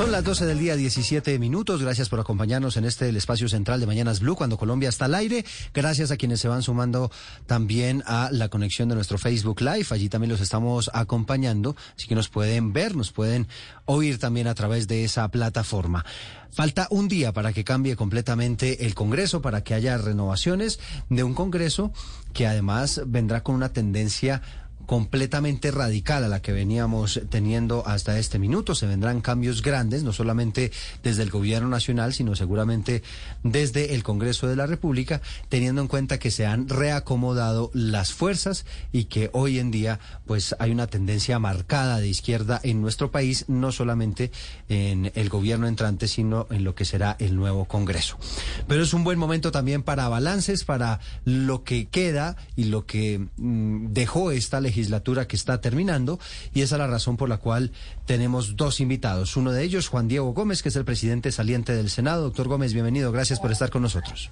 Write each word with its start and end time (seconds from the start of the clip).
Son 0.00 0.12
las 0.12 0.24
12 0.24 0.46
del 0.46 0.58
día, 0.58 0.76
17 0.76 1.38
minutos. 1.38 1.82
Gracias 1.82 2.08
por 2.08 2.20
acompañarnos 2.20 2.78
en 2.78 2.86
este 2.86 3.10
espacio 3.10 3.50
central 3.50 3.80
de 3.80 3.86
Mañanas 3.86 4.20
Blue, 4.20 4.34
cuando 4.34 4.56
Colombia 4.56 4.88
está 4.88 5.04
al 5.04 5.14
aire. 5.14 5.44
Gracias 5.74 6.10
a 6.10 6.16
quienes 6.16 6.40
se 6.40 6.48
van 6.48 6.62
sumando 6.62 7.10
también 7.44 8.02
a 8.06 8.30
la 8.32 8.48
conexión 8.48 8.88
de 8.88 8.94
nuestro 8.94 9.18
Facebook 9.18 9.60
Live. 9.60 9.88
Allí 9.90 10.08
también 10.08 10.30
los 10.30 10.40
estamos 10.40 10.90
acompañando, 10.94 11.76
así 11.98 12.08
que 12.08 12.14
nos 12.14 12.30
pueden 12.30 12.72
ver, 12.72 12.96
nos 12.96 13.12
pueden 13.12 13.46
oír 13.84 14.18
también 14.18 14.46
a 14.46 14.54
través 14.54 14.88
de 14.88 15.04
esa 15.04 15.28
plataforma. 15.28 16.06
Falta 16.50 16.88
un 16.90 17.06
día 17.06 17.34
para 17.34 17.52
que 17.52 17.62
cambie 17.62 17.94
completamente 17.94 18.86
el 18.86 18.94
Congreso, 18.94 19.42
para 19.42 19.62
que 19.64 19.74
haya 19.74 19.98
renovaciones 19.98 20.80
de 21.10 21.24
un 21.24 21.34
Congreso 21.34 21.92
que 22.32 22.46
además 22.46 23.02
vendrá 23.06 23.42
con 23.42 23.54
una 23.54 23.74
tendencia 23.74 24.40
completamente 24.90 25.70
radical 25.70 26.24
a 26.24 26.28
la 26.28 26.42
que 26.42 26.50
veníamos 26.50 27.20
teniendo 27.28 27.86
hasta 27.86 28.18
este 28.18 28.40
minuto. 28.40 28.74
Se 28.74 28.88
vendrán 28.88 29.20
cambios 29.20 29.62
grandes, 29.62 30.02
no 30.02 30.12
solamente 30.12 30.72
desde 31.04 31.22
el 31.22 31.30
gobierno 31.30 31.68
nacional, 31.68 32.12
sino 32.12 32.34
seguramente 32.34 33.04
desde 33.44 33.94
el 33.94 34.02
Congreso 34.02 34.48
de 34.48 34.56
la 34.56 34.66
República, 34.66 35.22
teniendo 35.48 35.80
en 35.80 35.86
cuenta 35.86 36.18
que 36.18 36.32
se 36.32 36.44
han 36.44 36.68
reacomodado 36.68 37.70
las 37.72 38.12
fuerzas 38.12 38.66
y 38.90 39.04
que 39.04 39.30
hoy 39.32 39.60
en 39.60 39.70
día 39.70 40.00
pues 40.26 40.56
hay 40.58 40.72
una 40.72 40.88
tendencia 40.88 41.38
marcada 41.38 42.00
de 42.00 42.08
izquierda 42.08 42.58
en 42.64 42.80
nuestro 42.80 43.12
país, 43.12 43.44
no 43.46 43.70
solamente 43.70 44.32
en 44.68 45.12
el 45.14 45.28
gobierno 45.28 45.68
entrante, 45.68 46.08
sino 46.08 46.48
en 46.50 46.64
lo 46.64 46.74
que 46.74 46.84
será 46.84 47.14
el 47.20 47.36
nuevo 47.36 47.66
Congreso. 47.66 48.18
Pero 48.66 48.82
es 48.82 48.92
un 48.92 49.04
buen 49.04 49.20
momento 49.20 49.52
también 49.52 49.84
para 49.84 50.08
balances, 50.08 50.64
para 50.64 50.98
lo 51.24 51.62
que 51.62 51.86
queda 51.86 52.34
y 52.56 52.64
lo 52.64 52.86
que 52.86 53.28
mm, 53.36 53.92
dejó 53.92 54.32
esta 54.32 54.60
legislación 54.60 54.79
legislatura 54.80 55.28
que 55.28 55.36
está 55.36 55.60
terminando 55.60 56.18
y 56.54 56.62
esa 56.62 56.76
es 56.76 56.78
la 56.78 56.86
razón 56.86 57.16
por 57.16 57.28
la 57.28 57.36
cual 57.36 57.72
tenemos 58.06 58.56
dos 58.56 58.80
invitados. 58.80 59.36
Uno 59.36 59.52
de 59.52 59.62
ellos, 59.62 59.88
Juan 59.88 60.08
Diego 60.08 60.32
Gómez, 60.32 60.62
que 60.62 60.70
es 60.70 60.76
el 60.76 60.84
presidente 60.84 61.32
saliente 61.32 61.74
del 61.74 61.90
Senado. 61.90 62.22
Doctor 62.22 62.48
Gómez, 62.48 62.72
bienvenido. 62.72 63.12
Gracias 63.12 63.40
por 63.40 63.52
estar 63.52 63.70
con 63.70 63.82
nosotros. 63.82 64.30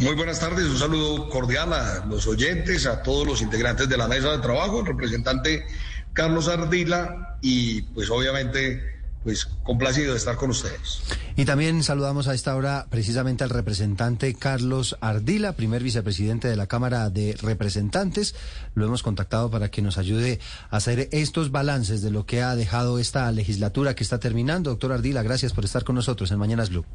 Muy 0.00 0.14
buenas 0.14 0.38
tardes, 0.38 0.66
un 0.66 0.78
saludo 0.78 1.28
cordial 1.30 1.72
a 1.72 2.04
los 2.06 2.26
oyentes, 2.26 2.86
a 2.86 3.02
todos 3.02 3.26
los 3.26 3.42
integrantes 3.42 3.88
de 3.88 3.96
la 3.96 4.06
mesa 4.06 4.30
de 4.30 4.38
trabajo, 4.38 4.80
el 4.80 4.86
representante 4.86 5.66
Carlos 6.12 6.46
Ardila 6.46 7.38
y 7.40 7.82
pues 7.82 8.08
obviamente 8.10 8.97
pues 9.28 9.44
complacido 9.62 10.12
de 10.12 10.16
estar 10.16 10.36
con 10.36 10.48
ustedes. 10.48 11.02
Y 11.36 11.44
también 11.44 11.82
saludamos 11.82 12.28
a 12.28 12.34
esta 12.34 12.56
hora 12.56 12.86
precisamente 12.88 13.44
al 13.44 13.50
representante 13.50 14.32
Carlos 14.32 14.96
Ardila, 15.02 15.52
primer 15.52 15.82
vicepresidente 15.82 16.48
de 16.48 16.56
la 16.56 16.66
Cámara 16.66 17.10
de 17.10 17.36
Representantes. 17.42 18.34
Lo 18.74 18.86
hemos 18.86 19.02
contactado 19.02 19.50
para 19.50 19.70
que 19.70 19.82
nos 19.82 19.98
ayude 19.98 20.40
a 20.70 20.78
hacer 20.78 21.10
estos 21.12 21.50
balances 21.50 22.00
de 22.00 22.10
lo 22.10 22.24
que 22.24 22.40
ha 22.40 22.56
dejado 22.56 22.98
esta 22.98 23.30
legislatura 23.30 23.94
que 23.94 24.02
está 24.02 24.18
terminando. 24.18 24.70
Doctor 24.70 24.92
Ardila, 24.92 25.22
gracias 25.22 25.52
por 25.52 25.66
estar 25.66 25.84
con 25.84 25.96
nosotros 25.96 26.30
en 26.30 26.38
Mañanas 26.38 26.70
Blue. 26.70 26.86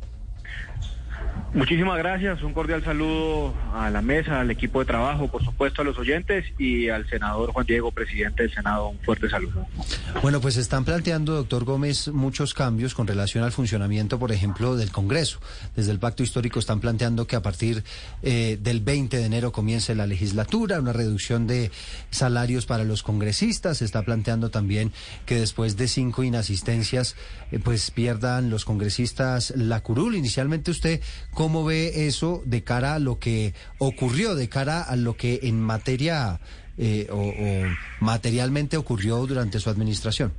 Muchísimas 1.53 1.99
gracias, 1.99 2.41
un 2.41 2.51
cordial 2.51 2.83
saludo 2.83 3.53
a 3.75 3.91
la 3.91 4.01
mesa, 4.01 4.39
al 4.39 4.49
equipo 4.49 4.79
de 4.79 4.85
trabajo, 4.85 5.27
por 5.27 5.43
supuesto 5.43 5.83
a 5.83 5.85
los 5.85 5.99
oyentes 5.99 6.45
y 6.57 6.89
al 6.89 7.07
senador 7.07 7.51
Juan 7.51 7.67
Diego, 7.67 7.91
presidente 7.91 8.41
del 8.41 8.51
Senado, 8.51 8.87
un 8.87 8.97
fuerte 9.01 9.29
saludo. 9.29 9.67
Bueno, 10.23 10.41
pues 10.41 10.57
están 10.57 10.83
planteando, 10.83 11.35
doctor 11.35 11.63
Gómez, 11.63 12.07
muchos 12.07 12.55
cambios 12.55 12.95
con 12.95 13.05
relación 13.05 13.43
al 13.43 13.51
funcionamiento, 13.51 14.17
por 14.17 14.31
ejemplo, 14.31 14.75
del 14.75 14.91
Congreso. 14.91 15.39
Desde 15.75 15.91
el 15.91 15.99
Pacto 15.99 16.23
Histórico 16.23 16.57
están 16.57 16.79
planteando 16.79 17.27
que 17.27 17.35
a 17.35 17.43
partir 17.43 17.83
eh, 18.23 18.57
del 18.59 18.79
20 18.79 19.15
de 19.17 19.25
enero 19.25 19.51
comience 19.51 19.93
la 19.93 20.07
legislatura, 20.07 20.79
una 20.79 20.91
reducción 20.91 21.45
de 21.45 21.69
salarios 22.09 22.65
para 22.65 22.83
los 22.83 23.03
congresistas. 23.03 23.77
Se 23.77 23.85
está 23.85 24.01
planteando 24.01 24.49
también 24.49 24.91
que 25.27 25.35
después 25.35 25.77
de 25.77 25.87
cinco 25.87 26.23
inasistencias, 26.23 27.15
eh, 27.51 27.59
pues 27.59 27.91
pierdan 27.91 28.49
los 28.49 28.65
congresistas 28.65 29.53
la 29.55 29.81
curul. 29.81 30.15
Inicialmente 30.15 30.71
usted... 30.71 30.99
¿Cómo 31.43 31.65
ve 31.65 32.07
eso 32.07 32.41
de 32.45 32.63
cara 32.63 32.95
a 32.95 32.99
lo 32.99 33.19
que 33.19 33.53
ocurrió, 33.77 34.33
de 34.33 34.47
cara 34.47 34.81
a 34.81 34.95
lo 34.95 35.17
que 35.17 35.41
en 35.43 35.59
materia 35.59 36.39
eh, 36.77 37.09
o, 37.11 37.33
materialmente 37.99 38.77
ocurrió 38.77 39.17
durante 39.27 39.59
su 39.59 39.69
administración? 39.69 40.31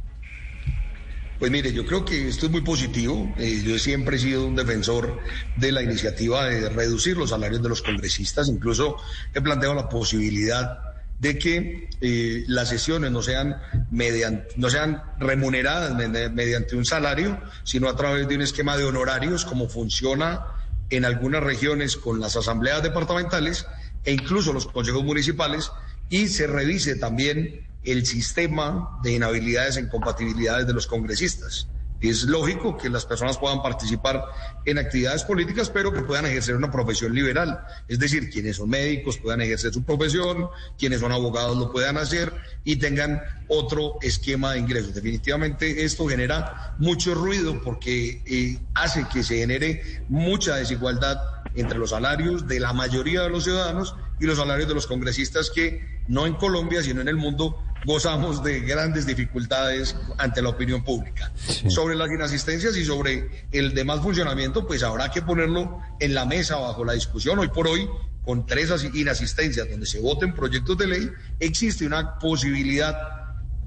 Pues 1.38 1.50
mire, 1.50 1.74
yo 1.74 1.84
creo 1.84 2.06
que 2.06 2.26
esto 2.26 2.46
es 2.46 2.52
muy 2.52 2.62
positivo. 2.62 3.34
Eh, 3.36 3.62
yo 3.62 3.78
siempre 3.78 4.16
he 4.16 4.18
sido 4.18 4.46
un 4.46 4.56
defensor 4.56 5.20
de 5.56 5.72
la 5.72 5.82
iniciativa 5.82 6.46
de 6.46 6.70
reducir 6.70 7.18
los 7.18 7.28
salarios 7.28 7.62
de 7.62 7.68
los 7.68 7.82
congresistas. 7.82 8.48
Incluso 8.48 8.96
he 9.34 9.42
planteado 9.42 9.74
la 9.74 9.90
posibilidad 9.90 10.78
de 11.20 11.38
que 11.38 11.90
eh, 12.00 12.44
las 12.46 12.70
sesiones 12.70 13.10
no 13.10 13.20
sean, 13.20 13.56
mediante, 13.90 14.54
no 14.56 14.70
sean 14.70 15.02
remuneradas 15.18 15.94
mediante 15.94 16.76
un 16.76 16.86
salario, 16.86 17.42
sino 17.62 17.90
a 17.90 17.94
través 17.94 18.26
de 18.26 18.36
un 18.36 18.40
esquema 18.40 18.78
de 18.78 18.84
honorarios, 18.84 19.44
como 19.44 19.68
funciona 19.68 20.53
en 20.96 21.04
algunas 21.04 21.42
regiones 21.42 21.96
con 21.96 22.20
las 22.20 22.36
asambleas 22.36 22.82
departamentales 22.82 23.66
e 24.04 24.12
incluso 24.12 24.52
los 24.52 24.66
consejos 24.66 25.04
municipales 25.04 25.70
y 26.08 26.28
se 26.28 26.46
revise 26.46 26.96
también 26.96 27.66
el 27.82 28.06
sistema 28.06 28.98
de 29.02 29.12
inhabilidades 29.12 29.76
e 29.76 29.80
incompatibilidades 29.80 30.66
de 30.66 30.72
los 30.72 30.86
congresistas. 30.86 31.68
Es 32.10 32.24
lógico 32.24 32.76
que 32.76 32.90
las 32.90 33.06
personas 33.06 33.38
puedan 33.38 33.62
participar 33.62 34.24
en 34.64 34.78
actividades 34.78 35.24
políticas, 35.24 35.70
pero 35.70 35.92
que 35.92 36.02
puedan 36.02 36.26
ejercer 36.26 36.56
una 36.56 36.70
profesión 36.70 37.14
liberal. 37.14 37.60
Es 37.88 37.98
decir, 37.98 38.30
quienes 38.30 38.56
son 38.56 38.68
médicos 38.68 39.18
puedan 39.18 39.40
ejercer 39.40 39.72
su 39.72 39.82
profesión, 39.84 40.48
quienes 40.78 41.00
son 41.00 41.12
abogados 41.12 41.56
lo 41.56 41.72
puedan 41.72 41.96
hacer 41.96 42.32
y 42.64 42.76
tengan 42.76 43.22
otro 43.48 43.94
esquema 44.02 44.52
de 44.52 44.58
ingresos. 44.58 44.94
Definitivamente 44.94 45.84
esto 45.84 46.06
genera 46.06 46.74
mucho 46.78 47.14
ruido 47.14 47.60
porque 47.62 48.22
eh, 48.26 48.58
hace 48.74 49.06
que 49.12 49.22
se 49.22 49.38
genere 49.38 50.04
mucha 50.08 50.56
desigualdad 50.56 51.18
entre 51.54 51.78
los 51.78 51.90
salarios 51.90 52.46
de 52.46 52.60
la 52.60 52.72
mayoría 52.72 53.22
de 53.22 53.30
los 53.30 53.44
ciudadanos 53.44 53.94
y 54.20 54.26
los 54.26 54.38
salarios 54.38 54.68
de 54.68 54.74
los 54.74 54.86
congresistas 54.86 55.50
que 55.50 56.02
no 56.08 56.26
en 56.26 56.34
Colombia, 56.34 56.82
sino 56.82 57.00
en 57.00 57.08
el 57.08 57.16
mundo, 57.16 57.62
gozamos 57.84 58.42
de 58.42 58.60
grandes 58.60 59.06
dificultades 59.06 59.96
ante 60.18 60.42
la 60.42 60.50
opinión 60.50 60.84
pública. 60.84 61.32
Sobre 61.68 61.94
las 61.94 62.10
inasistencias 62.10 62.76
y 62.76 62.84
sobre 62.84 63.46
el 63.52 63.74
demás 63.74 64.00
funcionamiento, 64.00 64.66
pues 64.66 64.82
habrá 64.82 65.10
que 65.10 65.22
ponerlo 65.22 65.80
en 66.00 66.14
la 66.14 66.24
mesa 66.24 66.56
bajo 66.56 66.84
la 66.84 66.94
discusión. 66.94 67.38
Hoy 67.38 67.48
por 67.48 67.68
hoy, 67.68 67.88
con 68.24 68.46
tres 68.46 68.70
inasistencias 68.94 69.68
donde 69.70 69.86
se 69.86 70.00
voten 70.00 70.34
proyectos 70.34 70.78
de 70.78 70.86
ley, 70.86 71.10
existe 71.40 71.86
una 71.86 72.18
posibilidad 72.18 72.96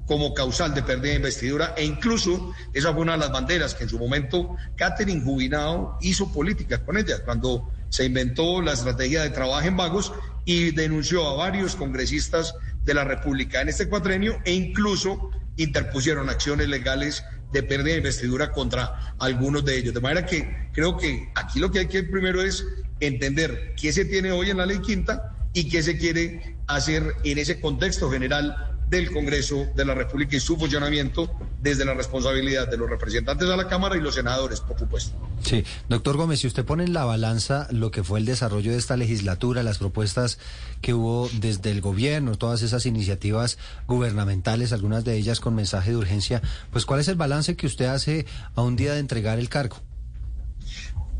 como 0.08 0.32
causal 0.32 0.74
de 0.74 0.82
pérdida 0.82 1.10
de 1.10 1.16
investidura 1.16 1.74
e 1.76 1.84
incluso 1.84 2.54
esa 2.72 2.92
fue 2.94 3.02
una 3.02 3.12
de 3.12 3.18
las 3.18 3.30
banderas 3.30 3.74
que 3.74 3.84
en 3.84 3.90
su 3.90 3.98
momento 3.98 4.56
Catherine 4.74 5.20
Jubinado 5.20 5.98
hizo 6.00 6.32
política 6.32 6.82
con 6.82 6.96
ella 6.96 7.22
cuando 7.22 7.70
se 7.88 8.04
inventó 8.04 8.60
la 8.62 8.72
estrategia 8.72 9.22
de 9.22 9.30
trabajo 9.30 9.66
en 9.66 9.76
vagos 9.76 10.12
y 10.44 10.70
denunció 10.72 11.26
a 11.26 11.34
varios 11.34 11.76
congresistas 11.76 12.54
de 12.84 12.94
la 12.94 13.04
República 13.04 13.60
en 13.60 13.68
este 13.68 13.88
cuatrenio 13.88 14.38
e 14.44 14.52
incluso 14.52 15.30
interpusieron 15.56 16.28
acciones 16.30 16.68
legales 16.68 17.24
de 17.52 17.62
pérdida 17.62 17.92
de 17.92 17.98
investidura 17.98 18.52
contra 18.52 19.14
algunos 19.18 19.64
de 19.64 19.78
ellos. 19.78 19.94
De 19.94 20.00
manera 20.00 20.26
que 20.26 20.70
creo 20.72 20.96
que 20.96 21.30
aquí 21.34 21.58
lo 21.58 21.70
que 21.70 21.80
hay 21.80 21.88
que 21.88 22.02
primero 22.02 22.42
es 22.42 22.64
entender 23.00 23.74
qué 23.76 23.92
se 23.92 24.04
tiene 24.04 24.32
hoy 24.32 24.50
en 24.50 24.58
la 24.58 24.66
ley 24.66 24.78
quinta 24.80 25.34
y 25.52 25.68
qué 25.68 25.82
se 25.82 25.98
quiere 25.98 26.56
hacer 26.66 27.14
en 27.24 27.38
ese 27.38 27.60
contexto 27.60 28.10
general 28.10 28.77
del 28.88 29.10
Congreso 29.12 29.66
de 29.74 29.84
la 29.84 29.94
República 29.94 30.36
y 30.36 30.40
su 30.40 30.56
funcionamiento 30.56 31.30
desde 31.60 31.84
la 31.84 31.94
responsabilidad 31.94 32.68
de 32.68 32.76
los 32.76 32.88
representantes 32.88 33.48
de 33.48 33.56
la 33.56 33.68
Cámara 33.68 33.96
y 33.96 34.00
los 34.00 34.14
senadores, 34.14 34.60
por 34.60 34.78
supuesto. 34.78 35.16
Sí, 35.42 35.64
doctor 35.88 36.16
Gómez, 36.16 36.40
si 36.40 36.46
usted 36.46 36.64
pone 36.64 36.84
en 36.84 36.92
la 36.92 37.04
balanza 37.04 37.68
lo 37.70 37.90
que 37.90 38.02
fue 38.02 38.18
el 38.18 38.24
desarrollo 38.24 38.72
de 38.72 38.78
esta 38.78 38.96
legislatura, 38.96 39.62
las 39.62 39.78
propuestas 39.78 40.38
que 40.80 40.94
hubo 40.94 41.28
desde 41.40 41.70
el 41.70 41.80
gobierno, 41.80 42.36
todas 42.36 42.62
esas 42.62 42.86
iniciativas 42.86 43.58
gubernamentales, 43.86 44.72
algunas 44.72 45.04
de 45.04 45.16
ellas 45.16 45.40
con 45.40 45.54
mensaje 45.54 45.90
de 45.90 45.96
urgencia, 45.96 46.42
pues 46.70 46.86
¿cuál 46.86 47.00
es 47.00 47.08
el 47.08 47.16
balance 47.16 47.56
que 47.56 47.66
usted 47.66 47.86
hace 47.86 48.26
a 48.54 48.62
un 48.62 48.76
día 48.76 48.94
de 48.94 49.00
entregar 49.00 49.38
el 49.38 49.48
cargo? 49.48 49.76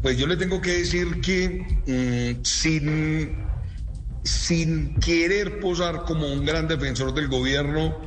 Pues 0.02 0.16
yo 0.16 0.26
le 0.26 0.36
tengo 0.36 0.60
que 0.60 0.78
decir 0.78 1.20
que 1.20 2.38
mm, 2.38 2.44
sin 2.44 3.36
sin 4.28 5.00
querer 5.00 5.58
posar 5.58 6.02
como 6.04 6.30
un 6.30 6.44
gran 6.44 6.68
defensor 6.68 7.14
del 7.14 7.28
gobierno, 7.28 7.98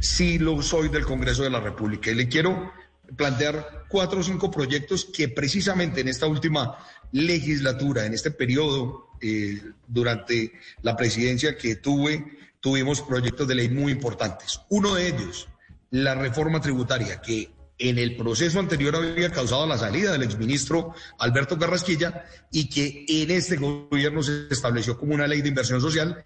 sí 0.00 0.38
lo 0.38 0.60
soy 0.60 0.88
del 0.88 1.06
Congreso 1.06 1.42
de 1.42 1.50
la 1.50 1.60
República. 1.60 2.10
Y 2.10 2.14
le 2.14 2.28
quiero 2.28 2.72
plantear 3.16 3.86
cuatro 3.88 4.20
o 4.20 4.22
cinco 4.22 4.50
proyectos 4.50 5.06
que 5.06 5.28
precisamente 5.28 6.02
en 6.02 6.08
esta 6.08 6.26
última 6.26 6.76
legislatura, 7.12 8.04
en 8.04 8.12
este 8.12 8.30
periodo, 8.30 9.08
eh, 9.20 9.62
durante 9.86 10.52
la 10.82 10.94
presidencia 10.94 11.56
que 11.56 11.76
tuve, 11.76 12.38
tuvimos 12.60 13.00
proyectos 13.00 13.48
de 13.48 13.54
ley 13.54 13.68
muy 13.70 13.92
importantes. 13.92 14.60
Uno 14.68 14.94
de 14.94 15.08
ellos, 15.08 15.48
la 15.90 16.14
reforma 16.14 16.60
tributaria, 16.60 17.20
que 17.20 17.50
en 17.82 17.98
el 17.98 18.16
proceso 18.16 18.60
anterior 18.60 18.94
había 18.94 19.30
causado 19.30 19.66
la 19.66 19.76
salida 19.76 20.12
del 20.12 20.22
exministro 20.22 20.94
Alberto 21.18 21.58
Carrasquilla 21.58 22.24
y 22.52 22.68
que 22.68 23.04
en 23.08 23.30
este 23.32 23.56
gobierno 23.56 24.22
se 24.22 24.46
estableció 24.50 24.96
como 24.96 25.14
una 25.14 25.26
ley 25.26 25.42
de 25.42 25.48
inversión 25.48 25.80
social 25.80 26.24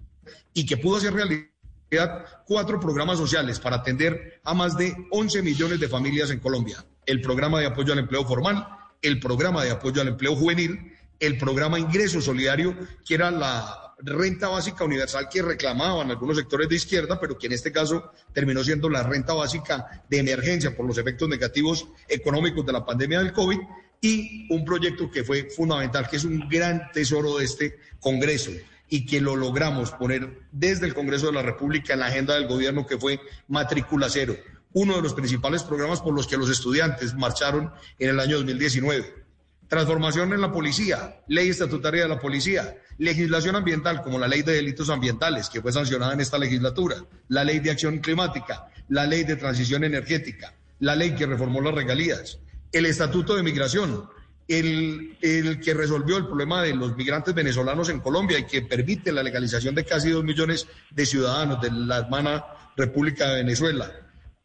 y 0.52 0.66
que 0.66 0.76
pudo 0.76 0.98
hacer 0.98 1.14
realidad 1.14 2.26
cuatro 2.46 2.78
programas 2.78 3.16
sociales 3.16 3.58
para 3.58 3.76
atender 3.76 4.40
a 4.44 4.52
más 4.52 4.76
de 4.76 4.94
11 5.10 5.42
millones 5.42 5.80
de 5.80 5.88
familias 5.88 6.30
en 6.30 6.40
Colombia. 6.40 6.84
El 7.06 7.22
programa 7.22 7.58
de 7.60 7.66
apoyo 7.66 7.94
al 7.94 8.00
empleo 8.00 8.26
formal, 8.26 8.68
el 9.00 9.18
programa 9.18 9.64
de 9.64 9.70
apoyo 9.70 10.02
al 10.02 10.08
empleo 10.08 10.36
juvenil, 10.36 10.92
el 11.20 11.38
programa 11.38 11.78
Ingreso 11.78 12.20
Solidario, 12.20 12.76
que 13.02 13.14
era 13.14 13.30
la 13.30 13.85
renta 13.98 14.48
básica 14.48 14.84
universal 14.84 15.28
que 15.30 15.42
reclamaban 15.42 16.10
algunos 16.10 16.36
sectores 16.36 16.68
de 16.68 16.76
izquierda, 16.76 17.18
pero 17.18 17.38
que 17.38 17.46
en 17.46 17.52
este 17.52 17.72
caso 17.72 18.12
terminó 18.32 18.62
siendo 18.62 18.88
la 18.88 19.02
renta 19.02 19.32
básica 19.32 20.04
de 20.08 20.18
emergencia 20.18 20.76
por 20.76 20.86
los 20.86 20.98
efectos 20.98 21.28
negativos 21.28 21.88
económicos 22.08 22.64
de 22.66 22.72
la 22.72 22.84
pandemia 22.84 23.20
del 23.20 23.32
COVID, 23.32 23.58
y 24.00 24.46
un 24.52 24.64
proyecto 24.64 25.10
que 25.10 25.24
fue 25.24 25.48
fundamental, 25.50 26.08
que 26.08 26.16
es 26.16 26.24
un 26.24 26.48
gran 26.48 26.90
tesoro 26.92 27.38
de 27.38 27.44
este 27.44 27.78
Congreso 28.00 28.52
y 28.88 29.04
que 29.04 29.20
lo 29.20 29.34
logramos 29.34 29.90
poner 29.92 30.42
desde 30.52 30.86
el 30.86 30.94
Congreso 30.94 31.26
de 31.26 31.32
la 31.32 31.42
República 31.42 31.94
en 31.94 32.00
la 32.00 32.06
agenda 32.06 32.34
del 32.34 32.46
gobierno, 32.46 32.86
que 32.86 32.98
fue 32.98 33.20
Matrícula 33.48 34.08
Cero, 34.08 34.36
uno 34.74 34.96
de 34.96 35.02
los 35.02 35.14
principales 35.14 35.62
programas 35.62 36.00
por 36.00 36.14
los 36.14 36.26
que 36.26 36.36
los 36.36 36.50
estudiantes 36.50 37.14
marcharon 37.14 37.72
en 37.98 38.10
el 38.10 38.20
año 38.20 38.36
2019. 38.36 39.25
Transformación 39.68 40.32
en 40.32 40.40
la 40.40 40.52
policía, 40.52 41.22
ley 41.26 41.48
estatutaria 41.48 42.02
de 42.02 42.08
la 42.08 42.20
policía, 42.20 42.76
legislación 42.98 43.56
ambiental 43.56 44.00
como 44.02 44.18
la 44.18 44.28
ley 44.28 44.42
de 44.42 44.52
delitos 44.52 44.90
ambientales 44.90 45.50
que 45.50 45.60
fue 45.60 45.72
sancionada 45.72 46.12
en 46.12 46.20
esta 46.20 46.38
legislatura, 46.38 46.96
la 47.28 47.42
ley 47.42 47.58
de 47.58 47.72
acción 47.72 47.98
climática, 47.98 48.68
la 48.88 49.06
ley 49.06 49.24
de 49.24 49.34
transición 49.34 49.82
energética, 49.82 50.54
la 50.78 50.94
ley 50.94 51.16
que 51.16 51.26
reformó 51.26 51.60
las 51.60 51.74
regalías, 51.74 52.38
el 52.70 52.86
estatuto 52.86 53.34
de 53.34 53.42
migración, 53.42 54.08
el, 54.46 55.16
que 55.20 55.74
resolvió 55.74 56.16
el 56.18 56.26
problema 56.26 56.62
de 56.62 56.72
los 56.72 56.96
migrantes 56.96 57.34
venezolanos 57.34 57.88
en 57.88 57.98
Colombia 57.98 58.38
y 58.38 58.46
que 58.46 58.62
permite 58.62 59.10
la 59.10 59.24
legalización 59.24 59.74
de 59.74 59.84
casi 59.84 60.10
dos 60.10 60.22
millones 60.22 60.68
de 60.92 61.06
ciudadanos 61.06 61.60
de 61.60 61.72
la 61.72 61.98
hermana 61.98 62.44
República 62.76 63.30
de 63.30 63.42
Venezuela 63.42 63.90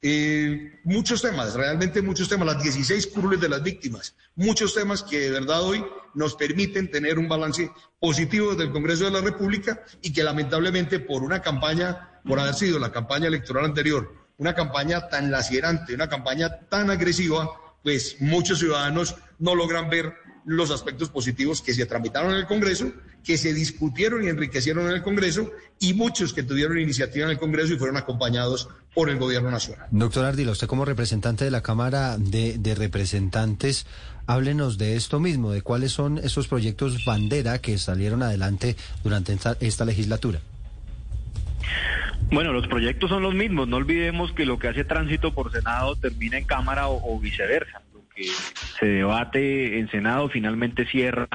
eh, 0.04 0.80
muchos 0.84 1.22
temas, 1.22 1.54
realmente 1.54 2.02
muchos 2.02 2.28
temas, 2.28 2.48
las 2.48 2.64
16 2.64 3.08
curules 3.08 3.40
de 3.40 3.50
las 3.50 3.62
víctimas, 3.62 4.16
muchos 4.36 4.74
temas 4.74 5.04
que 5.04 5.20
de 5.20 5.30
verdad 5.30 5.62
hoy 5.62 5.86
nos 6.16 6.36
permiten 6.36 6.90
tener 6.90 7.20
un 7.20 7.30
balance 7.30 7.72
positivo 8.00 8.52
desde 8.52 8.64
el 8.64 8.72
Congreso 8.72 9.06
de 9.06 9.12
la 9.12 9.22
República 9.22 9.84
y 10.02 10.12
que 10.12 10.24
lamentablemente 10.24 11.00
por 11.00 11.22
una 11.22 11.42
campaña, 11.42 12.20
por 12.26 12.40
haber 12.40 12.56
sido 12.56 12.80
la 12.80 12.92
campaña 12.92 13.28
electoral 13.28 13.66
anterior, 13.66 14.12
una 14.38 14.56
campaña 14.56 15.08
tan 15.08 15.30
lacerante, 15.30 15.94
una 15.94 16.10
campaña 16.10 16.62
tan 16.68 16.90
agresiva, 16.90 17.52
pues 17.84 18.18
muchos 18.20 18.58
ciudadanos 18.58 19.16
no 19.38 19.54
logran 19.54 19.88
ver 19.90 20.16
los 20.46 20.72
aspectos 20.72 21.10
positivos 21.10 21.62
que 21.62 21.76
se 21.76 21.86
tramitaron 21.86 22.32
en 22.32 22.38
el 22.38 22.48
Congreso, 22.48 22.92
que 23.24 23.38
se 23.38 23.54
discutieron 23.54 24.24
y 24.24 24.28
enriquecieron 24.28 24.88
en 24.88 24.94
el 24.94 25.04
Congreso 25.04 25.52
y 25.80 25.94
muchos 25.94 26.34
que 26.34 26.44
tuvieron 26.44 26.80
iniciativa 26.80 27.26
en 27.26 27.32
el 27.32 27.38
Congreso 27.38 27.74
y 27.74 27.78
fueron 27.78 27.98
acompañados 27.98 28.70
por 28.94 29.10
el 29.10 29.18
Gobierno 29.18 29.52
Nacional. 29.52 29.88
Doctor 29.92 30.26
Ardila, 30.26 30.52
usted 30.52 30.68
como 30.68 30.86
representante 30.86 31.46
de 31.46 31.52
la 31.52 31.62
Cámara 31.62 32.18
de, 32.18 32.58
de 32.58 32.76
Representantes, 32.76 33.86
háblenos 34.28 34.78
de 34.78 34.96
esto 34.96 35.20
mismo, 35.20 35.52
de 35.52 35.62
cuáles 35.62 35.92
son 35.92 36.18
esos 36.18 36.48
proyectos 36.48 37.06
bandera 37.06 37.60
que 37.60 37.78
salieron 37.78 38.24
adelante 38.24 38.76
durante 39.04 39.34
esta, 39.34 39.58
esta 39.60 39.86
legislatura. 39.86 40.40
Bueno, 42.32 42.54
los 42.54 42.68
proyectos 42.68 43.10
son 43.10 43.24
los 43.24 43.34
mismos. 43.34 43.68
No 43.68 43.78
olvidemos 43.78 44.32
que 44.32 44.46
lo 44.46 44.58
que 44.58 44.70
hace 44.70 44.84
tránsito 44.84 45.34
por 45.34 45.52
Senado 45.52 45.96
termina 45.96 46.38
en 46.38 46.46
Cámara 46.46 46.88
o, 46.88 47.16
o 47.16 47.20
viceversa 47.20 47.82
se 48.80 48.86
debate 48.86 49.80
en 49.80 49.90
Senado 49.90 50.30
finalmente 50.30 50.86
cierra 50.86 51.28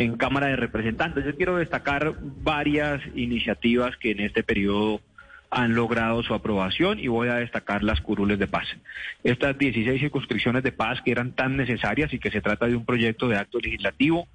en 0.00 0.16
Cámara 0.16 0.46
de 0.46 0.56
Representantes. 0.56 1.24
Yo 1.26 1.36
quiero 1.36 1.58
destacar 1.58 2.14
varias 2.20 3.02
iniciativas 3.14 3.96
que 3.98 4.12
en 4.12 4.20
este 4.20 4.42
periodo 4.42 5.02
han 5.50 5.74
logrado 5.74 6.22
su 6.22 6.32
aprobación 6.32 6.98
y 6.98 7.08
voy 7.08 7.28
a 7.28 7.34
destacar 7.34 7.82
las 7.82 8.00
curules 8.00 8.38
de 8.38 8.46
paz. 8.46 8.66
Estas 9.24 9.58
16 9.58 10.00
circunscripciones 10.00 10.62
de 10.62 10.72
paz 10.72 11.02
que 11.02 11.10
eran 11.10 11.32
tan 11.32 11.56
necesarias 11.56 12.14
y 12.14 12.18
que 12.18 12.30
se 12.30 12.40
trata 12.40 12.66
de 12.66 12.76
un 12.76 12.86
proyecto 12.86 13.28
de 13.28 13.36
acto 13.36 13.58
legislativo 13.58 14.26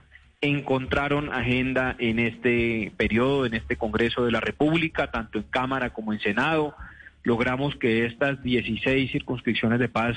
encontraron 0.42 1.34
agenda 1.34 1.96
en 1.98 2.20
este 2.20 2.92
periodo, 2.98 3.48
en 3.48 3.56
este 3.56 3.78
Congreso 3.78 4.24
de 4.24 4.32
la 4.32 4.42
República, 4.42 5.10
tanto 5.10 5.40
en 5.40 5.46
Cámara 5.46 5.92
como 5.92 6.14
en 6.14 6.20
Senado. 6.20 6.76
Logramos 7.24 7.76
que 7.76 8.06
estas 8.06 8.44
16 8.44 9.12
circunscripciones 9.12 9.80
de 9.80 9.90
paz 9.90 10.16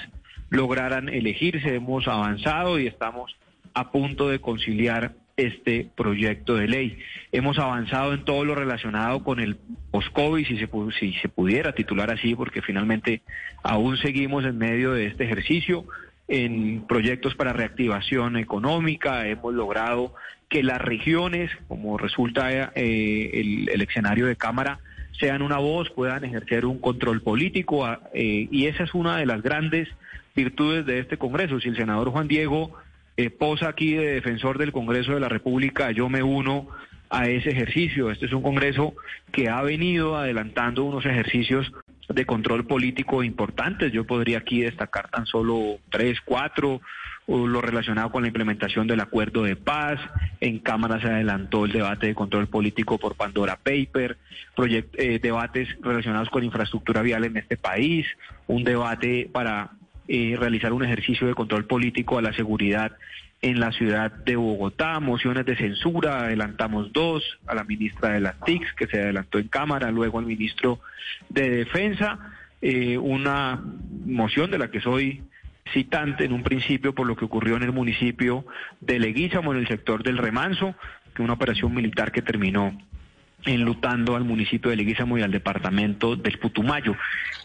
lograran 0.51 1.09
elegirse. 1.09 1.75
Hemos 1.75 2.07
avanzado 2.07 2.79
y 2.79 2.87
estamos 2.87 3.35
a 3.73 3.91
punto 3.91 4.29
de 4.29 4.41
conciliar 4.41 5.13
este 5.39 5.89
proyecto 5.95 6.57
de 6.57 6.67
ley. 6.67 6.99
Hemos 7.33 7.59
avanzado 7.59 8.13
en 8.13 8.25
todo 8.25 8.45
lo 8.45 8.55
relacionado 8.55 9.23
con 9.23 9.39
el 9.41 9.57
post-COVID, 9.91 10.47
si 10.47 10.59
se, 10.59 10.69
si 10.99 11.13
se 11.15 11.29
pudiera 11.29 11.73
titular 11.73 12.11
así, 12.11 12.35
porque 12.35 12.61
finalmente 12.61 13.23
aún 13.63 13.97
seguimos 13.97 14.45
en 14.45 14.59
medio 14.59 14.93
de 14.93 15.07
este 15.07 15.25
ejercicio. 15.25 15.85
En 16.27 16.83
proyectos 16.87 17.35
para 17.37 17.55
reactivación 17.55 18.37
económica 18.37 19.27
hemos 19.27 19.55
logrado 19.55 20.15
que 20.49 20.63
las 20.63 20.81
regiones, 20.81 21.51
como 21.69 21.97
resulta 21.97 22.53
eh, 22.75 23.31
el, 23.33 23.69
el, 23.71 23.81
escenario 23.81 24.27
de 24.27 24.37
Cámara, 24.37 24.81
sean 25.19 25.41
una 25.41 25.59
voz, 25.59 25.89
puedan 25.91 26.25
ejercer 26.25 26.67
un 26.67 26.81
control 26.81 27.23
político, 27.23 27.87
eh, 28.13 28.49
y 28.51 28.67
esa 28.67 28.85
es 28.85 28.93
una 28.93 29.17
de 29.17 29.27
las 29.27 29.43
grandes 29.43 29.89
virtudes 30.35 30.85
de 30.85 30.99
este 30.99 31.17
Congreso. 31.17 31.61
Si 31.61 31.69
el 31.69 31.77
senador 31.77 32.11
Juan 32.11 32.29
Diego 32.29 32.75
eh, 33.19 33.31
posa 33.31 33.71
aquí 33.71 33.95
de 33.95 34.15
defensor 34.15 34.59
del 34.59 34.71
Congreso 34.71 35.13
de 35.13 35.19
la 35.19 35.29
República, 35.29 35.91
yo 35.91 36.09
me 36.09 36.23
uno 36.23 36.69
a 37.11 37.27
ese 37.29 37.51
ejercicio. 37.51 38.13
Este 38.13 38.27
es 38.27 38.33
un 38.33 38.43
Congreso 38.43 38.95
que 39.33 39.49
ha 39.49 39.61
venido 39.63 40.17
adelantando 40.17 40.85
unos 40.85 41.05
ejercicios 41.05 41.73
de 42.09 42.25
control 42.25 42.65
político 42.65 43.25
importantes. 43.25 43.93
Yo 43.93 44.07
podría 44.07 44.39
aquí 44.39 44.61
destacar 44.61 45.09
tan 45.11 45.27
solo 45.27 45.79
tres, 45.91 46.21
cuatro, 46.25 46.81
lo 47.27 47.61
relacionado 47.61 48.13
con 48.13 48.23
la 48.23 48.29
implementación 48.29 48.87
del 48.87 49.01
acuerdo 49.01 49.43
de 49.43 49.57
paz. 49.57 49.99
En 50.41 50.61
Cámara 50.61 51.01
se 51.01 51.09
adelantó 51.09 51.65
el 51.65 51.73
debate 51.73 52.07
de 52.07 52.15
control 52.15 52.47
político 52.47 52.99
por 52.99 53.17
Pandora 53.17 53.57
Paper, 53.57 54.17
eh, 54.59 55.19
debates 55.21 55.69
relacionados 55.83 56.31
con 56.31 56.45
infraestructura 56.45 57.03
vial 57.03 57.25
en 57.25 57.37
este 57.37 57.57
país, 57.57 58.07
un 58.47 58.63
debate 58.63 59.29
para 59.33 59.73
eh, 60.09 60.37
realizar 60.39 60.73
un 60.73 60.85
ejercicio 60.85 61.27
de 61.27 61.35
control 61.35 61.67
político 61.67 62.19
a 62.19 62.23
la 62.23 62.33
seguridad 62.33 62.93
en 63.41 63.61
la 63.61 63.71
ciudad 63.73 64.11
de 64.11 64.37
Bogotá, 64.37 64.99
mociones 65.01 65.47
de 65.47 65.57
censura, 65.57 66.21
adelantamos 66.21 66.93
dos, 66.93 67.23
a 67.47 67.55
la 67.55 67.63
ministra 67.65 68.11
de 68.11 68.21
las 68.21 68.41
TICs, 68.41 68.73
que 68.75 68.87
se 68.87 69.01
adelantó 69.01 69.39
en 69.39 69.49
Cámara, 69.49 69.91
luego 69.93 70.19
al 70.19 70.27
ministro 70.27 70.81
de 71.29 71.49
Defensa, 71.51 72.19
eh, 72.61 72.99
una 72.99 73.63
moción 74.07 74.51
de 74.51 74.59
la 74.59 74.71
que 74.71 74.81
soy 74.81 75.23
citante 75.73 76.25
en 76.25 76.33
un 76.33 76.43
principio 76.43 76.95
por 76.95 77.07
lo 77.07 77.15
que 77.15 77.27
ocurrió 77.27 77.57
en 77.57 77.63
el 77.63 77.73
municipio 77.73 78.45
de 78.81 78.99
Leguízamo, 78.99 79.53
en 79.53 79.61
el 79.61 79.69
sector 79.69 80.03
del 80.03 80.19
Remanso, 80.19 80.75
que 81.15 81.23
una 81.23 81.35
operación 81.35 81.75
militar 81.75 82.11
que 82.11 82.23
terminó 82.23 82.77
enlutando 83.45 84.17
al 84.17 84.25
municipio 84.25 84.71
de 84.71 84.77
Leguízamo 84.77 85.19
y 85.19 85.23
al 85.23 85.31
departamento 85.31 86.17
del 86.17 86.39
Putumayo. 86.39 86.97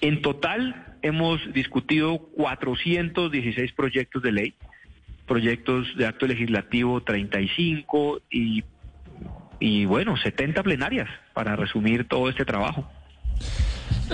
En 0.02 0.22
total 0.22 0.93
hemos 1.04 1.54
discutido 1.54 2.18
416 2.18 3.74
proyectos 3.74 4.24
de 4.24 4.32
ley, 4.32 4.54
proyectos 5.28 5.96
de 5.96 6.08
acto 6.08 6.26
legislativo 6.26 7.04
35 7.04 8.22
y, 8.32 8.64
y 9.60 9.86
bueno, 9.86 10.18
70 10.18 10.64
plenarias 10.64 11.10
para 11.34 11.56
resumir 11.56 12.08
todo 12.08 12.30
este 12.30 12.46
trabajo. 12.46 12.90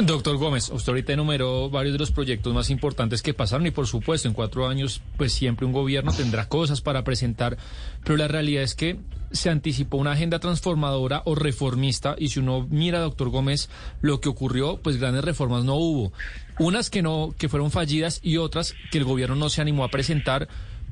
Doctor 0.02 0.38
Gómez, 0.38 0.70
usted 0.70 0.92
ahorita 0.92 1.14
enumeró 1.14 1.70
varios 1.70 1.94
de 1.94 2.00
los 2.00 2.12
proyectos 2.12 2.54
más 2.54 2.70
importantes 2.70 3.22
que 3.22 3.34
pasaron 3.34 3.66
y 3.68 3.72
por 3.72 3.88
supuesto 3.88 4.28
en 4.28 4.34
cuatro 4.34 4.68
años 4.68 5.02
pues 5.18 5.34
siempre 5.34 5.66
un 5.66 5.74
gobierno 5.74 6.14
tendrá 6.14 6.48
cosas 6.48 6.80
para 6.80 7.04
presentar, 7.04 7.58
pero 8.04 8.16
la 8.16 8.28
realidad 8.28 8.64
es 8.64 8.76
que 8.76 8.98
se 9.32 9.50
anticipó 9.50 9.98
una 9.98 10.14
agenda 10.14 10.40
transformadora 10.40 11.22
o 11.26 11.36
reformista 11.36 12.16
y 12.18 12.30
si 12.30 12.40
uno 12.40 12.66
mira, 12.70 13.00
doctor 13.00 13.30
Gómez, 13.30 13.70
lo 14.02 14.22
que 14.22 14.30
ocurrió, 14.30 14.78
pues 14.82 14.98
grandes 14.98 15.24
reformas 15.24 15.64
no 15.66 15.76
hubo. 15.76 16.14
Unas 16.60 16.90
que 16.90 17.02
no, 17.02 17.34
que 17.38 17.50
fueron 17.50 17.72
fallidas 17.72 18.20
y 18.24 18.38
otras 18.38 18.76
que 18.92 18.98
el 18.98 19.06
gobierno 19.06 19.36
no 19.36 19.50
se 19.50 19.62
animó 19.62 19.84
a 19.84 19.90
presentar 19.90 20.48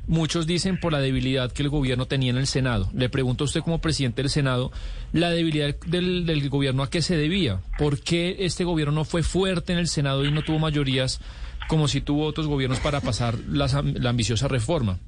muchos 0.08 0.48
dicen 0.48 0.80
por 0.80 0.94
la 0.94 1.00
debilidad 1.00 1.52
que 1.52 1.64
el 1.64 1.70
gobierno 1.70 2.08
tenía 2.08 2.32
en 2.32 2.38
el 2.38 2.48
Senado. 2.48 2.90
Le 2.94 3.10
pregunto 3.10 3.44
a 3.44 3.46
usted 3.46 3.62
como 3.62 3.80
presidente 3.80 4.22
del 4.22 4.32
Senado, 4.32 4.72
¿la 5.14 5.30
debilidad 5.30 5.76
del, 5.86 6.26
del 6.26 6.50
gobierno 6.50 6.84
a 6.84 6.90
qué 6.90 7.02
se 7.02 7.18
debía? 7.18 7.60
¿Por 7.78 8.00
qué 8.00 8.38
este 8.40 8.64
gobierno 8.64 8.94
no 8.94 9.06
fue 9.06 9.24
fuerte 9.24 9.74
en 9.74 9.80
el 9.80 9.88
Senado 9.88 10.26
y 10.26 10.32
no 10.32 10.44
tuvo 10.44 10.60
mayorías 10.60 11.20
como 11.68 11.88
si 11.88 12.02
tuvo 12.02 12.26
otros 12.26 12.48
gobiernos 12.48 12.80
para 12.80 13.02
pasar 13.02 13.38
la, 13.50 13.68
la 13.96 14.10
ambiciosa 14.10 14.48
reforma? 14.48 15.00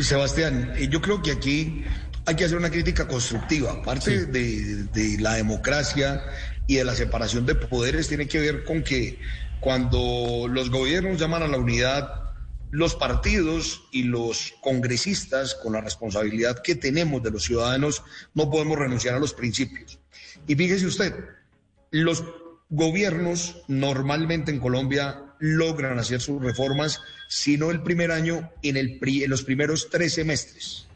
Sebastián, 0.00 0.72
eh, 0.76 0.88
yo 0.88 1.00
creo 1.00 1.22
que 1.22 1.32
aquí 1.32 1.84
hay 2.24 2.36
que 2.36 2.44
hacer 2.44 2.56
una 2.56 2.70
crítica 2.70 3.08
constructiva. 3.08 3.72
Aparte 3.72 4.26
de, 4.26 4.84
de, 4.84 5.18
la 5.18 5.34
democracia 5.34 6.22
y 6.66 6.76
de 6.76 6.84
la 6.84 6.94
separación 6.94 7.46
de 7.46 7.54
poderes, 7.54 8.08
tiene 8.08 8.28
que 8.28 8.38
ver 8.38 8.64
con 8.64 8.82
que 8.82 9.18
cuando 9.60 10.46
los 10.48 10.70
gobiernos 10.70 11.18
llaman 11.18 11.42
a 11.42 11.48
la 11.48 11.58
unidad, 11.58 12.27
los 12.70 12.94
partidos 12.94 13.82
y 13.92 14.04
los 14.04 14.54
congresistas, 14.60 15.54
con 15.54 15.72
la 15.72 15.80
responsabilidad 15.80 16.62
que 16.62 16.74
tenemos 16.74 17.22
de 17.22 17.30
los 17.30 17.44
ciudadanos, 17.44 18.02
no 18.34 18.50
podemos 18.50 18.78
renunciar 18.78 19.14
a 19.14 19.20
los 19.20 19.34
principios. 19.34 19.98
Y 20.46 20.54
fíjese 20.54 20.86
usted, 20.86 21.14
los 21.90 22.24
gobiernos 22.68 23.62
normalmente 23.68 24.50
en 24.50 24.60
Colombia 24.60 25.24
logran 25.38 25.98
hacer 25.98 26.20
sus 26.20 26.42
reformas, 26.42 27.00
sino 27.28 27.70
el 27.70 27.82
primer 27.82 28.10
año, 28.10 28.50
en, 28.62 28.76
el, 28.76 28.98
en 29.02 29.30
los 29.30 29.42
primeros 29.42 29.88
tres 29.90 30.14
semestres. 30.14 30.86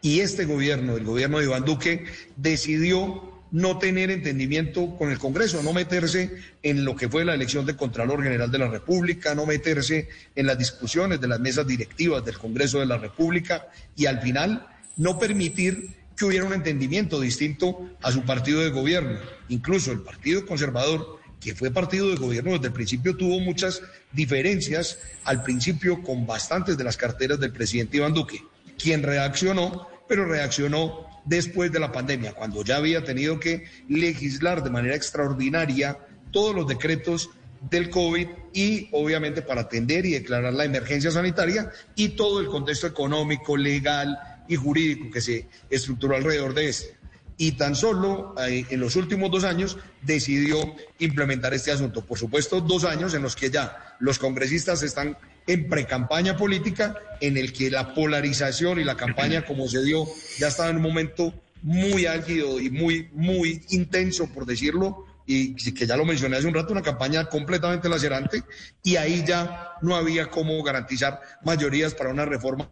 Y 0.00 0.20
este 0.20 0.44
gobierno, 0.44 0.96
el 0.96 1.04
gobierno 1.04 1.38
de 1.38 1.44
Iván 1.44 1.64
Duque, 1.64 2.06
decidió 2.36 3.37
no 3.50 3.78
tener 3.78 4.10
entendimiento 4.10 4.96
con 4.96 5.10
el 5.10 5.18
Congreso, 5.18 5.62
no 5.62 5.72
meterse 5.72 6.30
en 6.62 6.84
lo 6.84 6.96
que 6.96 7.08
fue 7.08 7.24
la 7.24 7.34
elección 7.34 7.64
de 7.66 7.76
Contralor 7.76 8.22
General 8.22 8.50
de 8.50 8.58
la 8.58 8.68
República, 8.68 9.34
no 9.34 9.46
meterse 9.46 10.08
en 10.34 10.46
las 10.46 10.58
discusiones 10.58 11.20
de 11.20 11.28
las 11.28 11.40
mesas 11.40 11.66
directivas 11.66 12.24
del 12.24 12.38
Congreso 12.38 12.80
de 12.80 12.86
la 12.86 12.98
República 12.98 13.68
y 13.96 14.06
al 14.06 14.20
final 14.20 14.66
no 14.96 15.18
permitir 15.18 15.96
que 16.16 16.24
hubiera 16.24 16.44
un 16.44 16.52
entendimiento 16.52 17.20
distinto 17.20 17.90
a 18.02 18.10
su 18.10 18.22
partido 18.22 18.60
de 18.60 18.70
gobierno. 18.70 19.18
Incluso 19.48 19.92
el 19.92 20.00
Partido 20.00 20.44
Conservador, 20.44 21.20
que 21.40 21.54
fue 21.54 21.70
partido 21.70 22.10
de 22.10 22.16
gobierno 22.16 22.52
desde 22.52 22.66
el 22.66 22.72
principio, 22.72 23.16
tuvo 23.16 23.38
muchas 23.38 23.80
diferencias 24.12 24.98
al 25.24 25.44
principio 25.44 26.02
con 26.02 26.26
bastantes 26.26 26.76
de 26.76 26.84
las 26.84 26.96
carteras 26.96 27.38
del 27.38 27.52
presidente 27.52 27.98
Iván 27.98 28.14
Duque, 28.14 28.42
quien 28.76 29.04
reaccionó, 29.04 29.88
pero 30.08 30.24
reaccionó 30.24 31.06
después 31.24 31.70
de 31.70 31.78
la 31.78 31.92
pandemia, 31.92 32.32
cuando 32.32 32.64
ya 32.64 32.76
había 32.76 33.04
tenido 33.04 33.38
que 33.38 33.64
legislar 33.88 34.62
de 34.62 34.70
manera 34.70 34.96
extraordinaria 34.96 35.98
todos 36.30 36.54
los 36.54 36.66
decretos 36.66 37.30
del 37.70 37.90
COVID 37.90 38.28
y 38.52 38.88
obviamente 38.92 39.42
para 39.42 39.62
atender 39.62 40.06
y 40.06 40.12
declarar 40.12 40.52
la 40.52 40.64
emergencia 40.64 41.10
sanitaria 41.10 41.70
y 41.94 42.10
todo 42.10 42.40
el 42.40 42.46
contexto 42.46 42.86
económico, 42.86 43.56
legal 43.56 44.18
y 44.48 44.56
jurídico 44.56 45.10
que 45.10 45.20
se 45.20 45.48
estructuró 45.68 46.16
alrededor 46.16 46.54
de 46.54 46.68
este. 46.68 46.97
Y 47.38 47.52
tan 47.52 47.74
solo 47.74 48.34
eh, 48.46 48.66
en 48.68 48.80
los 48.80 48.96
últimos 48.96 49.30
dos 49.30 49.44
años 49.44 49.78
decidió 50.02 50.74
implementar 50.98 51.54
este 51.54 51.70
asunto. 51.70 52.04
Por 52.04 52.18
supuesto, 52.18 52.60
dos 52.60 52.84
años 52.84 53.14
en 53.14 53.22
los 53.22 53.36
que 53.36 53.48
ya 53.48 53.96
los 54.00 54.18
congresistas 54.18 54.82
están 54.82 55.16
en 55.46 55.68
precampaña 55.68 56.36
política 56.36 56.96
en 57.20 57.36
el 57.36 57.52
que 57.52 57.70
la 57.70 57.94
polarización 57.94 58.80
y 58.80 58.84
la 58.84 58.96
campaña 58.96 59.46
como 59.46 59.68
se 59.68 59.82
dio 59.82 60.04
ya 60.38 60.48
estaba 60.48 60.68
en 60.68 60.76
un 60.76 60.82
momento 60.82 61.32
muy 61.62 62.06
álgido 62.06 62.60
y 62.60 62.70
muy, 62.70 63.08
muy 63.12 63.64
intenso, 63.70 64.28
por 64.32 64.44
decirlo, 64.44 65.06
y 65.26 65.54
que 65.74 65.86
ya 65.86 65.96
lo 65.96 66.04
mencioné 66.04 66.38
hace 66.38 66.46
un 66.46 66.54
rato, 66.54 66.72
una 66.72 66.82
campaña 66.82 67.28
completamente 67.28 67.88
lacerante, 67.88 68.42
y 68.82 68.96
ahí 68.96 69.24
ya 69.26 69.72
no 69.82 69.94
había 69.94 70.30
cómo 70.30 70.62
garantizar 70.62 71.20
mayorías 71.44 71.94
para 71.94 72.10
una 72.10 72.24
reforma 72.24 72.70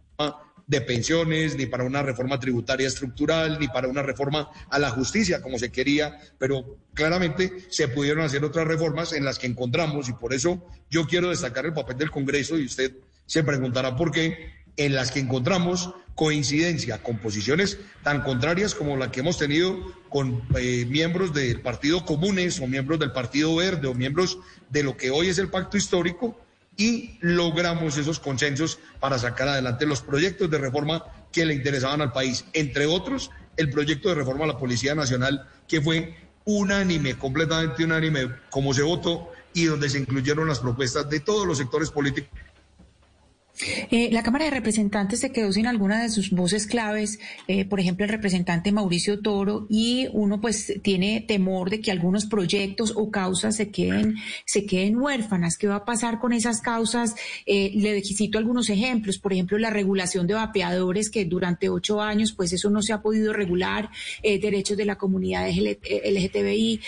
de 0.67 0.81
pensiones, 0.81 1.55
ni 1.55 1.65
para 1.65 1.85
una 1.85 2.03
reforma 2.03 2.39
tributaria 2.39 2.87
estructural, 2.87 3.57
ni 3.59 3.69
para 3.69 3.87
una 3.87 4.03
reforma 4.03 4.49
a 4.69 4.77
la 4.77 4.89
justicia 4.91 5.41
como 5.41 5.57
se 5.57 5.71
quería, 5.71 6.19
pero 6.37 6.77
claramente 6.93 7.53
se 7.69 7.87
pudieron 7.87 8.25
hacer 8.25 8.43
otras 8.43 8.67
reformas 8.67 9.13
en 9.13 9.23
las 9.23 9.39
que 9.39 9.47
encontramos, 9.47 10.09
y 10.09 10.13
por 10.13 10.33
eso 10.33 10.65
yo 10.89 11.07
quiero 11.07 11.29
destacar 11.29 11.65
el 11.65 11.73
papel 11.73 11.97
del 11.97 12.11
Congreso, 12.11 12.59
y 12.59 12.65
usted 12.65 12.91
se 13.25 13.43
preguntará 13.43 13.95
por 13.95 14.11
qué, 14.11 14.57
en 14.75 14.93
las 14.93 15.11
que 15.11 15.19
encontramos 15.19 15.93
coincidencia 16.15 17.01
con 17.01 17.19
posiciones 17.19 17.79
tan 18.03 18.21
contrarias 18.21 18.73
como 18.73 18.97
la 18.97 19.11
que 19.11 19.19
hemos 19.19 19.37
tenido 19.37 19.93
con 20.09 20.41
eh, 20.57 20.85
miembros 20.89 21.33
del 21.33 21.61
Partido 21.61 22.05
Comunes 22.05 22.59
o 22.59 22.67
miembros 22.67 22.99
del 22.99 23.11
Partido 23.11 23.55
Verde 23.55 23.87
o 23.87 23.93
miembros 23.93 24.39
de 24.69 24.83
lo 24.83 24.97
que 24.97 25.11
hoy 25.11 25.29
es 25.29 25.37
el 25.37 25.49
pacto 25.49 25.77
histórico, 25.77 26.39
y 26.77 27.17
logramos 27.21 27.97
esos 27.97 28.19
consensos 28.19 28.79
para 28.99 29.17
sacar 29.17 29.47
adelante 29.47 29.85
los 29.85 30.01
proyectos 30.01 30.49
de 30.49 30.59
reforma 30.59 31.03
que 31.31 31.45
le 31.45 31.55
interesaban 31.55 32.01
al 32.01 32.11
país, 32.13 32.45
entre 32.53 32.85
otros 32.85 33.31
el 33.57 33.71
proyecto 33.71 34.09
de 34.09 34.15
reforma 34.15 34.45
a 34.45 34.47
la 34.47 34.57
Policía 34.57 34.93
Nacional, 34.93 35.49
que 35.67 35.81
fue 35.81 36.15
unánime, 36.45 37.17
completamente 37.17 37.83
unánime, 37.83 38.29
como 38.51 38.73
se 38.73 38.83
votó 38.83 39.31
y 39.53 39.65
donde 39.65 39.89
se 39.89 39.97
incluyeron 39.97 40.47
las 40.47 40.59
propuestas 40.59 41.09
de 41.09 41.19
todos 41.19 41.47
los 41.47 41.57
sectores 41.57 41.89
políticos 41.89 42.29
eh, 43.91 44.09
la 44.11 44.23
Cámara 44.23 44.45
de 44.45 44.51
Representantes 44.51 45.19
se 45.19 45.31
quedó 45.31 45.51
sin 45.51 45.67
alguna 45.67 46.01
de 46.01 46.09
sus 46.09 46.31
voces 46.31 46.67
claves, 46.67 47.19
eh, 47.47 47.65
por 47.65 47.79
ejemplo, 47.79 48.05
el 48.05 48.11
representante 48.11 48.71
Mauricio 48.71 49.19
Toro, 49.19 49.65
y 49.69 50.07
uno 50.13 50.39
pues 50.39 50.73
tiene 50.83 51.21
temor 51.21 51.69
de 51.69 51.81
que 51.81 51.91
algunos 51.91 52.25
proyectos 52.25 52.93
o 52.95 53.09
causas 53.09 53.55
se 53.55 53.69
queden, 53.71 54.15
se 54.45 54.65
queden 54.65 54.97
huérfanas. 54.97 55.57
¿Qué 55.57 55.67
va 55.67 55.77
a 55.77 55.85
pasar 55.85 56.19
con 56.19 56.33
esas 56.33 56.61
causas? 56.61 57.15
Eh, 57.45 57.71
le 57.75 58.01
cito 58.03 58.37
algunos 58.37 58.69
ejemplos, 58.69 59.17
por 59.17 59.33
ejemplo, 59.33 59.57
la 59.57 59.69
regulación 59.69 60.27
de 60.27 60.35
vapeadores, 60.35 61.09
que 61.09 61.25
durante 61.25 61.69
ocho 61.69 62.01
años 62.01 62.33
pues 62.33 62.53
eso 62.53 62.69
no 62.69 62.81
se 62.81 62.93
ha 62.93 63.01
podido 63.01 63.33
regular, 63.33 63.89
derechos 64.23 64.77
de 64.77 64.85
la 64.85 64.97
comunidad 64.97 65.49
LGTBI. 65.49 66.79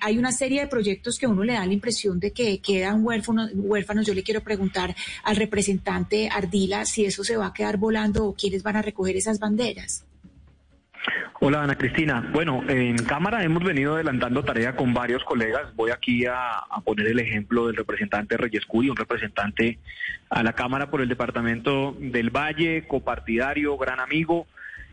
hay 0.00 0.18
una 0.18 0.32
serie 0.32 0.60
de 0.60 0.66
proyectos 0.66 1.18
que 1.18 1.26
uno 1.26 1.44
le 1.44 1.54
da 1.54 1.66
la 1.66 1.72
impresión 1.72 2.18
de 2.18 2.32
que 2.32 2.58
quedan 2.58 3.04
huérfanos. 3.04 3.50
huérfanos. 3.54 4.06
Yo 4.06 4.14
le 4.14 4.22
quiero 4.22 4.42
preguntar 4.42 4.94
al 5.24 5.36
representante 5.36 6.15
Ardila 6.30 6.84
si 6.84 7.04
eso 7.04 7.22
se 7.24 7.36
va 7.36 7.46
a 7.48 7.52
quedar 7.52 7.76
volando 7.76 8.24
o 8.26 8.34
quiénes 8.34 8.62
van 8.62 8.76
a 8.76 8.82
recoger 8.82 9.16
esas 9.16 9.38
banderas. 9.38 10.04
Hola 11.38 11.62
Ana 11.62 11.76
Cristina. 11.76 12.30
Bueno, 12.32 12.62
en 12.68 12.96
Cámara 12.96 13.44
hemos 13.44 13.62
venido 13.62 13.94
adelantando 13.94 14.42
tarea 14.42 14.74
con 14.74 14.94
varios 14.94 15.22
colegas. 15.24 15.74
Voy 15.76 15.90
aquí 15.90 16.24
a, 16.24 16.62
poner 16.84 17.08
el 17.08 17.20
ejemplo 17.20 17.66
del 17.66 17.76
representante 17.76 18.36
Reyes 18.36 18.64
Cuy, 18.64 18.88
un 18.88 18.96
representante 18.96 19.78
a 20.30 20.42
la 20.42 20.54
Cámara 20.54 20.90
por 20.90 21.02
el 21.02 21.08
Departamento 21.08 21.94
del 22.00 22.30
Valle, 22.30 22.86
copartidario, 22.88 23.76
gran 23.76 24.00
amigo, 24.00 24.46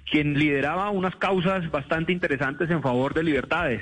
quien 0.10 0.38
lideraba 0.38 0.90
unas 0.90 1.16
causas 1.16 1.72
bastante 1.72 2.12
interesantes 2.12 2.70
en 2.70 2.82
favor 2.82 3.14
de 3.14 3.24
libertades, 3.24 3.82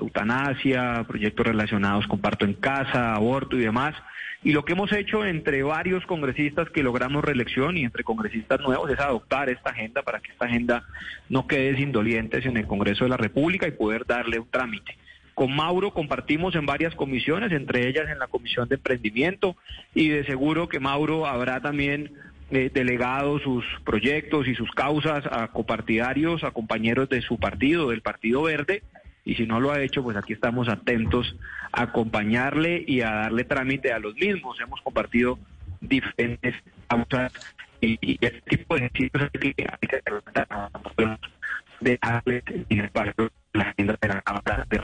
eutanasia, 0.00 1.04
proyectos 1.06 1.46
relacionados 1.46 2.06
con 2.06 2.20
parto 2.20 2.44
en 2.44 2.54
casa, 2.54 3.14
aborto 3.14 3.56
y 3.56 3.60
demás. 3.60 3.94
Y 4.42 4.52
lo 4.52 4.64
que 4.64 4.72
hemos 4.72 4.90
hecho 4.92 5.24
entre 5.26 5.62
varios 5.62 6.06
congresistas 6.06 6.70
que 6.70 6.82
logramos 6.82 7.22
reelección 7.22 7.76
y 7.76 7.84
entre 7.84 8.04
congresistas 8.04 8.60
nuevos 8.60 8.90
es 8.90 8.98
adoptar 8.98 9.50
esta 9.50 9.70
agenda 9.70 10.02
para 10.02 10.20
que 10.20 10.32
esta 10.32 10.46
agenda 10.46 10.84
no 11.28 11.46
quede 11.46 11.76
sin 11.76 11.92
dolientes 11.92 12.46
en 12.46 12.56
el 12.56 12.66
Congreso 12.66 13.04
de 13.04 13.10
la 13.10 13.18
República 13.18 13.68
y 13.68 13.72
poder 13.72 14.06
darle 14.06 14.38
un 14.38 14.48
trámite. 14.48 14.96
Con 15.34 15.54
Mauro 15.54 15.92
compartimos 15.92 16.54
en 16.54 16.64
varias 16.64 16.94
comisiones, 16.94 17.52
entre 17.52 17.86
ellas 17.86 18.08
en 18.10 18.18
la 18.18 18.28
Comisión 18.28 18.68
de 18.68 18.76
Emprendimiento, 18.76 19.56
y 19.94 20.08
de 20.08 20.24
seguro 20.24 20.68
que 20.68 20.80
Mauro 20.80 21.26
habrá 21.26 21.60
también 21.60 22.12
eh, 22.50 22.70
delegado 22.72 23.38
sus 23.38 23.64
proyectos 23.84 24.48
y 24.48 24.54
sus 24.54 24.70
causas 24.72 25.24
a 25.30 25.48
copartidarios, 25.48 26.44
a 26.44 26.50
compañeros 26.50 27.08
de 27.08 27.22
su 27.22 27.38
partido, 27.38 27.90
del 27.90 28.02
Partido 28.02 28.42
Verde, 28.42 28.82
y 29.30 29.36
si 29.36 29.46
no 29.46 29.60
lo 29.60 29.70
ha 29.70 29.80
hecho, 29.80 30.02
pues 30.02 30.16
aquí 30.16 30.32
estamos 30.32 30.68
atentos 30.68 31.36
a 31.70 31.82
acompañarle 31.82 32.84
y 32.84 33.02
a 33.02 33.10
darle 33.10 33.44
trámite 33.44 33.92
a 33.92 34.00
los 34.00 34.16
mismos. 34.16 34.58
Hemos 34.60 34.80
compartido 34.80 35.38
diferentes 35.80 36.56
causas 36.88 37.32
y, 37.80 38.18
este 38.20 38.40
tipo 38.56 38.74
de 38.74 38.90
sitios 38.92 39.22
hay 39.22 39.40
que, 39.40 39.54
que 39.54 39.62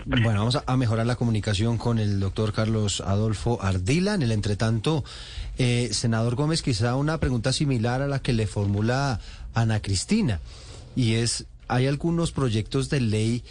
bueno, 0.07 0.39
vamos 0.39 0.63
a, 0.65 0.77
mejorar 0.77 1.07
la 1.07 1.17
comunicación 1.17 1.77
con 1.77 1.99
el 1.99 2.21
doctor 2.21 2.53
Carlos 2.53 3.01
Adolfo 3.01 3.61
Ardila. 3.61 4.15
En 4.15 4.23
el 4.23 4.31
entretanto, 4.31 5.03
eh, 5.59 5.89
senador 5.91 6.37
Gómez, 6.37 6.63
quizá 6.63 6.95
una 6.95 7.19
pregunta 7.19 7.53
similar 7.53 8.01
a 8.01 8.07
la 8.07 8.21
que 8.21 8.33
le 8.33 8.47
formula 8.47 9.19
Ana 9.55 9.83
Cristina, 9.83 10.41
y 10.95 11.15
es, 11.15 11.47
¿hay 11.67 11.89
algunos 11.89 12.31
proyectos 12.31 12.91
de 12.91 13.01
ley 13.01 13.43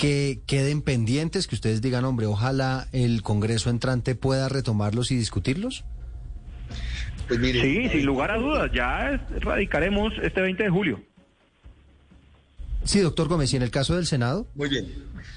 que 0.00 0.40
queden 0.46 0.80
pendientes, 0.80 1.46
que 1.46 1.54
ustedes 1.54 1.82
digan, 1.82 2.06
hombre, 2.06 2.24
ojalá 2.24 2.88
el 2.92 3.22
Congreso 3.22 3.68
entrante 3.68 4.14
pueda 4.14 4.48
retomarlos 4.48 5.10
y 5.10 5.16
discutirlos? 5.16 5.84
Pues 7.28 7.38
mire, 7.38 7.60
sí, 7.60 7.86
sin 7.90 8.06
lugar 8.06 8.30
a 8.30 8.38
dudas, 8.38 8.70
ya 8.72 9.22
radicaremos 9.40 10.14
este 10.22 10.40
20 10.40 10.62
de 10.62 10.70
julio. 10.70 11.02
Sí, 12.82 13.00
doctor 13.00 13.28
Gómez, 13.28 13.52
¿y 13.52 13.56
en 13.56 13.62
el 13.62 13.70
caso 13.70 13.94
del 13.94 14.06
Senado? 14.06 14.46
Muy 14.54 14.70
bien. 14.70 14.86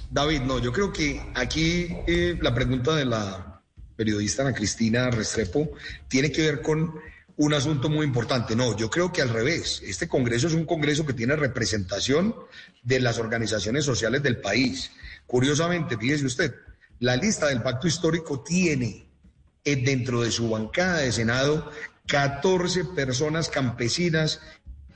David, 0.10 0.44
no, 0.44 0.60
yo 0.60 0.72
creo 0.72 0.94
que 0.94 1.22
aquí 1.36 1.88
eh, 2.08 2.40
la 2.42 2.56
pregunta 2.56 2.96
de 2.96 3.04
la 3.04 3.62
periodista 3.98 4.44
Ana 4.44 4.54
Cristina 4.54 5.12
Restrepo 5.12 5.72
tiene 6.08 6.32
que 6.32 6.42
ver 6.42 6.62
con 6.62 6.94
un 7.38 7.54
asunto 7.54 7.90
muy 7.90 8.06
importante. 8.06 8.56
No, 8.56 8.76
yo 8.78 8.90
creo 8.90 9.12
que 9.12 9.22
al 9.22 9.30
revés. 9.30 9.82
Este 9.86 10.08
Congreso 10.08 10.48
es 10.48 10.54
un 10.54 10.66
Congreso 10.66 11.06
que 11.06 11.14
tiene 11.14 11.36
representación 11.36 12.36
de 12.84 13.00
las 13.00 13.18
organizaciones 13.18 13.86
sociales 13.86 14.22
del 14.24 14.38
país. 14.38 14.92
Curiosamente, 15.26 15.98
fíjese 15.98 16.26
usted, 16.26 16.56
la 17.00 17.16
lista 17.16 17.48
del 17.48 17.62
pacto 17.62 17.88
histórico 17.88 18.44
tiene 18.44 19.08
eh, 19.64 19.76
dentro 19.78 20.22
de 20.22 20.32
su 20.32 20.50
bancada 20.50 21.00
de 21.00 21.12
Senado 21.12 21.72
14 22.08 22.86
personas 22.86 23.50
campesinas 23.50 24.42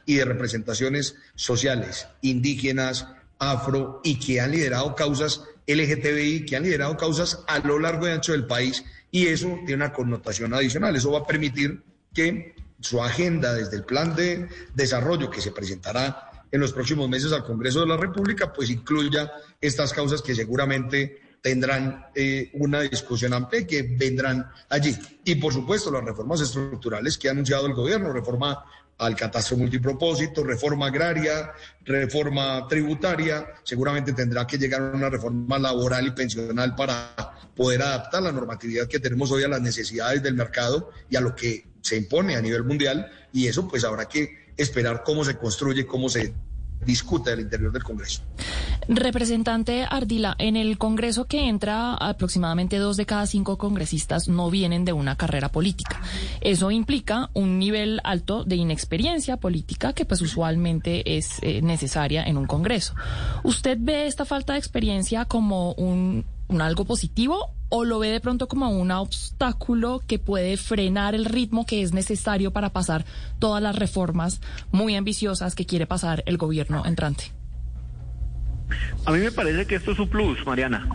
y 0.06 0.16
de 0.16 0.26
representaciones 0.26 1.16
sociales, 1.36 2.08
indígenas, 2.22 3.08
afro, 3.40 4.02
y 4.04 4.20
que 4.20 4.40
han 4.42 4.52
liderado 4.52 4.96
causas 4.96 5.44
LGTBI, 5.68 6.46
que 6.46 6.56
han 6.56 6.64
liderado 6.64 6.96
causas 6.98 7.44
a 7.48 7.60
lo 7.60 7.78
largo 7.80 8.08
y 8.08 8.12
ancho 8.12 8.32
del 8.32 8.48
país, 8.48 8.84
y 9.12 9.28
eso 9.28 9.48
tiene 9.66 9.84
una 9.84 9.94
connotación 9.94 10.54
adicional. 10.54 10.96
Eso 10.96 11.12
va 11.12 11.20
a 11.20 11.28
permitir 11.28 11.84
que 12.18 12.56
su 12.80 13.04
agenda 13.04 13.54
desde 13.54 13.78
el 13.78 13.84
plan 13.84 14.16
de 14.16 14.50
desarrollo 14.74 15.30
que 15.30 15.40
se 15.40 15.52
presentará 15.52 16.32
en 16.52 16.60
los 16.60 16.74
próximos 16.74 17.08
meses 17.08 17.32
al 17.32 17.44
Congreso 17.44 17.82
de 17.82 17.86
la 17.86 17.98
República, 17.98 18.52
pues 18.52 18.72
incluya 18.72 19.32
estas 19.62 19.94
causas 19.94 20.24
que 20.24 20.34
seguramente 20.34 21.38
tendrán 21.44 22.08
eh, 22.16 22.50
una 22.54 22.82
discusión 22.82 23.34
amplia 23.34 23.68
que 23.68 23.84
vendrán 23.84 24.50
allí. 24.68 24.98
Y 25.26 25.36
por 25.36 25.54
supuesto 25.54 25.92
las 25.92 26.04
reformas 26.04 26.42
estructurales 26.42 27.20
que 27.20 27.28
ha 27.28 27.32
anunciado 27.34 27.68
el 27.68 27.76
gobierno, 27.76 28.12
reforma 28.12 28.66
al 28.98 29.16
catastro 29.16 29.58
multipropósito, 29.58 30.44
reforma 30.44 30.88
agraria, 30.88 31.52
reforma 31.86 32.68
tributaria, 32.68 33.46
seguramente 33.64 34.14
tendrá 34.14 34.48
que 34.48 34.58
llegar 34.58 34.82
a 34.82 34.98
una 34.98 35.10
reforma 35.12 35.60
laboral 35.60 36.08
y 36.08 36.12
pensional 36.12 36.74
para 36.74 37.14
poder 37.56 37.84
adaptar 37.84 38.24
la 38.24 38.32
normatividad 38.32 38.88
que 38.88 39.00
tenemos 39.00 39.32
hoy 39.32 39.44
a 39.44 39.48
las 39.48 39.62
necesidades 39.62 40.24
del 40.24 40.34
mercado 40.34 40.90
y 41.12 41.16
a 41.16 41.22
lo 41.22 41.36
que 41.36 41.77
se 41.88 41.96
impone 41.96 42.36
a 42.36 42.42
nivel 42.42 42.64
mundial 42.64 43.10
y 43.32 43.48
eso 43.48 43.68
pues 43.68 43.84
habrá 43.86 44.06
que 44.06 44.48
esperar 44.58 45.04
cómo 45.06 45.24
se 45.24 45.38
construye, 45.38 45.86
cómo 45.86 46.10
se 46.10 46.34
discute 46.86 47.32
al 47.32 47.40
interior 47.40 47.72
del 47.72 47.84
Congreso. 47.84 48.22
Representante 48.88 49.86
Ardila, 49.90 50.36
en 50.38 50.56
el 50.56 50.78
Congreso 50.78 51.26
que 51.26 51.48
entra 51.48 51.96
aproximadamente 51.96 52.78
dos 52.78 52.98
de 52.98 53.06
cada 53.06 53.26
cinco 53.26 53.58
congresistas 53.58 54.28
no 54.28 54.52
vienen 54.52 54.86
de 54.86 54.94
una 54.94 55.16
carrera 55.16 55.50
política. 55.50 56.02
Eso 56.42 56.72
implica 56.72 57.30
un 57.34 57.58
nivel 57.58 58.00
alto 58.04 58.44
de 58.44 58.58
inexperiencia 58.58 59.38
política 59.38 59.94
que 59.94 60.06
pues 60.06 60.22
usualmente 60.22 61.18
es 61.18 61.40
eh, 61.42 61.62
necesaria 61.62 62.24
en 62.24 62.38
un 62.38 62.46
Congreso. 62.46 62.94
¿Usted 63.44 63.78
ve 63.80 64.08
esta 64.08 64.26
falta 64.26 64.54
de 64.54 64.60
experiencia 64.60 65.26
como 65.26 65.74
un 65.74 66.26
algo 66.62 66.86
positivo 66.86 67.57
o 67.70 67.84
lo 67.86 68.00
ve 68.00 68.10
de 68.10 68.20
pronto 68.20 68.48
como 68.48 68.70
un 68.70 68.92
obstáculo 68.92 70.02
que 70.08 70.20
puede 70.20 70.58
frenar 70.58 71.16
el 71.16 71.26
ritmo 71.26 71.66
que 71.66 71.82
es 71.82 71.94
necesario 71.94 72.52
para 72.52 72.70
pasar 72.70 73.06
todas 73.40 73.62
las 73.62 73.76
reformas 73.76 74.42
muy 74.72 74.96
ambiciosas 74.96 75.56
que 75.56 75.66
quiere 75.66 75.86
pasar 75.86 76.24
el 76.26 76.38
gobierno 76.38 76.86
entrante? 76.86 77.26
A 79.06 79.12
mí 79.12 79.20
me 79.20 79.32
parece 79.32 79.66
que 79.66 79.76
esto 79.76 79.92
es 79.92 80.00
un 80.00 80.10
plus, 80.10 80.46
Mariana. 80.46 80.88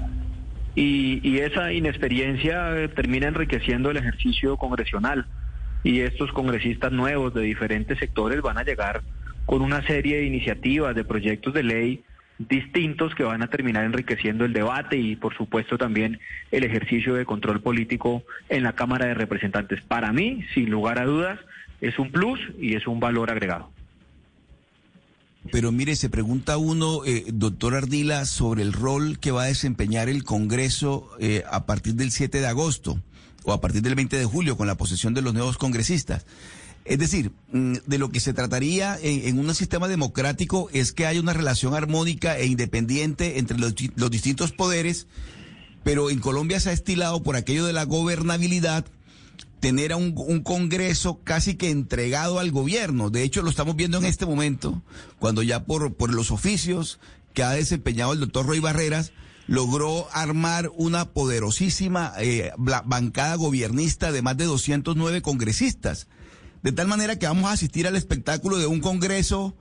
Y, 0.74 1.38
esa 1.38 1.72
inexperiencia 1.72 2.88
termina 2.94 3.28
enriqueciendo 3.28 3.90
el 3.90 3.98
ejercicio 3.98 4.56
congresional. 4.56 5.26
Y 5.84 6.00
estos 6.00 6.32
congresistas 6.32 6.92
nuevos 6.92 7.34
de 7.34 7.42
diferentes 7.42 7.98
sectores 7.98 8.40
van 8.40 8.58
a 8.58 8.62
llegar 8.62 9.02
con 9.46 9.62
una 9.62 9.84
serie 9.86 10.18
de 10.18 10.26
iniciativas, 10.26 10.94
de 10.94 11.04
proyectos 11.04 11.52
de 11.52 11.62
ley 11.62 12.04
distintos 12.48 13.14
que 13.14 13.24
van 13.24 13.42
a 13.42 13.48
terminar 13.48 13.84
enriqueciendo 13.84 14.44
el 14.44 14.52
debate 14.52 14.96
y 14.96 15.16
por 15.16 15.36
supuesto 15.36 15.78
también 15.78 16.20
el 16.50 16.64
ejercicio 16.64 17.14
de 17.14 17.24
control 17.24 17.60
político 17.60 18.22
en 18.48 18.62
la 18.62 18.74
Cámara 18.74 19.06
de 19.06 19.14
Representantes. 19.14 19.82
Para 19.82 20.12
mí, 20.12 20.44
sin 20.54 20.70
lugar 20.70 20.98
a 20.98 21.04
dudas, 21.04 21.38
es 21.80 21.98
un 21.98 22.10
plus 22.10 22.40
y 22.60 22.74
es 22.74 22.86
un 22.86 23.00
valor 23.00 23.30
agregado. 23.30 23.70
Pero 25.50 25.72
mire, 25.72 25.96
se 25.96 26.08
pregunta 26.08 26.56
uno, 26.56 27.04
eh, 27.04 27.24
doctor 27.32 27.74
Ardila, 27.74 28.24
sobre 28.26 28.62
el 28.62 28.72
rol 28.72 29.18
que 29.18 29.32
va 29.32 29.42
a 29.42 29.46
desempeñar 29.46 30.08
el 30.08 30.22
Congreso 30.22 31.10
eh, 31.18 31.42
a 31.50 31.66
partir 31.66 31.94
del 31.94 32.12
7 32.12 32.40
de 32.40 32.46
agosto 32.46 33.00
o 33.44 33.52
a 33.52 33.60
partir 33.60 33.82
del 33.82 33.96
20 33.96 34.16
de 34.16 34.24
julio 34.24 34.56
con 34.56 34.68
la 34.68 34.76
posesión 34.76 35.14
de 35.14 35.22
los 35.22 35.34
nuevos 35.34 35.58
congresistas. 35.58 36.24
Es 36.84 36.98
decir, 36.98 37.32
mm, 37.52 37.74
de 37.86 37.98
lo 37.98 38.10
que 38.10 38.20
se 38.20 38.32
trataría 38.32 38.98
en, 39.00 39.38
un 39.38 39.54
sistema 39.54 39.86
democrático 39.88 40.68
es 40.72 40.92
que 40.92 41.06
haya 41.06 41.20
una 41.20 41.32
relación 41.32 41.74
armónica 41.74 42.36
e 42.38 42.46
independiente 42.46 43.38
entre 43.38 43.58
los, 43.58 43.74
distintos 44.10 44.52
poderes, 44.52 45.06
pero 45.84 46.10
en 46.10 46.18
Colombia 46.18 46.58
se 46.60 46.70
ha 46.70 46.72
estilado 46.72 47.22
por 47.22 47.36
aquello 47.36 47.64
de 47.64 47.72
la 47.72 47.84
gobernabilidad 47.84 48.84
tener 49.60 49.92
a 49.92 49.96
un, 49.96 50.12
Congreso 50.42 51.20
casi 51.22 51.54
que 51.54 51.70
entregado 51.70 52.40
al 52.40 52.50
gobierno. 52.50 53.10
De 53.10 53.22
hecho, 53.22 53.42
lo 53.42 53.50
estamos 53.50 53.76
viendo 53.76 53.98
en 53.98 54.04
este 54.04 54.26
momento, 54.26 54.82
cuando 55.20 55.42
ya 55.44 55.64
por, 55.64 56.12
los 56.12 56.32
oficios 56.32 56.98
que 57.32 57.44
ha 57.44 57.50
desempeñado 57.50 58.12
el 58.12 58.20
doctor 58.20 58.44
Roy 58.44 58.58
Barreras, 58.58 59.12
logró 59.46 60.08
armar 60.12 60.70
una 60.74 61.10
poderosísima 61.10 62.12
eh, 62.18 62.50
bancada 62.56 63.36
gobernista 63.36 64.10
de 64.10 64.22
más 64.22 64.36
de 64.36 64.46
209 64.46 65.22
congresistas. 65.22 66.08
De 66.62 66.72
tal 66.72 66.86
manera 66.86 67.18
que 67.18 67.26
vamos 67.26 67.44
a 67.44 67.52
asistir 67.52 67.86
al 67.86 67.96
espectáculo 67.96 68.58
de 68.58 68.66
un 68.66 68.80
Congreso 68.80 69.56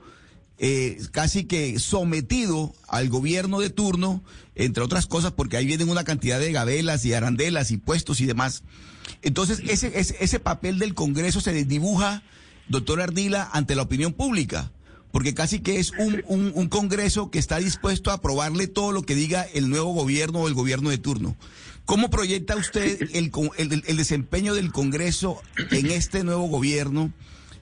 eh, 0.58 1.02
casi 1.12 1.46
que 1.46 1.80
sometido 1.80 2.76
al 2.88 3.10
gobierno 3.10 3.60
de 3.60 3.72
turno, 3.72 4.24
entre 4.54 4.84
otras 4.84 5.08
cosas, 5.08 5.32
porque 5.32 5.58
ahí 5.58 5.66
vienen 5.66 5.90
una 5.90 6.04
cantidad 6.04 6.40
de 6.40 6.52
gabelas 6.52 7.04
y 7.04 7.14
arandelas 7.14 7.72
y 7.72 7.78
puestos 7.78 8.22
y 8.22 8.28
demás. 8.28 8.64
Entonces, 9.24 9.62
ese, 9.68 9.92
ese, 9.98 10.40
papel 10.40 10.78
del 10.78 10.94
Congreso 10.94 11.42
se 11.42 11.66
dibuja, 11.66 12.22
doctor 12.68 13.02
Ardila, 13.02 13.50
ante 13.52 13.76
la 13.76 13.82
opinión 13.82 14.14
pública 14.14 14.72
porque 15.12 15.34
casi 15.34 15.60
que 15.60 15.78
es 15.78 15.92
un, 15.98 16.24
un, 16.28 16.52
un, 16.56 16.70
Congreso 16.70 17.32
que 17.32 17.40
está 17.40 17.58
dispuesto 17.58 18.12
a 18.12 18.16
aprobarle 18.16 18.68
todo 18.68 18.92
lo 18.92 19.04
que 19.04 19.14
diga 19.14 19.44
el 19.44 19.70
nuevo 19.70 19.94
gobierno 19.94 20.40
o 20.40 20.48
el 20.48 20.54
gobierno 20.54 20.90
de 20.90 20.98
turno. 20.98 21.36
¿Cómo 21.92 22.10
proyecta 22.10 22.56
usted 22.56 23.02
el, 23.14 23.32
el, 23.58 23.98
desempeño 23.98 24.54
del 24.54 24.72
Congreso 24.72 25.42
en 25.72 25.88
este 25.88 26.24
nuevo 26.24 26.48
gobierno, 26.48 27.12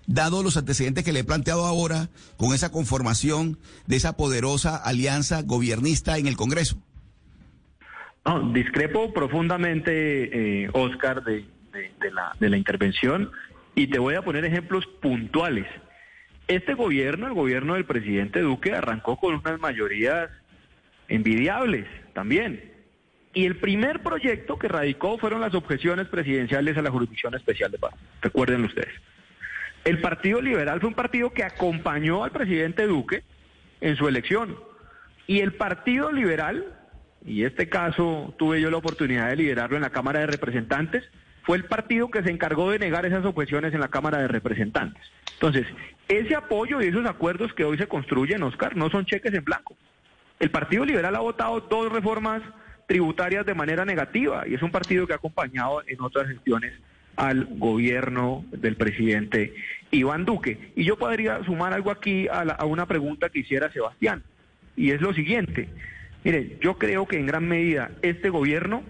dado 0.06 0.44
los 0.44 0.56
antecedentes 0.56 1.04
que 1.04 1.12
le 1.12 1.22
he 1.22 1.24
planteado 1.24 1.65
ahora 1.65 2.10
con 2.38 2.54
esa 2.54 2.72
conformación 2.72 3.58
de 3.88 3.96
esa 3.96 4.15
poderosa 4.18 4.76
alianza 4.76 5.42
gobernista 5.42 6.20
en 6.20 6.28
el 6.28 6.38
Congreso? 6.38 6.78
discrepo 8.54 9.12
profundamente, 9.15 10.65
eh, 10.65 10.70
Oscar, 10.74 11.24
de, 11.24 11.44
la, 12.13 12.36
de 12.39 12.50
la 12.52 12.58
intervención 12.58 13.32
y 13.74 13.88
te 13.88 13.98
voy 13.98 14.13
a 14.13 14.22
poner 14.22 14.46
ejemplos 14.46 14.86
puntuales. 15.02 15.65
Este 16.48 16.76
gobierno, 16.76 17.26
el 17.26 17.34
gobierno 17.34 17.74
del 17.74 17.86
presidente 17.86 18.42
Duque, 18.42 18.76
arrancó 18.76 19.18
con 19.18 19.34
unas 19.34 19.60
mayorías 19.60 20.30
envidiables 21.08 21.88
también. 22.13 22.78
Y 23.34 23.46
el 23.46 23.58
primer 23.58 24.02
proyecto 24.02 24.58
que 24.58 24.68
radicó 24.68 25.18
fueron 25.18 25.42
las 25.42 25.54
objeciones 25.54 26.08
presidenciales 26.08 26.78
a 26.78 26.82
la 26.82 26.92
Jurisdicción 26.92 27.36
Especial 27.36 27.72
de 27.72 27.78
Paz. 27.78 27.94
Recuerden 28.22 28.65
ustedes. 28.65 28.94
El 29.86 30.02
Partido 30.02 30.42
Liberal 30.42 30.80
fue 30.80 30.89
un 30.89 30.96
partido 30.96 31.32
que 31.32 31.44
acompañó 31.44 32.24
al 32.24 32.32
presidente 32.32 32.88
Duque 32.88 33.24
en 33.82 33.96
su 33.96 34.08
elección. 34.08 34.58
Y 35.28 35.42
el 35.42 35.54
Partido 35.54 36.12
Liberal, 36.12 36.65
y 37.26 37.44
este 37.44 37.70
caso 37.70 38.34
tuve 38.38 38.62
yo 38.62 38.72
la 38.72 38.78
oportunidad 38.78 39.30
de 39.30 39.36
liderarlo 39.36 39.76
en 39.76 39.84
la 39.84 39.92
Cámara 39.92 40.20
de 40.22 40.28
Representantes, 40.28 41.04
fue 41.44 41.58
el 41.58 41.65
partido 41.65 42.12
que 42.12 42.24
se 42.24 42.32
encargó 42.32 42.70
de 42.72 42.80
negar 42.80 43.06
esas 43.06 43.26
objeciones 43.26 43.74
en 43.74 43.80
la 43.80 43.88
Cámara 43.88 44.18
de 44.20 44.28
Representantes. 44.28 45.04
Entonces, 45.34 45.65
ese 46.08 46.36
apoyo 46.36 46.82
y 46.82 46.88
esos 46.88 47.06
acuerdos 47.06 47.54
que 47.54 47.63
hoy 47.63 47.78
se 47.78 47.88
construyen, 47.88 48.44
Oscar, 48.44 48.76
no 48.76 48.89
son 48.89 49.06
cheques 49.06 49.34
en 49.34 49.44
blanco. 49.46 49.76
El 50.39 50.52
Partido 50.52 50.86
Liberal 50.86 51.15
ha 51.15 51.20
votado 51.20 51.62
dos 51.62 51.92
reformas 51.92 52.42
tributarias 52.89 53.45
de 53.45 53.54
manera 53.54 53.86
negativa 53.86 54.47
y 54.47 54.56
es 54.56 54.63
un 54.63 54.71
partido 54.71 55.06
que 55.06 55.13
ha 55.13 55.17
acompañado 55.17 55.84
en 55.86 56.02
otras 56.02 56.28
gestiones 56.28 56.73
al 57.15 57.45
gobierno 57.45 58.43
del 58.49 58.78
presidente 58.78 59.54
Iván 59.91 60.25
Duque. 60.25 60.71
Y 60.75 60.86
yo 60.86 60.97
podría 60.97 61.43
sumar 61.43 61.71
algo 61.71 61.91
aquí 61.91 62.28
a, 62.28 62.65
una 62.65 62.88
pregunta 62.88 63.30
que 63.30 63.41
hiciera 63.41 63.71
Sebastián, 63.71 64.23
y 64.75 64.89
es 64.89 65.02
lo 65.02 65.13
siguiente. 65.13 65.69
Mire, 66.23 66.58
yo 66.62 66.80
creo 66.80 67.06
que 67.06 67.19
en 67.19 67.28
gran 67.28 67.47
medida 67.47 67.91
este 68.02 68.32
gobierno 68.32 68.82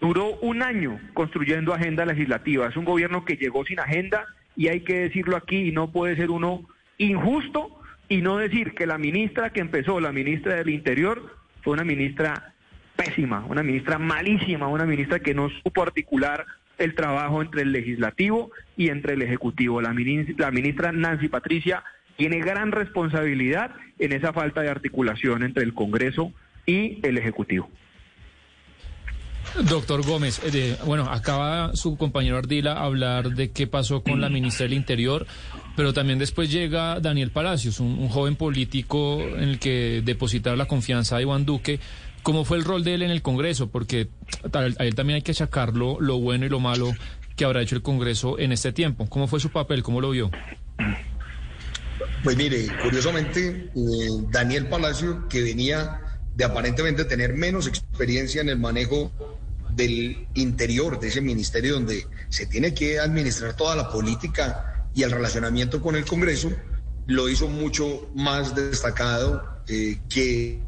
duró 0.00 0.36
un 0.36 0.62
año 0.62 1.00
construyendo 1.12 1.74
agenda 1.74 2.06
legislativa. 2.06 2.68
Es 2.68 2.76
un 2.76 2.84
gobierno 2.84 3.24
que 3.24 3.36
llegó 3.36 3.64
sin 3.64 3.80
agenda 3.80 4.26
y 4.54 4.68
hay 4.68 4.82
que 4.82 5.00
decirlo 5.00 5.36
aquí 5.36 5.68
y 5.68 5.72
no 5.72 5.90
puede 5.90 6.14
ser 6.14 6.30
uno 6.30 6.68
injusto 6.98 7.80
y 8.08 8.18
no 8.18 8.36
decir 8.36 8.74
que 8.74 8.86
la 8.86 8.96
ministra 8.96 9.50
que 9.50 9.60
empezó, 9.60 9.98
la 9.98 10.12
ministra 10.12 10.54
del 10.54 10.70
Interior, 10.70 11.36
fue 11.62 11.72
una 11.72 11.84
ministra 11.84 12.54
pésima, 12.98 13.46
una 13.48 13.62
ministra 13.62 13.96
malísima, 13.96 14.66
una 14.66 14.84
ministra 14.84 15.20
que 15.20 15.32
no 15.32 15.48
supo 15.62 15.82
articular 15.82 16.44
el 16.78 16.96
trabajo 16.96 17.40
entre 17.40 17.62
el 17.62 17.70
legislativo 17.70 18.50
y 18.76 18.88
entre 18.88 19.14
el 19.14 19.22
ejecutivo. 19.22 19.80
La 19.80 19.92
ministra, 19.92 20.90
Nancy 20.90 21.28
Patricia 21.28 21.84
tiene 22.16 22.40
gran 22.40 22.72
responsabilidad 22.72 23.70
en 24.00 24.12
esa 24.12 24.32
falta 24.32 24.62
de 24.62 24.70
articulación 24.70 25.44
entre 25.44 25.62
el 25.62 25.74
Congreso 25.74 26.32
y 26.66 26.98
el 27.06 27.18
ejecutivo. 27.18 27.70
Doctor 29.70 30.04
Gómez, 30.04 30.40
eh, 30.52 30.76
bueno, 30.84 31.04
acaba 31.10 31.74
su 31.74 31.96
compañero 31.96 32.36
Ardila 32.36 32.82
hablar 32.82 33.30
de 33.30 33.50
qué 33.50 33.66
pasó 33.66 34.02
con 34.02 34.20
la 34.20 34.28
ministra 34.28 34.64
del 34.64 34.74
Interior, 34.74 35.26
pero 35.74 35.92
también 35.92 36.18
después 36.18 36.50
llega 36.50 37.00
Daniel 37.00 37.30
Palacios, 37.30 37.80
un, 37.80 38.08
joven 38.08 38.36
político 38.36 39.20
en 39.20 39.48
el 39.48 39.58
que 39.58 40.02
depositar 40.04 40.58
la 40.58 40.66
confianza 40.66 41.16
de 41.16 41.22
Iván 41.22 41.46
Duque. 41.46 41.80
¿Cómo 42.28 42.44
fue 42.44 42.58
el 42.58 42.64
rol 42.64 42.84
de 42.84 42.92
él 42.92 43.00
en 43.00 43.10
el 43.10 43.22
Congreso? 43.22 43.70
Porque 43.70 44.10
a 44.52 44.84
él 44.84 44.94
también 44.94 45.14
hay 45.14 45.22
que 45.22 45.32
achacarlo 45.32 45.98
lo 45.98 46.20
bueno 46.20 46.44
y 46.44 46.50
lo 46.50 46.60
malo 46.60 46.92
que 47.36 47.46
habrá 47.46 47.62
hecho 47.62 47.74
el 47.74 47.80
Congreso 47.80 48.38
en 48.38 48.52
este 48.52 48.70
tiempo. 48.70 49.08
¿Cómo 49.08 49.26
fue 49.28 49.40
su 49.40 49.48
papel? 49.48 49.82
¿Cómo 49.82 50.02
lo 50.02 50.10
vio? 50.10 50.30
Pues 52.22 52.36
mire, 52.36 52.66
curiosamente, 52.82 53.70
eh, 53.74 54.08
Daniel 54.30 54.66
Palacio, 54.66 55.26
que 55.26 55.40
venía 55.40 56.02
de 56.36 56.44
aparentemente 56.44 57.06
tener 57.06 57.32
menos 57.32 57.66
experiencia 57.66 58.42
en 58.42 58.50
el 58.50 58.58
manejo 58.58 59.10
del 59.70 60.26
interior 60.34 61.00
de 61.00 61.08
ese 61.08 61.22
ministerio 61.22 61.72
donde 61.72 62.06
se 62.28 62.44
tiene 62.44 62.74
que 62.74 62.98
administrar 62.98 63.56
toda 63.56 63.74
la 63.74 63.88
política 63.88 64.86
y 64.94 65.02
el 65.02 65.12
relacionamiento 65.12 65.80
con 65.80 65.96
el 65.96 66.04
Congreso, 66.04 66.52
lo 67.06 67.30
hizo 67.30 67.48
mucho 67.48 68.10
más 68.14 68.54
destacado 68.54 69.62
eh, 69.66 69.98
que 70.10 70.60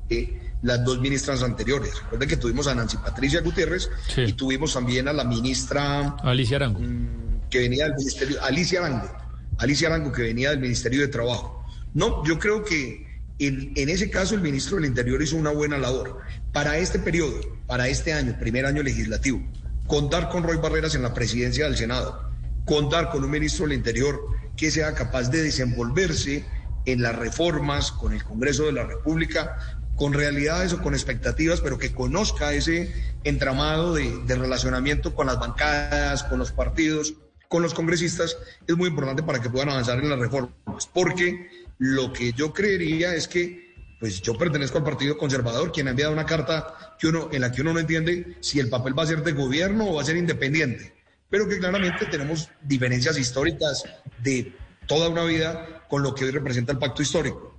las 0.63 0.85
dos 0.85 1.01
ministras 1.01 1.43
anteriores. 1.43 1.95
Recuerden 2.03 2.29
que 2.29 2.37
tuvimos 2.37 2.67
a 2.67 2.75
Nancy 2.75 2.97
Patricia 2.99 3.41
Gutiérrez 3.41 3.91
y 4.17 4.33
tuvimos 4.33 4.75
también 4.75 5.09
a 5.09 5.13
la 5.13 5.25
ministra 5.25 6.17
Alicia 6.23 6.57
Arango, 6.57 6.81
mm, 6.81 7.49
que 7.49 7.61
venía 7.61 7.85
del 7.85 7.95
ministerio, 7.97 8.43
Alicia 8.43 8.81
Arango, 8.85 9.11
Alicia 9.59 9.89
Arango, 9.89 10.13
que 10.13 10.23
venía 10.23 10.51
del 10.51 10.61
Ministerio 10.61 11.01
de 11.01 11.09
Trabajo. 11.09 11.65
No, 11.95 12.25
yo 12.25 12.39
creo 12.39 12.65
que 12.65 13.07
en, 13.39 13.73
en, 13.75 13.89
ese 13.89 14.11
caso 14.11 14.35
el 14.35 14.43
ministro 14.43 14.77
del 14.77 14.87
Interior 14.87 15.23
hizo 15.23 15.37
una 15.37 15.51
buena 15.51 15.79
labor. 15.79 16.19
Para 16.53 16.79
este 16.79 16.99
periodo, 16.99 17.41
para 17.67 17.89
este 17.89 18.13
año, 18.13 18.37
primer 18.39 18.67
año 18.67 18.83
legislativo, 18.83 19.43
contar 19.87 20.29
con 20.29 20.43
Roy 20.43 20.59
Barreras 20.59 20.95
en 20.95 21.03
la 21.03 21.15
presidencia 21.15 21.65
del 21.65 21.77
Senado, 21.77 22.31
contar 22.65 23.11
con 23.11 23.25
un 23.25 23.31
ministro 23.31 23.67
del 23.67 23.77
Interior 23.77 24.21
que 24.57 24.71
sea 24.71 24.95
capaz 24.95 25.31
de 25.31 25.43
desenvolverse 25.43 26.45
en 26.85 27.03
las 27.03 27.17
reformas 27.17 27.93
con 27.93 28.13
el 28.13 28.23
Congreso 28.23 28.65
de 28.65 28.73
la 28.73 28.85
República, 28.85 29.80
con 30.01 30.15
realidades 30.15 30.73
o 30.73 30.81
con 30.81 30.95
expectativas, 30.95 31.61
pero 31.61 31.77
que 31.77 31.93
conozca 31.93 32.55
ese 32.55 32.91
entramado 33.23 33.93
de, 33.93 34.11
de 34.25 34.35
relacionamiento 34.35 35.15
con 35.15 35.27
las 35.27 35.39
bancadas, 35.39 36.25
con 36.25 36.39
los 36.39 36.53
partidos, 36.53 37.13
con 37.49 37.61
los 37.61 37.75
congresistas, 37.75 38.39
es 38.67 38.77
muy 38.79 38.89
importante 38.89 39.23
para 39.23 39.43
que 39.43 39.51
puedan 39.51 39.69
avanzar 39.69 39.99
en 39.99 40.09
las 40.09 40.19
reformas, 40.19 40.89
porque 40.95 41.51
lo 41.77 42.15
que 42.15 42.33
yo 42.33 42.55
creería 42.55 43.15
es 43.15 43.29
que 43.29 43.75
pues 44.01 44.23
yo 44.23 44.39
pertenezco 44.39 44.79
al 44.79 44.85
Partido 44.85 45.19
Conservador, 45.19 45.71
quien 45.71 45.87
ha 45.87 45.91
enviado 45.91 46.15
una 46.15 46.25
carta 46.25 46.97
que 46.99 47.09
uno, 47.09 47.29
en 47.31 47.43
la 47.43 47.53
que 47.53 47.61
uno 47.61 47.75
no 47.75 47.81
entiende 47.81 48.39
si 48.41 48.59
el 48.59 48.71
papel 48.71 48.99
va 48.99 49.03
a 49.03 49.07
ser 49.07 49.23
de 49.23 49.33
gobierno 49.33 49.91
o 49.91 49.97
va 49.97 50.01
a 50.01 50.07
ser 50.07 50.17
independiente, 50.17 50.95
pero 51.29 51.47
que 51.47 51.59
claramente 51.59 52.07
tenemos 52.07 52.49
diferencias 52.63 53.19
históricas 53.19 53.85
de 54.23 54.57
toda 54.87 55.11
una 55.11 55.25
vida 55.25 55.85
con 55.91 56.03
lo 56.03 56.15
que 56.15 56.25
hoy 56.25 56.31
representa 56.31 56.73
el 56.73 56.79
pacto 56.79 57.03
histórico. 57.03 57.50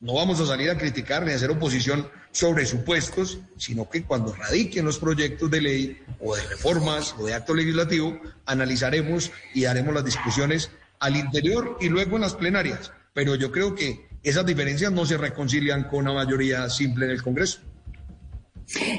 No 0.00 0.14
vamos 0.14 0.40
a 0.40 0.46
salir 0.46 0.70
a 0.70 0.78
criticar 0.78 1.24
ni 1.24 1.32
a 1.32 1.36
hacer 1.36 1.50
oposición 1.50 2.08
sobre 2.32 2.66
supuestos, 2.66 3.38
sino 3.56 3.88
que 3.88 4.02
cuando 4.02 4.34
radiquen 4.34 4.84
los 4.84 4.98
proyectos 4.98 5.50
de 5.50 5.60
ley 5.60 6.02
o 6.20 6.34
de 6.36 6.42
reformas 6.42 7.14
o 7.18 7.24
de 7.26 7.34
acto 7.34 7.54
legislativo, 7.54 8.20
analizaremos 8.46 9.30
y 9.54 9.62
daremos 9.62 9.94
las 9.94 10.04
discusiones 10.04 10.70
al 11.00 11.16
interior 11.16 11.78
y 11.80 11.88
luego 11.88 12.16
en 12.16 12.22
las 12.22 12.34
plenarias. 12.34 12.92
Pero 13.12 13.34
yo 13.36 13.52
creo 13.52 13.74
que 13.74 14.08
esas 14.22 14.44
diferencias 14.44 14.90
no 14.90 15.06
se 15.06 15.16
reconcilian 15.16 15.84
con 15.84 16.00
una 16.00 16.12
mayoría 16.12 16.68
simple 16.68 17.06
en 17.06 17.12
el 17.12 17.22
Congreso. 17.22 17.60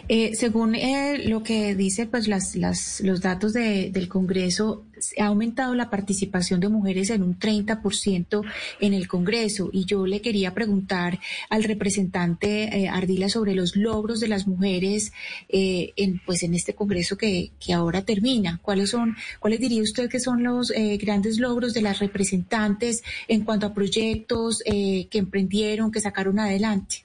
Eh, 0.07 0.35
según 0.35 0.75
eh, 0.75 1.23
lo 1.27 1.43
que 1.43 1.75
dice 1.75 2.05
pues 2.05 2.27
las, 2.27 2.55
las, 2.55 3.01
los 3.01 3.21
datos 3.21 3.53
de, 3.53 3.89
del 3.91 4.07
Congreso, 4.07 4.85
ha 5.19 5.25
aumentado 5.25 5.75
la 5.75 5.89
participación 5.89 6.59
de 6.59 6.69
mujeres 6.69 7.09
en 7.09 7.23
un 7.23 7.37
30% 7.37 8.41
en 8.79 8.93
el 8.93 9.07
Congreso. 9.07 9.69
Y 9.71 9.85
yo 9.85 10.05
le 10.05 10.21
quería 10.21 10.53
preguntar 10.53 11.19
al 11.49 11.63
representante 11.63 12.63
eh, 12.77 12.89
Ardila 12.89 13.29
sobre 13.29 13.55
los 13.55 13.75
logros 13.75 14.19
de 14.19 14.27
las 14.27 14.47
mujeres 14.47 15.11
eh, 15.49 15.93
en, 15.95 16.21
pues, 16.25 16.43
en 16.43 16.53
este 16.53 16.73
Congreso 16.73 17.17
que, 17.17 17.51
que, 17.59 17.73
ahora 17.73 18.03
termina. 18.03 18.59
¿Cuáles 18.61 18.89
son, 18.91 19.15
cuáles 19.39 19.59
diría 19.59 19.81
usted 19.81 20.09
que 20.09 20.19
son 20.19 20.43
los 20.43 20.71
eh, 20.71 20.97
grandes 20.97 21.39
logros 21.39 21.73
de 21.73 21.81
las 21.81 21.99
representantes 21.99 23.03
en 23.27 23.43
cuanto 23.43 23.65
a 23.67 23.73
proyectos 23.73 24.61
que 24.65 25.07
emprendieron, 25.11 25.91
que 25.91 25.99
sacaron 25.99 26.39
adelante? 26.39 27.04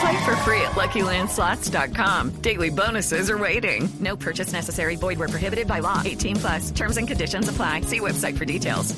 Play 0.00 0.24
for 0.24 0.36
free 0.36 0.62
at 0.62 0.72
LuckyLandSlots.com. 0.72 2.40
Daily 2.40 2.70
bonuses 2.70 3.28
are 3.30 3.38
waiting. 3.38 3.88
No 4.00 4.16
purchase 4.16 4.52
necessary. 4.52 4.96
Void 4.96 5.18
where 5.18 5.28
prohibited 5.28 5.66
by 5.66 5.80
law. 5.80 6.00
18 6.04 6.36
plus. 6.36 6.70
Terms 6.70 6.96
and 6.96 7.06
conditions 7.06 7.48
apply. 7.48 7.82
See 7.82 8.00
website 8.00 8.38
for 8.38 8.44
details. 8.46 8.94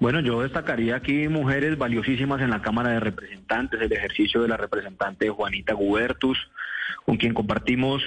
Bueno, 0.00 0.20
yo 0.20 0.42
destacaría 0.42 0.94
aquí 0.94 1.26
mujeres 1.26 1.76
valiosísimas 1.76 2.40
en 2.40 2.50
la 2.50 2.62
Cámara 2.62 2.90
de 2.90 3.00
Representantes, 3.00 3.80
el 3.80 3.92
ejercicio 3.92 4.40
de 4.40 4.46
la 4.46 4.56
representante 4.56 5.28
Juanita 5.28 5.74
Gubertus, 5.74 6.38
con 7.04 7.16
quien 7.16 7.34
compartimos 7.34 8.00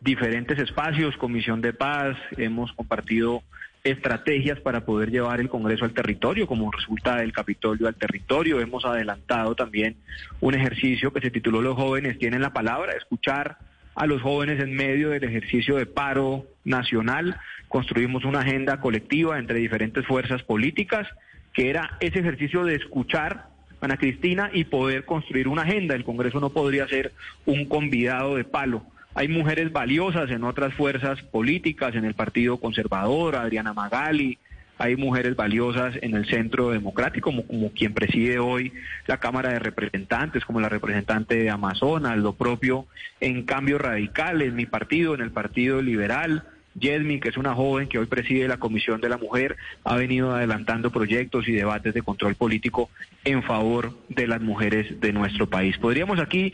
diferentes 0.00 0.58
espacios, 0.58 1.18
Comisión 1.18 1.60
de 1.60 1.74
Paz, 1.74 2.16
hemos 2.38 2.72
compartido 2.72 3.42
estrategias 3.84 4.58
para 4.60 4.86
poder 4.86 5.10
llevar 5.10 5.40
el 5.40 5.50
Congreso 5.50 5.84
al 5.84 5.92
territorio, 5.92 6.46
como 6.46 6.70
resulta 6.70 7.16
del 7.16 7.34
Capitolio 7.34 7.86
al 7.86 7.94
territorio. 7.94 8.60
Hemos 8.60 8.86
adelantado 8.86 9.54
también 9.54 9.96
un 10.40 10.54
ejercicio 10.54 11.12
que 11.12 11.20
se 11.20 11.30
tituló 11.30 11.60
Los 11.60 11.76
jóvenes 11.76 12.18
tienen 12.18 12.40
la 12.40 12.54
palabra, 12.54 12.94
escuchar 12.94 13.58
a 13.94 14.06
los 14.06 14.22
jóvenes 14.22 14.58
en 14.60 14.74
medio 14.74 15.10
del 15.10 15.24
ejercicio 15.24 15.76
de 15.76 15.84
paro 15.84 16.46
nacional. 16.64 17.38
Construimos 17.68 18.24
una 18.24 18.40
agenda 18.40 18.80
colectiva 18.80 19.38
entre 19.38 19.58
diferentes 19.58 20.06
fuerzas 20.06 20.42
políticas, 20.42 21.06
que 21.52 21.68
era 21.68 21.98
ese 22.00 22.20
ejercicio 22.20 22.64
de 22.64 22.76
escuchar 22.76 23.48
Ana 23.82 23.98
Cristina 23.98 24.48
y 24.50 24.64
poder 24.64 25.04
construir 25.04 25.46
una 25.46 25.62
agenda. 25.62 25.94
El 25.94 26.04
Congreso 26.04 26.40
no 26.40 26.48
podría 26.48 26.88
ser 26.88 27.12
un 27.44 27.66
convidado 27.66 28.36
de 28.36 28.44
palo. 28.44 28.82
Hay 29.14 29.28
mujeres 29.28 29.72
valiosas 29.72 30.30
en 30.30 30.44
otras 30.44 30.74
fuerzas 30.74 31.22
políticas, 31.22 31.94
en 31.94 32.04
el 32.04 32.14
Partido 32.14 32.58
Conservador, 32.58 33.36
Adriana 33.36 33.72
Magali, 33.72 34.38
hay 34.76 34.96
mujeres 34.96 35.36
valiosas 35.36 35.94
en 36.02 36.14
el 36.14 36.26
centro 36.26 36.70
democrático, 36.70 37.32
como, 37.46 37.70
quien 37.70 37.94
preside 37.94 38.38
hoy 38.40 38.72
la 39.06 39.18
Cámara 39.18 39.50
de 39.50 39.60
Representantes, 39.60 40.44
como 40.44 40.60
la 40.60 40.68
representante 40.68 41.36
de 41.36 41.50
Amazonas, 41.50 42.18
lo 42.18 42.34
propio 42.34 42.86
en 43.20 43.44
Cambio 43.44 43.78
Radical, 43.78 44.42
en 44.42 44.56
mi 44.56 44.66
partido, 44.66 45.14
en 45.14 45.20
el 45.20 45.30
Partido 45.30 45.80
Liberal. 45.80 46.44
Yesmin, 46.76 47.20
que 47.20 47.28
es 47.28 47.36
una 47.36 47.54
joven 47.54 47.86
que 47.86 48.00
hoy 48.00 48.06
preside 48.06 48.48
la 48.48 48.56
Comisión 48.56 49.00
de 49.00 49.08
la 49.08 49.16
Mujer, 49.16 49.56
ha 49.84 49.94
venido 49.94 50.34
adelantando 50.34 50.90
proyectos 50.90 51.46
y 51.46 51.52
debates 51.52 51.94
de 51.94 52.02
control 52.02 52.34
político 52.34 52.90
en 53.24 53.44
favor 53.44 53.92
de 54.08 54.26
las 54.26 54.40
mujeres 54.40 55.00
de 55.00 55.12
nuestro 55.12 55.48
país. 55.48 55.78
Podríamos 55.78 56.18
aquí 56.18 56.52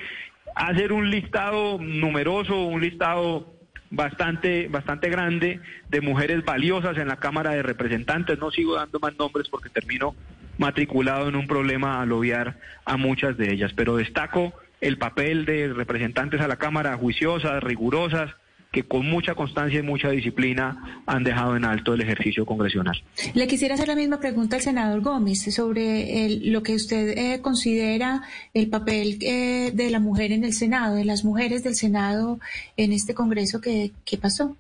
hacer 0.55 0.93
un 0.93 1.11
listado 1.11 1.79
numeroso, 1.79 2.65
un 2.65 2.81
listado 2.81 3.55
bastante, 3.91 4.69
bastante 4.69 5.11
grande 5.11 5.61
de 5.89 6.01
mujeres 6.01 6.45
valiosas 6.45 6.97
en 6.99 7.09
la 7.09 7.17
Cámara 7.17 7.51
de 7.51 7.63
Representantes. 7.63 8.39
No 8.39 8.51
sigo 8.51 8.77
dando 8.77 8.99
más 9.01 9.17
nombres 9.19 9.49
porque 9.49 9.69
termino 9.69 10.15
matriculado 10.59 11.29
en 11.29 11.37
un 11.37 11.47
problema 11.47 12.01
al 12.01 12.13
obviar 12.13 12.59
a 12.85 12.97
muchas 12.97 13.37
de 13.37 13.53
ellas, 13.53 13.73
pero 13.75 13.97
destaco 13.97 14.53
el 14.81 14.99
papel 14.99 15.45
de 15.45 15.73
representantes 15.73 16.41
a 16.41 16.49
la 16.49 16.57
Cámara 16.57 16.97
juiciosas, 16.97 17.63
rigurosas, 17.63 18.31
que 18.73 18.85
con 18.85 19.05
mucha 19.07 19.35
constancia 19.35 19.81
y 19.81 19.83
mucha 19.83 20.11
disciplina 20.11 21.03
han 21.07 21.25
dejado 21.25 21.57
en 21.57 21.65
alto 21.65 21.95
el 21.95 22.03
ejercicio 22.03 22.47
congresional. 22.47 23.03
Le 23.35 23.47
quisiera 23.47 23.75
hacer 23.75 23.89
la 23.89 23.97
misma 23.97 24.21
pregunta 24.21 24.57
al 24.57 24.63
senador 24.63 25.01
Gómez 25.01 25.43
sobre 25.55 26.39
lo 26.43 26.63
que 26.63 26.75
usted 26.75 27.19
eh, 27.19 27.41
considera 27.41 28.23
el 28.55 28.69
papel 28.69 29.19
eh, 29.23 29.73
de 29.75 29.91
la 29.91 29.99
mujer 29.99 30.33
en 30.33 30.45
el 30.45 30.53
Senado, 30.53 30.95
de 30.95 31.05
las 31.05 31.25
mujeres 31.25 31.65
del 31.65 31.75
Senado 31.75 32.39
en 32.77 32.93
este 32.93 33.15
Congreso 33.15 33.61
que, 33.61 33.93
que 34.05 34.17
pasó 34.19 34.57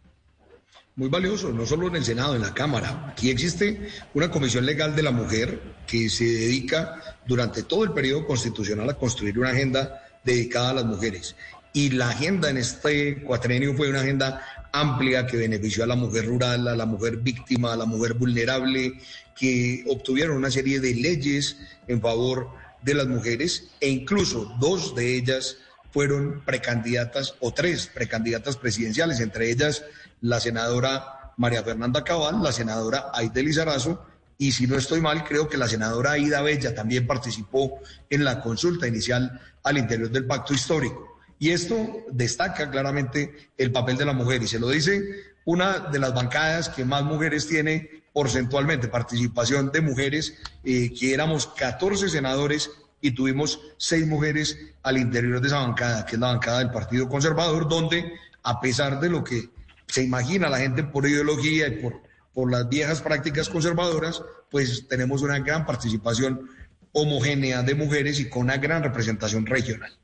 muy 0.96 1.08
valioso, 1.08 1.50
no 1.50 1.64
solo 1.64 1.88
en 1.88 1.96
el 1.96 2.04
Senado, 2.04 2.34
en 2.34 2.42
la 2.42 2.52
Cámara. 2.52 3.06
Aquí 3.08 3.30
existe 3.30 3.88
una 4.12 4.30
comisión 4.30 4.66
legal 4.66 4.94
de 4.94 5.02
la 5.02 5.12
mujer 5.12 5.58
que 5.86 6.10
se 6.10 6.24
dedica 6.24 7.00
durante 7.26 7.62
todo 7.62 7.84
el 7.84 7.92
periodo 7.92 8.26
constitucional 8.26 8.90
a 8.90 8.94
construir 8.94 9.38
una 9.38 9.50
agenda 9.50 10.02
dedicada 10.24 10.70
a 10.70 10.74
las 10.74 10.84
mujeres 10.84 11.36
y 11.72 11.90
la 11.90 12.10
agenda 12.10 12.50
en 12.50 12.56
este 12.56 13.22
cuatrenio 13.22 13.74
fue 13.74 13.90
una 13.90 14.00
agenda 14.00 14.44
amplia 14.72 15.26
que 15.26 15.36
benefició 15.36 15.84
a 15.84 15.86
la 15.86 15.96
mujer 15.96 16.26
rural, 16.26 16.68
a 16.68 16.76
la 16.76 16.86
mujer 16.86 17.18
víctima, 17.18 17.72
a 17.72 17.76
la 17.76 17.86
mujer 17.86 18.14
vulnerable, 18.14 19.00
que 19.36 19.84
obtuvieron 19.88 20.36
una 20.36 20.50
serie 20.50 20.80
de 20.80 20.94
leyes 20.94 21.56
en 21.88 22.00
favor 22.00 22.50
de 22.82 22.94
las 22.94 23.06
mujeres 23.06 23.68
e 23.80 23.88
incluso 23.88 24.56
dos 24.58 24.94
de 24.94 25.16
ellas 25.16 25.56
fueron 25.92 26.42
precandidatas 26.44 27.34
o 27.40 27.52
tres 27.52 27.90
precandidatas 27.92 28.56
presidenciales, 28.56 29.20
entre 29.20 29.50
ellas 29.50 29.84
la 30.20 30.40
senadora 30.40 31.32
María 31.36 31.62
Fernanda 31.62 32.04
Cabal, 32.04 32.42
la 32.42 32.52
senadora 32.52 33.10
Aide 33.12 33.42
Lizarazo 33.42 34.06
y 34.38 34.52
si 34.52 34.66
no 34.66 34.76
estoy 34.76 35.02
mal, 35.02 35.24
creo 35.24 35.48
que 35.48 35.58
la 35.58 35.68
senadora 35.68 36.12
Aida 36.12 36.40
Bella 36.40 36.74
también 36.74 37.06
participó 37.06 37.80
en 38.08 38.24
la 38.24 38.40
consulta 38.40 38.88
inicial 38.88 39.38
al 39.62 39.76
interior 39.76 40.10
del 40.10 40.26
pacto 40.26 40.54
histórico. 40.54 41.09
Y 41.40 41.52
esto 41.52 42.04
destaca 42.12 42.70
claramente 42.70 43.50
el 43.56 43.72
papel 43.72 43.96
de 43.96 44.04
la 44.04 44.12
mujer 44.12 44.42
y 44.42 44.46
se 44.46 44.60
lo 44.60 44.68
dice 44.68 45.02
una 45.46 45.78
de 45.78 45.98
las 45.98 46.12
bancadas 46.12 46.68
que 46.68 46.84
más 46.84 47.02
mujeres 47.02 47.48
tiene 47.48 48.02
porcentualmente, 48.12 48.88
participación 48.88 49.72
de 49.72 49.80
mujeres, 49.80 50.34
eh, 50.64 50.92
que 50.92 51.14
éramos 51.14 51.46
14 51.46 52.10
senadores 52.10 52.70
y 53.00 53.12
tuvimos 53.12 53.58
seis 53.78 54.06
mujeres 54.06 54.58
al 54.82 54.98
interior 54.98 55.40
de 55.40 55.48
esa 55.48 55.60
bancada, 55.60 56.04
que 56.04 56.16
es 56.16 56.20
la 56.20 56.26
bancada 56.26 56.58
del 56.58 56.70
Partido 56.70 57.08
Conservador, 57.08 57.68
donde 57.68 58.12
a 58.42 58.60
pesar 58.60 59.00
de 59.00 59.08
lo 59.08 59.24
que 59.24 59.48
se 59.86 60.02
imagina 60.02 60.50
la 60.50 60.58
gente 60.58 60.84
por 60.84 61.08
ideología 61.08 61.68
y 61.68 61.82
por, 61.82 62.02
por 62.34 62.50
las 62.50 62.68
viejas 62.68 63.00
prácticas 63.00 63.48
conservadoras, 63.48 64.22
pues 64.50 64.86
tenemos 64.88 65.22
una 65.22 65.38
gran 65.38 65.64
participación 65.64 66.50
homogénea 66.92 67.62
de 67.62 67.74
mujeres 67.74 68.20
y 68.20 68.28
con 68.28 68.42
una 68.42 68.58
gran 68.58 68.82
representación 68.82 69.46
regional. 69.46 69.99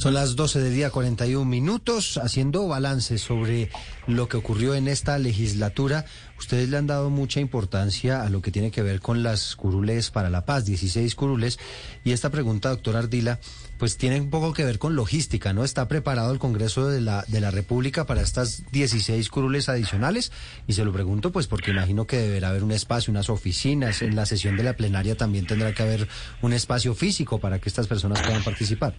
Son 0.00 0.14
las 0.14 0.34
12 0.34 0.60
del 0.60 0.74
día 0.74 0.88
41 0.88 1.44
minutos, 1.44 2.16
haciendo 2.16 2.66
balance 2.66 3.18
sobre 3.18 3.68
lo 4.06 4.28
que 4.28 4.38
ocurrió 4.38 4.74
en 4.74 4.88
esta 4.88 5.18
legislatura. 5.18 6.06
Ustedes 6.38 6.70
le 6.70 6.78
han 6.78 6.86
dado 6.86 7.10
mucha 7.10 7.38
importancia 7.38 8.22
a 8.22 8.30
lo 8.30 8.40
que 8.40 8.50
tiene 8.50 8.70
que 8.70 8.82
ver 8.82 9.00
con 9.00 9.22
las 9.22 9.56
curules 9.56 10.10
para 10.10 10.30
la 10.30 10.46
paz, 10.46 10.64
16 10.64 11.14
curules. 11.14 11.58
Y 12.02 12.12
esta 12.12 12.30
pregunta, 12.30 12.70
doctor 12.70 12.96
Ardila, 12.96 13.40
pues 13.78 13.98
tiene 13.98 14.18
un 14.18 14.30
poco 14.30 14.54
que 14.54 14.64
ver 14.64 14.78
con 14.78 14.96
logística, 14.96 15.52
¿no? 15.52 15.64
¿Está 15.64 15.86
preparado 15.86 16.32
el 16.32 16.38
Congreso 16.38 16.88
de 16.88 17.02
la, 17.02 17.26
de 17.28 17.42
la 17.42 17.50
República 17.50 18.06
para 18.06 18.22
estas 18.22 18.62
16 18.72 19.28
curules 19.28 19.68
adicionales? 19.68 20.32
Y 20.66 20.72
se 20.72 20.84
lo 20.86 20.94
pregunto, 20.94 21.30
pues 21.30 21.46
porque 21.46 21.72
imagino 21.72 22.06
que 22.06 22.16
deberá 22.16 22.48
haber 22.48 22.64
un 22.64 22.72
espacio, 22.72 23.10
unas 23.10 23.28
oficinas. 23.28 24.00
En 24.00 24.16
la 24.16 24.24
sesión 24.24 24.56
de 24.56 24.62
la 24.62 24.76
plenaria 24.76 25.14
también 25.14 25.46
tendrá 25.46 25.74
que 25.74 25.82
haber 25.82 26.08
un 26.40 26.54
espacio 26.54 26.94
físico 26.94 27.38
para 27.38 27.58
que 27.58 27.68
estas 27.68 27.86
personas 27.86 28.22
puedan 28.22 28.42
participar. 28.42 28.94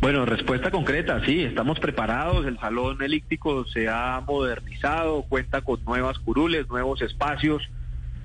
Bueno, 0.00 0.24
respuesta 0.24 0.70
concreta, 0.70 1.24
sí, 1.24 1.42
estamos 1.42 1.78
preparados, 1.78 2.46
el 2.46 2.58
salón 2.58 3.02
elíptico 3.02 3.64
se 3.66 3.88
ha 3.88 4.22
modernizado, 4.26 5.22
cuenta 5.22 5.60
con 5.60 5.84
nuevas 5.84 6.18
curules, 6.18 6.68
nuevos 6.68 7.02
espacios 7.02 7.62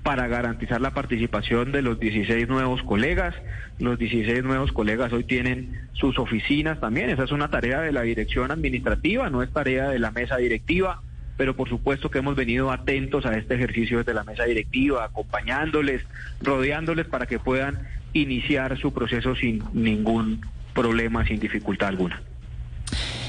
para 0.02 0.28
garantizar 0.28 0.80
la 0.80 0.94
participación 0.94 1.72
de 1.72 1.82
los 1.82 1.98
16 1.98 2.48
nuevos 2.48 2.82
colegas. 2.84 3.34
Los 3.78 3.98
16 3.98 4.44
nuevos 4.44 4.72
colegas 4.72 5.12
hoy 5.12 5.24
tienen 5.24 5.88
sus 5.92 6.18
oficinas 6.18 6.80
también, 6.80 7.10
esa 7.10 7.24
es 7.24 7.32
una 7.32 7.50
tarea 7.50 7.80
de 7.80 7.92
la 7.92 8.02
dirección 8.02 8.50
administrativa, 8.50 9.28
no 9.30 9.42
es 9.42 9.52
tarea 9.52 9.88
de 9.88 9.98
la 9.98 10.12
mesa 10.12 10.36
directiva, 10.36 11.02
pero 11.36 11.56
por 11.56 11.68
supuesto 11.68 12.10
que 12.10 12.18
hemos 12.18 12.36
venido 12.36 12.70
atentos 12.70 13.26
a 13.26 13.36
este 13.36 13.54
ejercicio 13.54 13.98
desde 13.98 14.14
la 14.14 14.24
mesa 14.24 14.44
directiva, 14.44 15.04
acompañándoles, 15.04 16.02
rodeándoles 16.40 17.06
para 17.06 17.26
que 17.26 17.38
puedan 17.38 17.80
iniciar 18.12 18.78
su 18.78 18.94
proceso 18.94 19.34
sin 19.34 19.62
ningún 19.74 20.40
problema 20.76 21.24
sin 21.24 21.40
dificultad 21.40 21.88
alguna. 21.88 22.22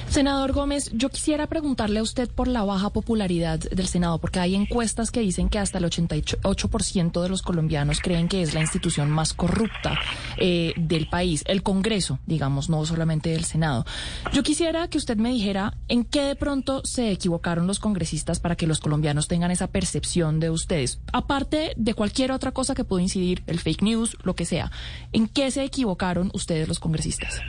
Senador 0.10 0.54
Gómez, 0.54 0.90
yo 0.94 1.10
quisiera 1.10 1.48
preguntarle 1.48 2.00
a 2.00 2.02
usted 2.02 2.30
por 2.30 2.48
la 2.48 2.64
baja 2.64 2.90
popularidad 2.90 3.60
del 3.60 3.88
Senado, 3.88 4.18
porque 4.20 4.40
hay 4.40 4.56
encuestas 4.56 5.12
que 5.12 5.20
dicen 5.20 5.50
que 5.50 5.60
hasta 5.60 5.78
el 5.78 5.84
88% 5.84 7.22
de 7.22 7.30
los 7.30 7.42
colombianos 7.42 8.00
creen 8.00 8.28
que 8.28 8.42
es 8.42 8.54
la 8.54 8.62
institución 8.62 9.12
más 9.12 9.34
corrupta 9.34 10.00
eh, 10.38 10.74
del 10.78 11.08
país, 11.08 11.44
el 11.46 11.62
Congreso, 11.62 12.20
digamos, 12.26 12.70
no 12.70 12.84
solamente 12.86 13.30
del 13.30 13.44
Senado. 13.44 13.86
Yo 14.34 14.44
quisiera 14.44 14.88
que 14.88 14.98
usted 14.98 15.18
me 15.18 15.30
dijera 15.30 15.78
en 15.88 16.04
qué 16.04 16.24
de 16.24 16.36
pronto 16.36 16.82
se 16.86 17.12
equivocaron 17.12 17.68
los 17.68 17.80
congresistas 17.80 18.40
para 18.40 18.56
que 18.56 18.66
los 18.66 18.80
colombianos 18.80 19.28
tengan 19.28 19.52
esa 19.52 19.68
percepción 19.68 20.40
de 20.40 20.50
ustedes, 20.50 21.00
aparte 21.12 21.74
de 21.76 21.94
cualquier 21.94 22.32
otra 22.32 22.52
cosa 22.52 22.74
que 22.74 22.86
pueda 22.86 23.04
incidir, 23.04 23.44
el 23.46 23.60
fake 23.60 23.84
news, 23.84 24.18
lo 24.24 24.36
que 24.36 24.46
sea. 24.46 24.72
¿En 25.12 25.28
qué 25.28 25.52
se 25.52 25.64
equivocaron 25.64 26.32
ustedes 26.34 26.68
los 26.68 26.80
congresistas? 26.80 27.42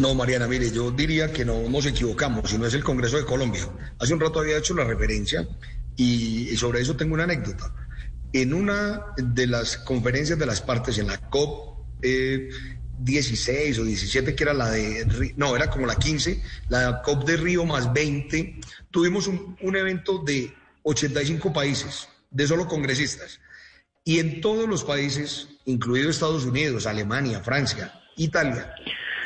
No, 0.00 0.14
Mariana, 0.14 0.46
mire, 0.48 0.70
yo 0.70 0.90
diría 0.90 1.32
que 1.32 1.44
no 1.44 1.68
nos 1.68 1.86
equivocamos, 1.86 2.50
sino 2.50 2.66
es 2.66 2.74
el 2.74 2.82
Congreso 2.82 3.18
de 3.18 3.24
Colombia. 3.24 3.68
Hace 3.98 4.14
un 4.14 4.20
rato 4.20 4.40
había 4.40 4.56
hecho 4.56 4.74
la 4.74 4.84
referencia 4.84 5.46
y 5.96 6.56
sobre 6.56 6.80
eso 6.80 6.96
tengo 6.96 7.14
una 7.14 7.24
anécdota. 7.24 7.72
En 8.32 8.54
una 8.54 9.04
de 9.16 9.46
las 9.46 9.76
conferencias 9.76 10.38
de 10.38 10.46
las 10.46 10.62
partes, 10.62 10.96
en 10.96 11.08
la 11.08 11.18
COP 11.18 11.84
16 12.00 13.76
eh, 13.76 13.80
o 13.80 13.84
17, 13.84 14.34
que 14.34 14.42
era 14.42 14.54
la 14.54 14.70
de, 14.70 15.34
no, 15.36 15.54
era 15.54 15.68
como 15.68 15.86
la 15.86 15.96
15, 15.96 16.42
la 16.70 17.02
COP 17.02 17.24
de 17.26 17.36
Río 17.36 17.66
más 17.66 17.92
20, 17.92 18.60
tuvimos 18.90 19.26
un, 19.26 19.56
un 19.60 19.76
evento 19.76 20.22
de 20.24 20.54
85 20.84 21.52
países, 21.52 22.08
de 22.30 22.46
solo 22.46 22.66
congresistas. 22.66 23.40
Y 24.04 24.18
en 24.18 24.40
todos 24.40 24.66
los 24.66 24.82
países, 24.84 25.48
incluido 25.66 26.08
Estados 26.08 26.46
Unidos, 26.46 26.86
Alemania, 26.86 27.40
Francia, 27.40 27.92
Italia, 28.16 28.74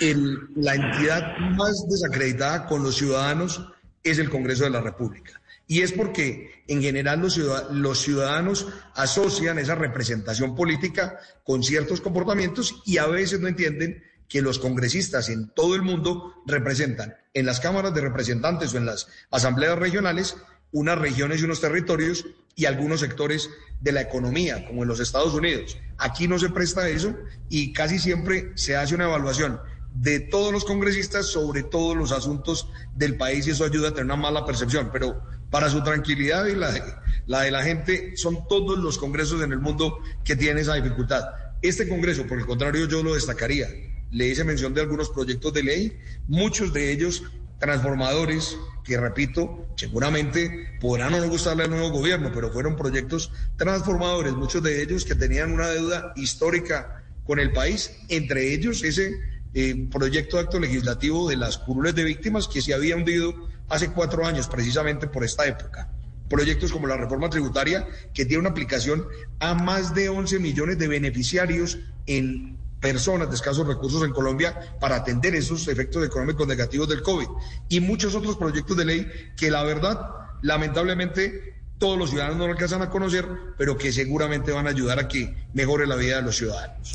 la 0.00 0.74
entidad 0.74 1.36
más 1.38 1.86
desacreditada 1.88 2.66
con 2.66 2.82
los 2.82 2.96
ciudadanos 2.96 3.66
es 4.02 4.18
el 4.18 4.30
Congreso 4.30 4.64
de 4.64 4.70
la 4.70 4.80
República. 4.80 5.40
Y 5.68 5.82
es 5.82 5.92
porque 5.92 6.62
en 6.68 6.80
general 6.80 7.20
los, 7.20 7.36
los 7.72 7.98
ciudadanos 8.00 8.68
asocian 8.94 9.58
esa 9.58 9.74
representación 9.74 10.54
política 10.54 11.18
con 11.42 11.62
ciertos 11.62 12.00
comportamientos 12.00 12.82
y 12.84 12.98
a 12.98 13.06
veces 13.06 13.40
no 13.40 13.48
entienden 13.48 14.02
que 14.28 14.42
los 14.42 14.58
congresistas 14.58 15.28
en 15.28 15.48
todo 15.48 15.74
el 15.74 15.82
mundo 15.82 16.34
representan 16.46 17.16
en 17.34 17.46
las 17.46 17.60
cámaras 17.60 17.94
de 17.94 18.00
representantes 18.00 18.74
o 18.74 18.78
en 18.78 18.86
las 18.86 19.08
asambleas 19.30 19.78
regionales 19.78 20.36
unas 20.72 20.98
regiones 20.98 21.40
y 21.40 21.44
unos 21.44 21.60
territorios 21.60 22.26
y 22.54 22.64
algunos 22.64 23.00
sectores 23.00 23.50
de 23.80 23.92
la 23.92 24.00
economía, 24.00 24.64
como 24.66 24.82
en 24.82 24.88
los 24.88 25.00
Estados 25.00 25.34
Unidos. 25.34 25.78
Aquí 25.98 26.26
no 26.26 26.38
se 26.38 26.48
presta 26.48 26.88
eso 26.88 27.14
y 27.48 27.72
casi 27.72 27.98
siempre 27.98 28.52
se 28.54 28.76
hace 28.76 28.94
una 28.94 29.04
evaluación 29.04 29.60
de 30.00 30.20
todos 30.20 30.52
los 30.52 30.64
congresistas 30.64 31.26
sobre 31.26 31.62
todos 31.62 31.96
los 31.96 32.12
asuntos 32.12 32.68
del 32.94 33.16
país 33.16 33.46
y 33.46 33.50
eso 33.50 33.64
ayuda 33.64 33.88
a 33.88 33.90
tener 33.92 34.04
una 34.04 34.16
mala 34.16 34.44
percepción. 34.44 34.90
Pero 34.92 35.22
para 35.50 35.70
su 35.70 35.82
tranquilidad 35.82 36.46
y 36.46 36.54
la 36.54 36.70
de, 36.70 36.82
la 37.26 37.42
de 37.42 37.50
la 37.50 37.62
gente, 37.62 38.16
son 38.16 38.46
todos 38.48 38.78
los 38.78 38.98
congresos 38.98 39.42
en 39.42 39.52
el 39.52 39.58
mundo 39.58 39.98
que 40.24 40.36
tienen 40.36 40.58
esa 40.58 40.74
dificultad. 40.74 41.24
Este 41.62 41.88
congreso, 41.88 42.26
por 42.26 42.38
el 42.38 42.46
contrario, 42.46 42.86
yo 42.86 43.02
lo 43.02 43.14
destacaría. 43.14 43.68
Le 44.10 44.28
hice 44.28 44.44
mención 44.44 44.74
de 44.74 44.82
algunos 44.82 45.10
proyectos 45.10 45.52
de 45.52 45.62
ley, 45.62 45.98
muchos 46.28 46.72
de 46.72 46.92
ellos 46.92 47.22
transformadores, 47.58 48.58
que 48.84 48.98
repito, 49.00 49.66
seguramente 49.76 50.76
podrán 50.78 51.12
no 51.12 51.28
gustarle 51.28 51.64
al 51.64 51.70
nuevo 51.70 51.90
gobierno, 51.90 52.30
pero 52.34 52.52
fueron 52.52 52.76
proyectos 52.76 53.32
transformadores, 53.56 54.34
muchos 54.34 54.62
de 54.62 54.82
ellos 54.82 55.04
que 55.04 55.14
tenían 55.14 55.52
una 55.52 55.68
deuda 55.68 56.12
histórica 56.16 57.02
con 57.24 57.40
el 57.40 57.52
país, 57.52 57.96
entre 58.08 58.52
ellos 58.52 58.84
ese 58.84 59.18
eh, 59.58 59.88
proyecto 59.90 60.36
de 60.36 60.42
acto 60.42 60.60
legislativo 60.60 61.30
de 61.30 61.36
las 61.38 61.56
curules 61.56 61.94
de 61.94 62.04
víctimas 62.04 62.46
que 62.46 62.60
se 62.60 62.74
había 62.74 62.94
hundido 62.94 63.34
hace 63.70 63.90
cuatro 63.90 64.26
años, 64.26 64.48
precisamente 64.48 65.06
por 65.06 65.24
esta 65.24 65.46
época. 65.46 65.90
Proyectos 66.28 66.70
como 66.70 66.86
la 66.86 66.98
reforma 66.98 67.30
tributaria, 67.30 67.88
que 68.12 68.26
tiene 68.26 68.40
una 68.40 68.50
aplicación 68.50 69.06
a 69.40 69.54
más 69.54 69.94
de 69.94 70.10
11 70.10 70.40
millones 70.40 70.78
de 70.78 70.88
beneficiarios 70.88 71.78
en 72.04 72.58
personas 72.82 73.30
de 73.30 73.36
escasos 73.36 73.66
recursos 73.66 74.02
en 74.04 74.12
Colombia 74.12 74.76
para 74.78 74.96
atender 74.96 75.34
esos 75.34 75.66
efectos 75.68 76.04
económicos 76.04 76.46
negativos 76.46 76.90
del 76.90 77.00
COVID. 77.00 77.28
Y 77.70 77.80
muchos 77.80 78.14
otros 78.14 78.36
proyectos 78.36 78.76
de 78.76 78.84
ley 78.84 79.10
que 79.38 79.50
la 79.50 79.62
verdad, 79.62 79.98
lamentablemente, 80.42 81.54
todos 81.78 81.98
los 81.98 82.10
ciudadanos 82.10 82.36
no 82.36 82.44
alcanzan 82.44 82.82
a 82.82 82.90
conocer, 82.90 83.26
pero 83.56 83.78
que 83.78 83.90
seguramente 83.90 84.52
van 84.52 84.66
a 84.66 84.70
ayudar 84.70 84.98
a 84.98 85.08
que 85.08 85.34
mejore 85.54 85.86
la 85.86 85.96
vida 85.96 86.16
de 86.16 86.22
los 86.24 86.36
ciudadanos. 86.36 86.94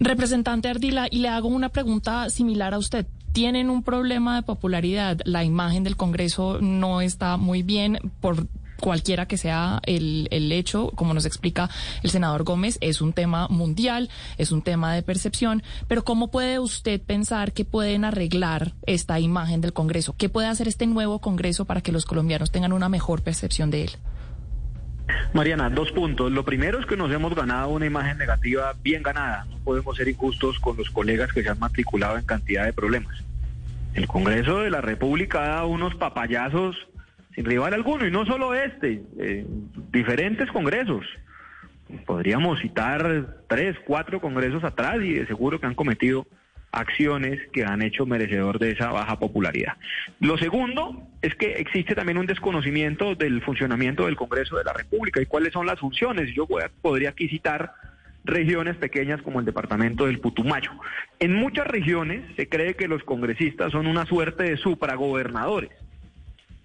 Representante 0.00 0.68
Ardila, 0.68 1.08
y 1.10 1.18
le 1.18 1.28
hago 1.28 1.48
una 1.48 1.68
pregunta 1.68 2.28
similar 2.30 2.74
a 2.74 2.78
usted. 2.78 3.06
Tienen 3.32 3.70
un 3.70 3.82
problema 3.82 4.36
de 4.36 4.42
popularidad. 4.42 5.20
La 5.24 5.44
imagen 5.44 5.84
del 5.84 5.96
Congreso 5.96 6.58
no 6.60 7.00
está 7.00 7.36
muy 7.36 7.62
bien 7.62 7.98
por 8.20 8.46
cualquiera 8.80 9.26
que 9.26 9.38
sea 9.38 9.80
el, 9.86 10.28
el, 10.30 10.52
hecho, 10.52 10.90
como 10.94 11.14
nos 11.14 11.24
explica 11.24 11.70
el 12.02 12.10
senador 12.10 12.44
Gómez, 12.44 12.76
es 12.80 13.00
un 13.00 13.12
tema 13.12 13.48
mundial, 13.48 14.10
es 14.36 14.52
un 14.52 14.62
tema 14.62 14.94
de 14.94 15.02
percepción, 15.02 15.62
pero 15.88 16.04
¿cómo 16.04 16.30
puede 16.30 16.58
usted 16.58 17.00
pensar 17.00 17.52
que 17.52 17.64
pueden 17.64 18.04
arreglar 18.04 18.74
esta 18.86 19.18
imagen 19.20 19.60
del 19.60 19.72
Congreso? 19.72 20.14
¿Qué 20.18 20.28
puede 20.28 20.48
hacer 20.48 20.68
este 20.68 20.86
nuevo 20.86 21.20
Congreso 21.20 21.64
para 21.64 21.80
que 21.80 21.92
los 21.92 22.04
colombianos 22.04 22.50
tengan 22.50 22.72
una 22.72 22.88
mejor 22.88 23.22
percepción 23.22 23.70
de 23.70 23.84
él? 23.84 23.90
Mariana, 25.32 25.70
dos 25.70 25.92
puntos. 25.92 26.30
Lo 26.32 26.44
primero 26.44 26.78
es 26.78 26.86
que 26.86 26.96
nos 26.96 27.12
hemos 27.12 27.34
ganado 27.34 27.68
una 27.68 27.86
imagen 27.86 28.18
negativa 28.18 28.74
bien 28.82 29.02
ganada. 29.02 29.44
No 29.46 29.58
podemos 29.58 29.96
ser 29.96 30.08
injustos 30.08 30.58
con 30.58 30.76
los 30.76 30.90
colegas 30.90 31.32
que 31.32 31.42
se 31.42 31.48
han 31.48 31.58
matriculado 31.58 32.18
en 32.18 32.24
cantidad 32.24 32.64
de 32.64 32.72
problemas. 32.72 33.24
El 33.94 34.06
Congreso 34.06 34.60
de 34.60 34.70
la 34.70 34.80
República 34.80 35.40
da 35.40 35.64
unos 35.64 35.94
papayazos 35.94 36.76
sin 37.34 37.44
rival 37.44 37.74
alguno, 37.74 38.06
y 38.06 38.10
no 38.10 38.24
solo 38.26 38.54
este, 38.54 39.02
eh, 39.18 39.44
diferentes 39.90 40.50
congresos. 40.50 41.04
Podríamos 42.06 42.60
citar 42.60 43.38
tres, 43.48 43.76
cuatro 43.86 44.20
congresos 44.20 44.62
atrás 44.64 44.96
y 45.02 45.14
de 45.14 45.26
seguro 45.26 45.60
que 45.60 45.66
han 45.66 45.74
cometido 45.74 46.26
acciones 46.74 47.40
que 47.52 47.64
han 47.64 47.82
hecho 47.82 48.06
merecedor 48.06 48.58
de 48.58 48.72
esa 48.72 48.90
baja 48.90 49.18
popularidad. 49.18 49.74
Lo 50.20 50.36
segundo 50.36 51.06
es 51.22 51.34
que 51.34 51.52
existe 51.52 51.94
también 51.94 52.18
un 52.18 52.26
desconocimiento 52.26 53.14
del 53.14 53.42
funcionamiento 53.42 54.06
del 54.06 54.16
Congreso 54.16 54.56
de 54.56 54.64
la 54.64 54.72
República 54.72 55.22
y 55.22 55.26
cuáles 55.26 55.52
son 55.52 55.66
las 55.66 55.78
funciones. 55.78 56.34
Yo 56.34 56.46
podría 56.82 57.10
aquí 57.10 57.28
citar 57.28 57.72
regiones 58.24 58.76
pequeñas 58.76 59.22
como 59.22 59.40
el 59.40 59.46
departamento 59.46 60.06
del 60.06 60.18
Putumayo. 60.18 60.70
En 61.18 61.34
muchas 61.34 61.66
regiones 61.66 62.24
se 62.36 62.48
cree 62.48 62.74
que 62.74 62.88
los 62.88 63.04
congresistas 63.04 63.72
son 63.72 63.86
una 63.86 64.06
suerte 64.06 64.44
de 64.44 64.56
supragobernadores. 64.56 65.70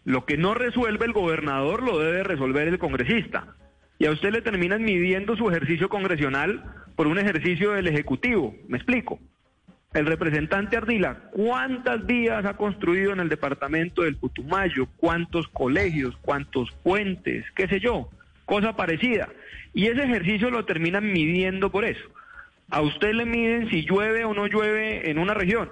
Lo 0.05 0.25
que 0.25 0.37
no 0.37 0.53
resuelve 0.53 1.05
el 1.05 1.13
gobernador 1.13 1.83
lo 1.83 1.99
debe 1.99 2.23
resolver 2.23 2.67
el 2.67 2.79
congresista. 2.79 3.55
Y 3.99 4.05
a 4.05 4.11
usted 4.11 4.31
le 4.31 4.41
terminan 4.41 4.83
midiendo 4.83 5.35
su 5.35 5.49
ejercicio 5.49 5.89
congresional 5.89 6.63
por 6.95 7.07
un 7.07 7.19
ejercicio 7.19 7.71
del 7.71 7.87
Ejecutivo. 7.87 8.55
¿Me 8.67 8.77
explico? 8.77 9.19
El 9.93 10.05
representante 10.05 10.77
Ardila, 10.77 11.17
¿cuántas 11.31 12.05
vías 12.05 12.45
ha 12.45 12.55
construido 12.55 13.11
en 13.11 13.21
el 13.21 13.29
departamento 13.29 14.03
del 14.03 14.17
Putumayo? 14.17 14.87
¿Cuántos 14.97 15.47
colegios? 15.47 16.15
¿Cuántos 16.21 16.71
puentes? 16.83 17.43
¿Qué 17.55 17.67
sé 17.67 17.79
yo? 17.79 18.07
Cosa 18.45 18.75
parecida. 18.75 19.29
Y 19.73 19.87
ese 19.87 20.03
ejercicio 20.03 20.51
lo 20.51 20.63
terminan 20.65 21.11
midiendo 21.11 21.71
por 21.71 21.85
eso. 21.85 22.07
A 22.69 22.81
usted 22.81 23.13
le 23.13 23.25
miden 23.25 23.67
si 23.71 23.81
llueve 23.81 24.25
o 24.25 24.35
no 24.35 24.45
llueve 24.45 25.09
en 25.09 25.17
una 25.17 25.33
región. 25.33 25.71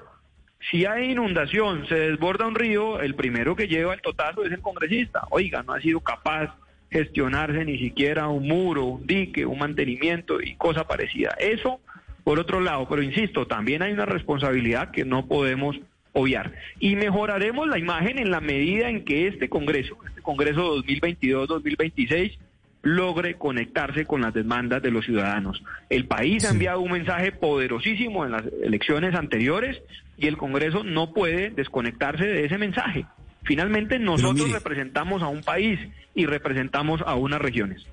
Si 0.71 0.87
hay 0.87 1.11
inundación, 1.11 1.87
se 1.87 1.95
desborda 1.95 2.47
un 2.47 2.55
río, 2.55 2.99
el 2.99 3.13
primero 3.13 3.55
que 3.55 3.67
lleva 3.67 3.93
el 3.93 4.01
totazo 4.01 4.43
es 4.43 4.51
el 4.51 4.61
congresista. 4.61 5.21
Oiga, 5.29 5.61
no 5.61 5.73
ha 5.73 5.81
sido 5.81 5.99
capaz 5.99 6.55
gestionarse 6.89 7.63
ni 7.65 7.77
siquiera 7.77 8.27
un 8.29 8.47
muro, 8.47 8.85
un 8.85 9.05
dique, 9.05 9.45
un 9.45 9.59
mantenimiento 9.59 10.41
y 10.41 10.55
cosa 10.55 10.87
parecida. 10.87 11.35
Eso 11.39 11.81
por 12.27 12.41
otro 12.41 12.59
lado, 12.59 12.85
pero 12.89 13.01
insisto, 13.01 13.47
también 13.47 13.81
hay 13.81 13.93
una 13.93 14.05
responsabilidad 14.05 14.91
que 14.91 15.05
no 15.05 15.27
podemos 15.27 15.77
obviar. 16.11 16.51
Y 16.77 16.97
mejoraremos 16.97 17.69
la 17.69 17.79
imagen 17.79 18.19
en 18.19 18.31
la 18.31 18.41
medida 18.41 18.89
en 18.89 19.05
que 19.05 19.29
este 19.29 19.47
Congreso, 19.47 19.95
este 20.05 20.21
Congreso 20.21 20.75
2022-2026, 20.83 22.37
logre 22.81 23.35
conectarse 23.35 24.05
con 24.05 24.19
las 24.19 24.33
demandas 24.33 24.83
de 24.83 24.91
los 24.91 25.05
ciudadanos. 25.05 25.63
El 25.89 26.05
país 26.05 26.43
ha 26.43 26.49
enviado 26.49 26.81
un 26.81 26.91
mensaje 26.91 27.31
poderosísimo 27.31 28.25
en 28.25 28.33
las 28.33 28.43
elecciones 28.61 29.15
anteriores 29.15 29.81
y 30.17 30.27
el 30.27 30.35
Congreso 30.35 30.83
no 30.83 31.13
puede 31.13 31.51
desconectarse 31.51 32.25
de 32.25 32.43
ese 32.43 32.57
mensaje. 32.57 33.05
Finalmente 33.43 33.99
nosotros 33.99 34.51
representamos 34.51 35.21
a 35.21 35.29
un 35.29 35.43
país 35.43 35.79
y 36.13 36.25
representamos 36.25 37.01
a 37.05 37.15
unas 37.15 37.39
regiones. 37.39 37.87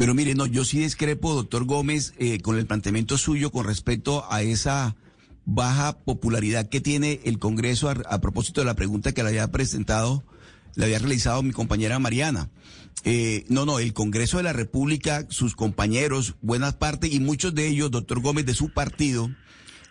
Pero 0.00 0.14
mire, 0.14 0.34
no, 0.34 0.46
yo 0.46 0.64
sí 0.64 0.78
discrepo, 0.78 1.34
doctor 1.34 1.66
Gómez, 1.66 2.14
eh, 2.16 2.40
con 2.40 2.56
el 2.56 2.64
planteamiento 2.64 3.18
suyo 3.18 3.50
con 3.50 3.66
respecto 3.66 4.24
a 4.32 4.40
esa 4.40 4.96
baja 5.44 5.98
popularidad 5.98 6.70
que 6.70 6.80
tiene 6.80 7.20
el 7.24 7.38
Congreso 7.38 7.90
a 7.90 8.20
propósito 8.22 8.62
de 8.62 8.64
la 8.64 8.76
pregunta 8.76 9.12
que 9.12 9.22
le 9.22 9.28
había 9.28 9.50
presentado 9.50 10.24
le 10.74 10.86
había 10.86 11.00
realizado 11.00 11.42
mi 11.42 11.52
compañera 11.52 11.98
Mariana. 11.98 12.48
Eh, 13.04 13.44
no, 13.48 13.66
no, 13.66 13.78
el 13.78 13.92
Congreso 13.92 14.38
de 14.38 14.44
la 14.44 14.54
República, 14.54 15.26
sus 15.28 15.54
compañeros, 15.54 16.34
buena 16.40 16.72
parte 16.72 17.06
y 17.06 17.20
muchos 17.20 17.54
de 17.54 17.68
ellos, 17.68 17.90
doctor 17.90 18.20
Gómez, 18.22 18.46
de 18.46 18.54
su 18.54 18.70
partido, 18.70 19.28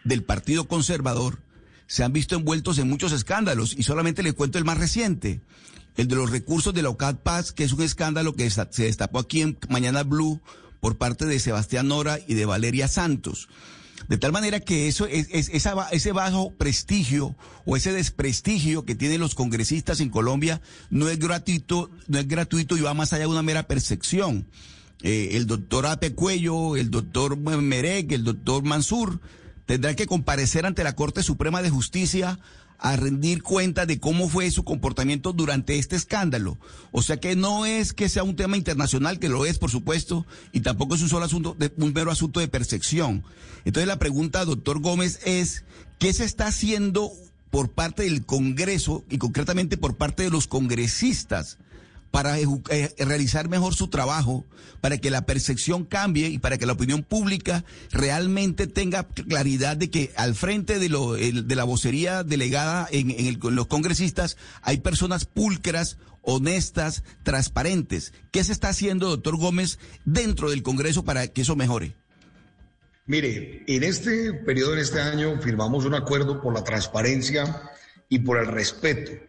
del 0.06 0.24
Partido 0.24 0.68
Conservador, 0.68 1.38
se 1.86 2.04
han 2.04 2.14
visto 2.14 2.36
envueltos 2.36 2.80
en 2.80 2.90
muchos 2.90 3.12
escándalos 3.12 3.76
y 3.78 3.84
solamente 3.84 4.24
le 4.24 4.34
cuento 4.34 4.58
el 4.58 4.66
más 4.66 4.80
reciente, 4.80 5.42
el 6.00 6.08
de 6.08 6.16
los 6.16 6.30
recursos 6.30 6.74
de 6.74 6.82
la 6.82 6.90
OCAD 6.90 7.18
Paz, 7.18 7.52
que 7.52 7.66
es 7.66 7.74
un 7.74 7.82
escándalo 7.82 8.34
que 8.34 8.50
se 8.50 8.84
destapó 8.84 9.20
aquí 9.20 9.42
en 9.42 9.58
Mañana 9.68 10.04
Blue 10.04 10.40
por 10.80 10.98
parte 10.98 11.26
de 11.26 11.40
Sebastián 11.40 11.90
Nora 11.90 12.20
y 12.26 12.36
de 12.36 12.46
Valeria 12.46 12.88
Santos. 12.88 13.50
De 14.08 14.18
tal 14.18 14.32
manera 14.32 14.62
que 14.62 14.88
eso 14.88 15.06
es, 15.08 15.28
ese 15.30 16.12
bajo 16.14 16.54
prestigio 16.54 17.36
o 17.66 17.76
ese 17.76 17.92
desprestigio 17.92 18.86
que 18.86 18.96
tienen 18.96 19.20
los 19.20 19.36
congresistas 19.36 20.00
en 20.00 20.10
Colombia 20.10 20.62
no 20.90 21.10
es 21.10 21.20
gratuito, 21.20 21.92
no 22.08 22.18
es 22.18 22.30
gratuito 22.30 22.78
y 22.78 22.82
va 22.82 22.94
más 22.94 23.12
allá 23.12 23.24
de 23.24 23.32
una 23.32 23.44
mera 23.44 23.64
percepción. 23.64 24.48
Eh, 25.04 25.32
el 25.34 25.48
doctor 25.48 25.86
Ape 25.86 26.14
Cuello, 26.14 26.78
el 26.78 26.92
doctor 26.92 27.36
Merek, 27.36 28.14
el 28.14 28.24
doctor 28.24 28.64
Mansur 28.64 29.20
tendrán 29.66 29.96
que 29.96 30.08
comparecer 30.08 30.66
ante 30.66 30.86
la 30.86 30.96
Corte 30.96 31.24
Suprema 31.24 31.62
de 31.62 31.70
Justicia 31.70 32.40
a 32.80 32.96
rendir 32.96 33.44
cuenta 33.44 33.86
de 33.86 34.00
cómo 34.00 34.30
fue 34.30 34.50
su 34.52 34.64
comportamiento 34.64 35.34
durante 35.34 35.78
este 35.78 35.96
escándalo. 35.96 36.58
O 36.92 37.02
sea 37.02 37.18
que 37.18 37.36
no 37.36 37.66
es 37.66 37.94
que 37.94 38.10
sea 38.10 38.24
un 38.24 38.36
tema 38.36 38.58
internacional, 38.58 39.20
que 39.20 39.30
lo 39.30 39.46
es, 39.46 39.60
por 39.60 39.70
supuesto, 39.70 40.26
y 40.54 40.62
tampoco 40.62 40.96
es 40.96 41.02
un 41.02 41.10
solo 41.10 41.26
asunto, 41.26 41.56
de, 41.60 41.72
un 41.78 41.94
mero 41.94 42.12
asunto 42.12 42.40
de 42.40 42.48
percepción. 42.48 43.24
Entonces 43.66 43.88
la 43.88 44.00
pregunta, 44.00 44.46
doctor 44.46 44.80
Gómez, 44.80 45.20
es, 45.26 45.64
¿qué 46.00 46.14
se 46.14 46.24
está 46.24 46.48
haciendo 46.48 47.12
por 47.52 47.70
parte 47.70 48.04
del 48.04 48.26
Congreso 48.26 49.04
y 49.10 49.18
concretamente 49.18 49.76
por 49.76 49.98
parte 49.98 50.24
de 50.24 50.30
los 50.30 50.48
congresistas 50.48 51.58
para 52.12 52.40
eh, 52.40 52.48
realizar 52.98 53.50
mejor 53.50 53.76
su 53.76 53.88
trabajo, 53.88 54.46
para 54.82 54.98
que 54.98 55.12
la 55.12 55.26
percepción 55.26 55.86
cambie 55.86 56.28
y 56.30 56.40
para 56.40 56.58
que 56.58 56.66
la 56.66 56.74
opinión 56.74 57.04
pública 57.04 57.64
realmente 57.92 58.68
tenga 58.68 59.04
claridad 59.04 59.78
de 59.78 59.90
que 59.90 60.12
al 60.16 60.36
frente 60.36 60.80
de, 60.80 60.90
la 60.90 61.64
vocería 61.64 62.24
delegada 62.24 62.88
en, 62.92 63.40
los 63.42 63.68
congresistas 63.68 64.38
hay 64.62 64.80
personas 64.80 65.26
pulcras, 65.26 65.98
honestas, 66.22 67.04
transparentes. 67.24 68.14
¿Qué 68.32 68.44
se 68.44 68.54
está 68.54 68.70
haciendo, 68.70 69.10
doctor 69.10 69.38
Gómez, 69.38 69.80
dentro 70.06 70.50
del 70.50 70.64
Congreso 70.64 71.04
para 71.04 71.28
que 71.28 71.42
eso 71.42 71.56
mejore? 71.56 71.94
Mire, 73.06 73.64
en 73.68 73.84
este 73.84 74.34
periodo, 74.34 74.74
en 74.74 74.80
este 74.80 75.02
año, 75.02 75.40
firmamos 75.42 75.86
un 75.86 75.96
acuerdo 75.96 76.42
por 76.42 76.54
la 76.54 76.64
transparencia 76.64 77.64
y 78.08 78.20
por 78.20 78.38
el 78.38 78.48
respeto 78.48 79.29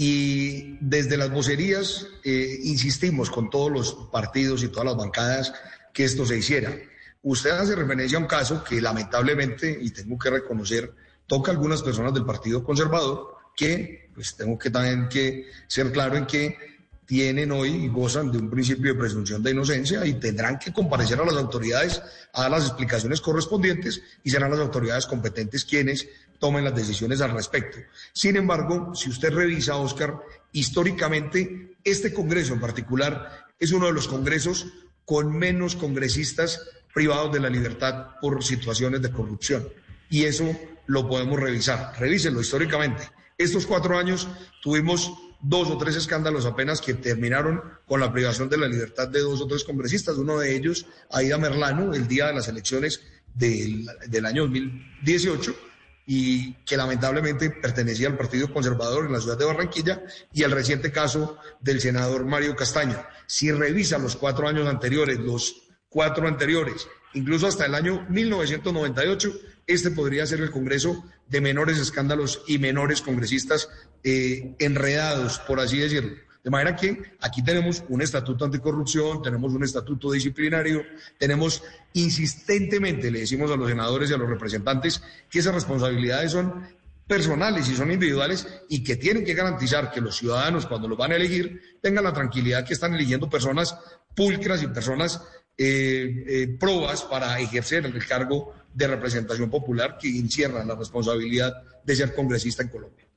y 0.00 0.78
desde 0.80 1.16
las 1.16 1.28
vocerías 1.28 2.06
eh, 2.22 2.60
insistimos 2.62 3.30
con 3.30 3.50
todos 3.50 3.72
los 3.72 3.92
partidos 4.12 4.62
y 4.62 4.68
todas 4.68 4.86
las 4.86 4.96
bancadas 4.96 5.52
que 5.92 6.04
esto 6.04 6.24
se 6.24 6.38
hiciera. 6.38 6.72
Usted 7.20 7.50
hace 7.50 7.74
referencia 7.74 8.16
a 8.16 8.20
un 8.20 8.28
caso 8.28 8.62
que 8.62 8.80
lamentablemente, 8.80 9.76
y 9.82 9.90
tengo 9.90 10.16
que 10.16 10.30
reconocer, 10.30 10.94
toca 11.26 11.50
a 11.50 11.54
algunas 11.54 11.82
personas 11.82 12.14
del 12.14 12.24
Partido 12.24 12.62
Conservador 12.62 13.38
que, 13.56 14.08
pues 14.14 14.36
tengo 14.36 14.56
que 14.56 14.70
también 14.70 15.08
que 15.08 15.46
ser 15.66 15.90
claro 15.90 16.16
en 16.16 16.26
que 16.26 16.56
tienen 17.04 17.50
hoy 17.50 17.70
y 17.70 17.88
gozan 17.88 18.30
de 18.30 18.38
un 18.38 18.50
principio 18.50 18.92
de 18.92 19.00
presunción 19.00 19.42
de 19.42 19.50
inocencia 19.50 20.06
y 20.06 20.14
tendrán 20.14 20.60
que 20.60 20.72
comparecer 20.72 21.18
a 21.18 21.24
las 21.24 21.34
autoridades 21.34 22.02
a 22.34 22.48
las 22.48 22.66
explicaciones 22.66 23.20
correspondientes 23.20 24.00
y 24.22 24.30
serán 24.30 24.52
las 24.52 24.60
autoridades 24.60 25.06
competentes 25.06 25.64
quienes 25.64 26.06
tomen 26.38 26.64
las 26.64 26.74
decisiones 26.74 27.20
al 27.20 27.32
respecto. 27.32 27.78
Sin 28.12 28.36
embargo, 28.36 28.94
si 28.94 29.10
usted 29.10 29.32
revisa, 29.32 29.76
Oscar, 29.76 30.18
históricamente 30.52 31.76
este 31.84 32.12
Congreso 32.12 32.54
en 32.54 32.60
particular 32.60 33.46
es 33.58 33.72
uno 33.72 33.86
de 33.86 33.92
los 33.92 34.08
congresos 34.08 34.66
con 35.04 35.36
menos 35.36 35.74
congresistas 35.74 36.60
privados 36.94 37.32
de 37.32 37.40
la 37.40 37.50
libertad 37.50 38.16
por 38.20 38.44
situaciones 38.44 39.02
de 39.02 39.10
corrupción. 39.10 39.68
Y 40.10 40.24
eso 40.24 40.56
lo 40.86 41.08
podemos 41.08 41.38
revisar. 41.38 41.94
Revísenlo 41.98 42.40
históricamente. 42.40 43.10
Estos 43.36 43.66
cuatro 43.66 43.96
años 43.96 44.28
tuvimos 44.62 45.12
dos 45.40 45.70
o 45.70 45.78
tres 45.78 45.96
escándalos 45.96 46.44
apenas 46.44 46.80
que 46.80 46.94
terminaron 46.94 47.62
con 47.86 48.00
la 48.00 48.12
privación 48.12 48.48
de 48.48 48.58
la 48.58 48.68
libertad 48.68 49.08
de 49.08 49.20
dos 49.20 49.40
o 49.40 49.46
tres 49.46 49.64
congresistas. 49.64 50.16
Uno 50.16 50.38
de 50.38 50.54
ellos, 50.54 50.86
Aida 51.10 51.38
Merlano, 51.38 51.94
el 51.94 52.08
día 52.08 52.26
de 52.26 52.34
las 52.34 52.48
elecciones 52.48 53.02
del, 53.34 53.88
del 54.08 54.26
año 54.26 54.42
2018 54.42 55.67
y 56.10 56.54
que 56.64 56.78
lamentablemente 56.78 57.50
pertenecía 57.50 58.08
al 58.08 58.16
Partido 58.16 58.50
Conservador 58.50 59.04
en 59.04 59.12
la 59.12 59.20
ciudad 59.20 59.36
de 59.36 59.44
Barranquilla, 59.44 60.02
y 60.32 60.42
el 60.42 60.52
reciente 60.52 60.90
caso 60.90 61.36
del 61.60 61.82
senador 61.82 62.24
Mario 62.24 62.56
Castaño. 62.56 62.96
Si 63.26 63.52
revisa 63.52 63.98
los 63.98 64.16
cuatro 64.16 64.48
años 64.48 64.66
anteriores, 64.66 65.18
los 65.18 65.68
cuatro 65.90 66.26
anteriores, 66.26 66.88
incluso 67.12 67.46
hasta 67.46 67.66
el 67.66 67.74
año 67.74 68.06
1998, 68.08 69.32
este 69.66 69.90
podría 69.90 70.26
ser 70.26 70.40
el 70.40 70.50
Congreso 70.50 71.04
de 71.26 71.42
menores 71.42 71.76
escándalos 71.76 72.42
y 72.46 72.58
menores 72.58 73.02
congresistas 73.02 73.68
eh, 74.02 74.54
enredados, 74.60 75.40
por 75.40 75.60
así 75.60 75.78
decirlo. 75.78 76.16
De 76.48 76.50
manera 76.50 76.74
que 76.74 76.96
aquí 77.20 77.42
tenemos 77.42 77.84
un 77.90 78.00
estatuto 78.00 78.46
anticorrupción, 78.46 79.20
tenemos 79.20 79.52
un 79.52 79.64
estatuto 79.64 80.10
disciplinario, 80.10 80.82
tenemos 81.18 81.62
insistentemente, 81.92 83.10
le 83.10 83.20
decimos 83.20 83.50
a 83.50 83.56
los 83.56 83.68
senadores 83.68 84.10
y 84.10 84.14
a 84.14 84.16
los 84.16 84.30
representantes, 84.30 85.02
que 85.28 85.40
esas 85.40 85.52
responsabilidades 85.52 86.32
son 86.32 86.66
personales 87.06 87.68
y 87.68 87.76
son 87.76 87.92
individuales 87.92 88.48
y 88.70 88.82
que 88.82 88.96
tienen 88.96 89.26
que 89.26 89.34
garantizar 89.34 89.90
que 89.90 90.00
los 90.00 90.16
ciudadanos 90.16 90.64
cuando 90.64 90.88
los 90.88 90.96
van 90.96 91.12
a 91.12 91.16
elegir 91.16 91.60
tengan 91.82 92.04
la 92.04 92.14
tranquilidad 92.14 92.64
que 92.64 92.72
están 92.72 92.94
eligiendo 92.94 93.28
personas 93.28 93.76
pulcras 94.16 94.62
y 94.62 94.68
personas 94.68 95.20
eh, 95.58 96.24
eh, 96.26 96.56
probas 96.58 97.02
para 97.02 97.38
ejercer 97.40 97.84
el 97.84 98.06
cargo 98.06 98.54
de 98.72 98.86
representación 98.86 99.50
popular 99.50 99.98
que 100.00 100.08
encierra 100.08 100.64
la 100.64 100.76
responsabilidad 100.76 101.52
de 101.84 101.94
ser 101.94 102.14
congresista 102.14 102.62
en 102.62 102.70
Colombia. 102.70 103.07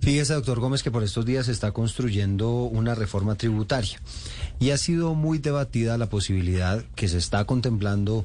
Fíjese, 0.00 0.32
doctor 0.32 0.60
Gómez, 0.60 0.82
que 0.82 0.90
por 0.90 1.02
estos 1.02 1.26
días 1.26 1.46
se 1.46 1.52
está 1.52 1.72
construyendo 1.72 2.62
una 2.62 2.94
reforma 2.94 3.34
tributaria 3.34 4.00
y 4.58 4.70
ha 4.70 4.78
sido 4.78 5.14
muy 5.14 5.38
debatida 5.38 5.98
la 5.98 6.08
posibilidad 6.08 6.82
que 6.94 7.06
se 7.06 7.18
está 7.18 7.44
contemplando 7.44 8.24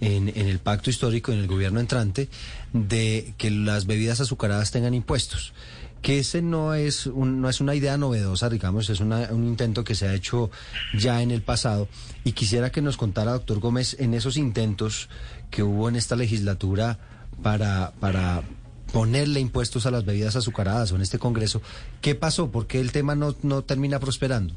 en, 0.00 0.28
el 0.28 0.58
pacto 0.58 0.90
histórico, 0.90 1.32
en 1.32 1.38
el 1.38 1.46
gobierno 1.46 1.80
entrante, 1.80 2.28
de 2.74 3.32
que 3.38 3.50
las 3.50 3.86
bebidas 3.86 4.20
azucaradas 4.20 4.70
tengan 4.70 4.92
impuestos. 4.92 5.54
Que 6.02 6.18
ese 6.18 6.42
no 6.42 6.74
es, 6.74 7.06
un, 7.06 7.40
no 7.40 7.48
es 7.48 7.62
una 7.62 7.74
idea 7.74 7.96
novedosa, 7.96 8.50
digamos, 8.50 8.90
es 8.90 9.00
una, 9.00 9.28
un 9.30 9.46
intento 9.46 9.82
que 9.84 9.94
se 9.94 10.06
ha 10.06 10.12
hecho 10.12 10.50
ya 10.92 11.22
en 11.22 11.30
el 11.30 11.40
pasado. 11.40 11.88
Y 12.24 12.32
quisiera 12.32 12.70
que 12.70 12.82
nos 12.82 12.98
contara, 12.98 13.32
doctor 13.32 13.60
Gómez, 13.60 13.96
en 13.98 14.12
esos 14.12 14.36
intentos 14.36 15.08
que 15.50 15.62
hubo 15.62 15.88
en 15.88 15.96
esta 15.96 16.16
legislatura 16.16 16.98
para, 17.42 17.94
para 18.00 18.42
ponerle 18.94 19.40
impuestos 19.40 19.86
a 19.86 19.90
las 19.90 20.04
bebidas 20.04 20.36
azucaradas 20.36 20.92
o 20.92 20.96
en 20.96 21.02
este 21.02 21.18
Congreso. 21.18 21.60
¿Qué 22.00 22.14
pasó? 22.14 22.52
¿Por 22.52 22.68
qué 22.68 22.80
el 22.80 22.92
tema 22.92 23.16
no, 23.16 23.34
no 23.42 23.62
termina 23.62 23.98
prosperando? 23.98 24.54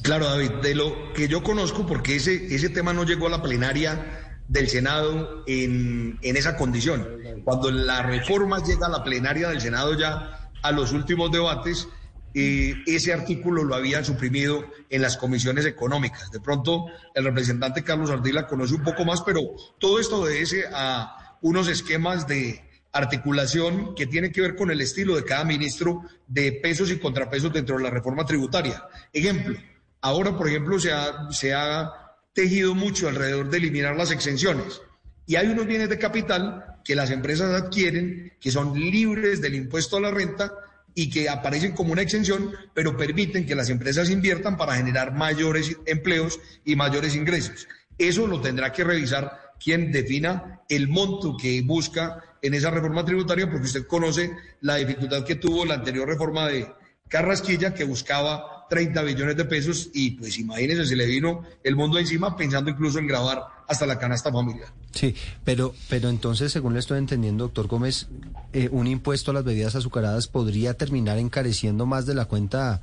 Claro, 0.00 0.24
David, 0.24 0.50
de 0.62 0.74
lo 0.74 1.12
que 1.12 1.28
yo 1.28 1.42
conozco, 1.42 1.86
porque 1.86 2.16
ese, 2.16 2.54
ese 2.54 2.70
tema 2.70 2.94
no 2.94 3.04
llegó 3.04 3.26
a 3.26 3.30
la 3.30 3.42
plenaria 3.42 4.40
del 4.48 4.68
Senado 4.68 5.44
en, 5.46 6.18
en 6.22 6.36
esa 6.38 6.56
condición. 6.56 7.06
Cuando 7.44 7.70
la 7.70 8.02
reforma 8.02 8.64
llega 8.64 8.86
a 8.86 8.90
la 8.90 9.04
plenaria 9.04 9.50
del 9.50 9.60
Senado 9.60 9.96
ya 9.96 10.50
a 10.62 10.72
los 10.72 10.92
últimos 10.92 11.30
debates, 11.30 11.88
eh, 12.32 12.76
ese 12.86 13.12
artículo 13.12 13.62
lo 13.62 13.74
habían 13.74 14.06
suprimido 14.06 14.64
en 14.88 15.02
las 15.02 15.18
comisiones 15.18 15.66
económicas. 15.66 16.30
De 16.30 16.40
pronto, 16.40 16.86
el 17.14 17.24
representante 17.24 17.84
Carlos 17.84 18.10
Ardila 18.10 18.46
conoce 18.46 18.74
un 18.74 18.82
poco 18.82 19.04
más, 19.04 19.20
pero 19.20 19.42
todo 19.78 20.00
esto 20.00 20.22
obedece 20.22 20.64
a 20.72 21.36
unos 21.42 21.68
esquemas 21.68 22.26
de 22.26 22.71
articulación 22.92 23.94
que 23.94 24.06
tiene 24.06 24.30
que 24.30 24.42
ver 24.42 24.54
con 24.54 24.70
el 24.70 24.80
estilo 24.80 25.16
de 25.16 25.24
cada 25.24 25.44
ministro 25.44 26.02
de 26.26 26.52
pesos 26.52 26.90
y 26.90 26.98
contrapesos 26.98 27.52
dentro 27.52 27.76
de 27.76 27.84
la 27.84 27.90
reforma 27.90 28.26
tributaria. 28.26 28.84
Ejemplo, 29.12 29.58
ahora, 30.02 30.36
por 30.36 30.48
ejemplo, 30.48 30.78
se 30.78 30.92
ha, 30.92 31.30
se 31.30 31.54
ha 31.54 31.90
tejido 32.34 32.74
mucho 32.74 33.08
alrededor 33.08 33.50
de 33.50 33.58
eliminar 33.58 33.96
las 33.96 34.10
exenciones. 34.10 34.82
Y 35.26 35.36
hay 35.36 35.48
unos 35.48 35.66
bienes 35.66 35.88
de 35.88 35.98
capital 35.98 36.76
que 36.84 36.94
las 36.94 37.10
empresas 37.10 37.50
adquieren, 37.54 38.32
que 38.40 38.50
son 38.50 38.78
libres 38.78 39.40
del 39.40 39.54
impuesto 39.54 39.96
a 39.96 40.00
la 40.00 40.10
renta 40.10 40.52
y 40.94 41.08
que 41.08 41.28
aparecen 41.28 41.72
como 41.72 41.92
una 41.92 42.02
exención, 42.02 42.52
pero 42.74 42.96
permiten 42.96 43.46
que 43.46 43.54
las 43.54 43.70
empresas 43.70 44.10
inviertan 44.10 44.56
para 44.56 44.76
generar 44.76 45.14
mayores 45.14 45.76
empleos 45.86 46.38
y 46.64 46.76
mayores 46.76 47.14
ingresos. 47.14 47.66
Eso 47.96 48.26
lo 48.26 48.40
tendrá 48.40 48.72
que 48.72 48.84
revisar 48.84 49.54
quien 49.62 49.92
defina 49.92 50.60
el 50.68 50.88
monto 50.88 51.36
que 51.36 51.62
busca 51.62 52.22
en 52.42 52.54
esa 52.54 52.70
reforma 52.70 53.04
tributaria, 53.04 53.48
porque 53.48 53.66
usted 53.66 53.86
conoce 53.86 54.36
la 54.60 54.76
dificultad 54.76 55.24
que 55.24 55.36
tuvo 55.36 55.64
la 55.64 55.74
anterior 55.74 56.08
reforma 56.08 56.48
de 56.48 56.68
Carrasquilla, 57.08 57.72
que 57.72 57.84
buscaba 57.84 58.66
30 58.68 59.02
billones 59.02 59.36
de 59.36 59.44
pesos 59.44 59.90
y 59.92 60.12
pues 60.12 60.38
imagínense, 60.38 60.86
se 60.86 60.96
le 60.96 61.06
vino 61.06 61.44
el 61.62 61.76
mundo 61.76 61.98
encima 61.98 62.36
pensando 62.36 62.70
incluso 62.70 62.98
en 62.98 63.06
grabar 63.06 63.42
hasta 63.68 63.86
la 63.86 63.98
canasta 63.98 64.32
familiar. 64.32 64.68
Sí, 64.92 65.14
pero, 65.44 65.74
pero 65.88 66.08
entonces, 66.08 66.52
según 66.52 66.72
le 66.72 66.80
estoy 66.80 66.98
entendiendo, 66.98 67.44
doctor 67.44 67.66
Gómez, 67.66 68.08
eh, 68.52 68.68
un 68.72 68.86
impuesto 68.86 69.30
a 69.30 69.34
las 69.34 69.44
bebidas 69.44 69.74
azucaradas 69.74 70.26
podría 70.26 70.74
terminar 70.74 71.18
encareciendo 71.18 71.86
más 71.86 72.06
de 72.06 72.14
la 72.14 72.24
cuenta 72.24 72.80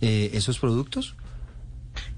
eh, 0.00 0.30
esos 0.34 0.58
productos? 0.58 1.14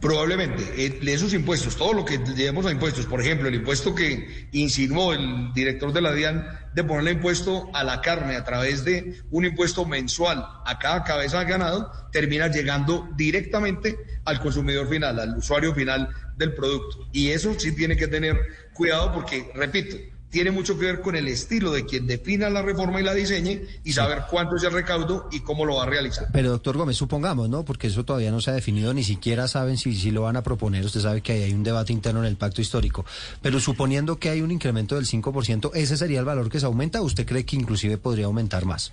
Probablemente, 0.01 0.63
eh, 0.77 0.99
esos 1.07 1.35
impuestos, 1.35 1.77
todo 1.77 1.93
lo 1.93 2.05
que 2.05 2.19
llevemos 2.19 2.65
a 2.67 2.71
impuestos, 2.71 3.07
por 3.07 3.21
ejemplo, 3.21 3.49
el 3.49 3.55
impuesto 3.55 3.95
que 3.95 4.49
insinuó 4.53 5.13
el 5.13 5.53
director 5.53 5.93
de 5.93 6.01
la 6.01 6.13
DIAN 6.13 6.47
de 6.75 6.85
ponerle 6.85 7.13
impuesto 7.13 7.69
a 7.75 7.85
la 7.85 8.01
carne 8.01 8.37
a 8.37 8.45
través 8.45 8.85
de 8.85 9.21
un 9.31 9.45
impuesto 9.45 9.85
mensual 9.85 10.47
a 10.65 10.79
cada 10.79 11.05
cabeza 11.05 11.41
de 11.41 11.51
ganado, 11.51 11.93
termina 12.13 12.49
llegando 12.49 13.09
directamente 13.17 13.99
al 14.25 14.41
consumidor 14.41 14.89
final, 14.89 15.19
al 15.19 15.37
usuario 15.37 15.75
final 15.75 16.09
del 16.37 16.55
producto. 16.55 17.09
Y 17.13 17.29
eso 17.29 17.55
sí 17.59 17.73
tiene 17.75 17.97
que 17.97 18.09
tener 18.09 18.37
cuidado 18.73 19.13
porque, 19.13 19.51
repito, 19.55 19.97
tiene 20.31 20.51
mucho 20.53 20.79
que 20.79 20.87
ver 20.87 21.01
con 21.01 21.17
el 21.17 21.29
estilo 21.29 21.73
de 21.73 21.85
quien 21.85 22.07
defina 22.07 22.49
la 22.49 22.63
reforma 22.63 23.01
y 23.01 23.05
la 23.05 23.15
diseñe 23.15 23.63
y 23.85 23.93
saber 23.93 24.23
cuánto 24.31 24.57
es 24.57 24.63
el 24.63 24.73
recaudo 24.73 25.29
y 25.33 25.41
cómo 25.41 25.65
lo 25.65 25.77
va 25.77 25.83
a 25.83 25.87
realizar. 25.87 26.29
Pero 26.33 26.51
doctor 26.51 26.77
Gómez, 26.77 26.97
supongamos, 26.97 27.49
¿no? 27.49 27.65
Porque 27.65 27.89
eso 27.89 28.05
todavía 28.05 28.31
no 28.31 28.41
se 28.41 28.51
ha 28.51 28.55
definido, 28.55 28.95
ni 28.95 29.03
siquiera 29.03 29.49
saben 29.49 29.77
si, 29.77 29.95
si 29.95 30.11
lo 30.11 30.23
van 30.23 30.37
a 30.37 30.43
proponer. 30.43 30.85
Usted 30.85 31.01
sabe 31.01 31.21
que 31.21 31.33
hay 31.33 31.53
un 31.53 31.65
debate 31.65 31.93
interno 31.93 32.21
en 32.21 32.27
el 32.27 32.37
pacto 32.37 32.61
histórico. 32.61 33.05
Pero 33.43 33.59
suponiendo 33.61 34.19
que 34.19 34.31
hay 34.31 34.41
un 34.41 34.51
incremento 34.51 34.95
del 34.95 35.07
5%, 35.07 35.73
¿ese 35.75 35.97
sería 35.97 36.21
el 36.21 36.25
valor 36.25 36.49
que 36.49 36.61
se 36.61 36.67
aumenta 36.67 37.01
o 37.01 37.05
usted 37.05 37.27
cree 37.27 37.45
que 37.45 37.57
inclusive 37.57 37.99
podría 37.99 38.27
aumentar 38.27 38.65
más? 38.65 38.93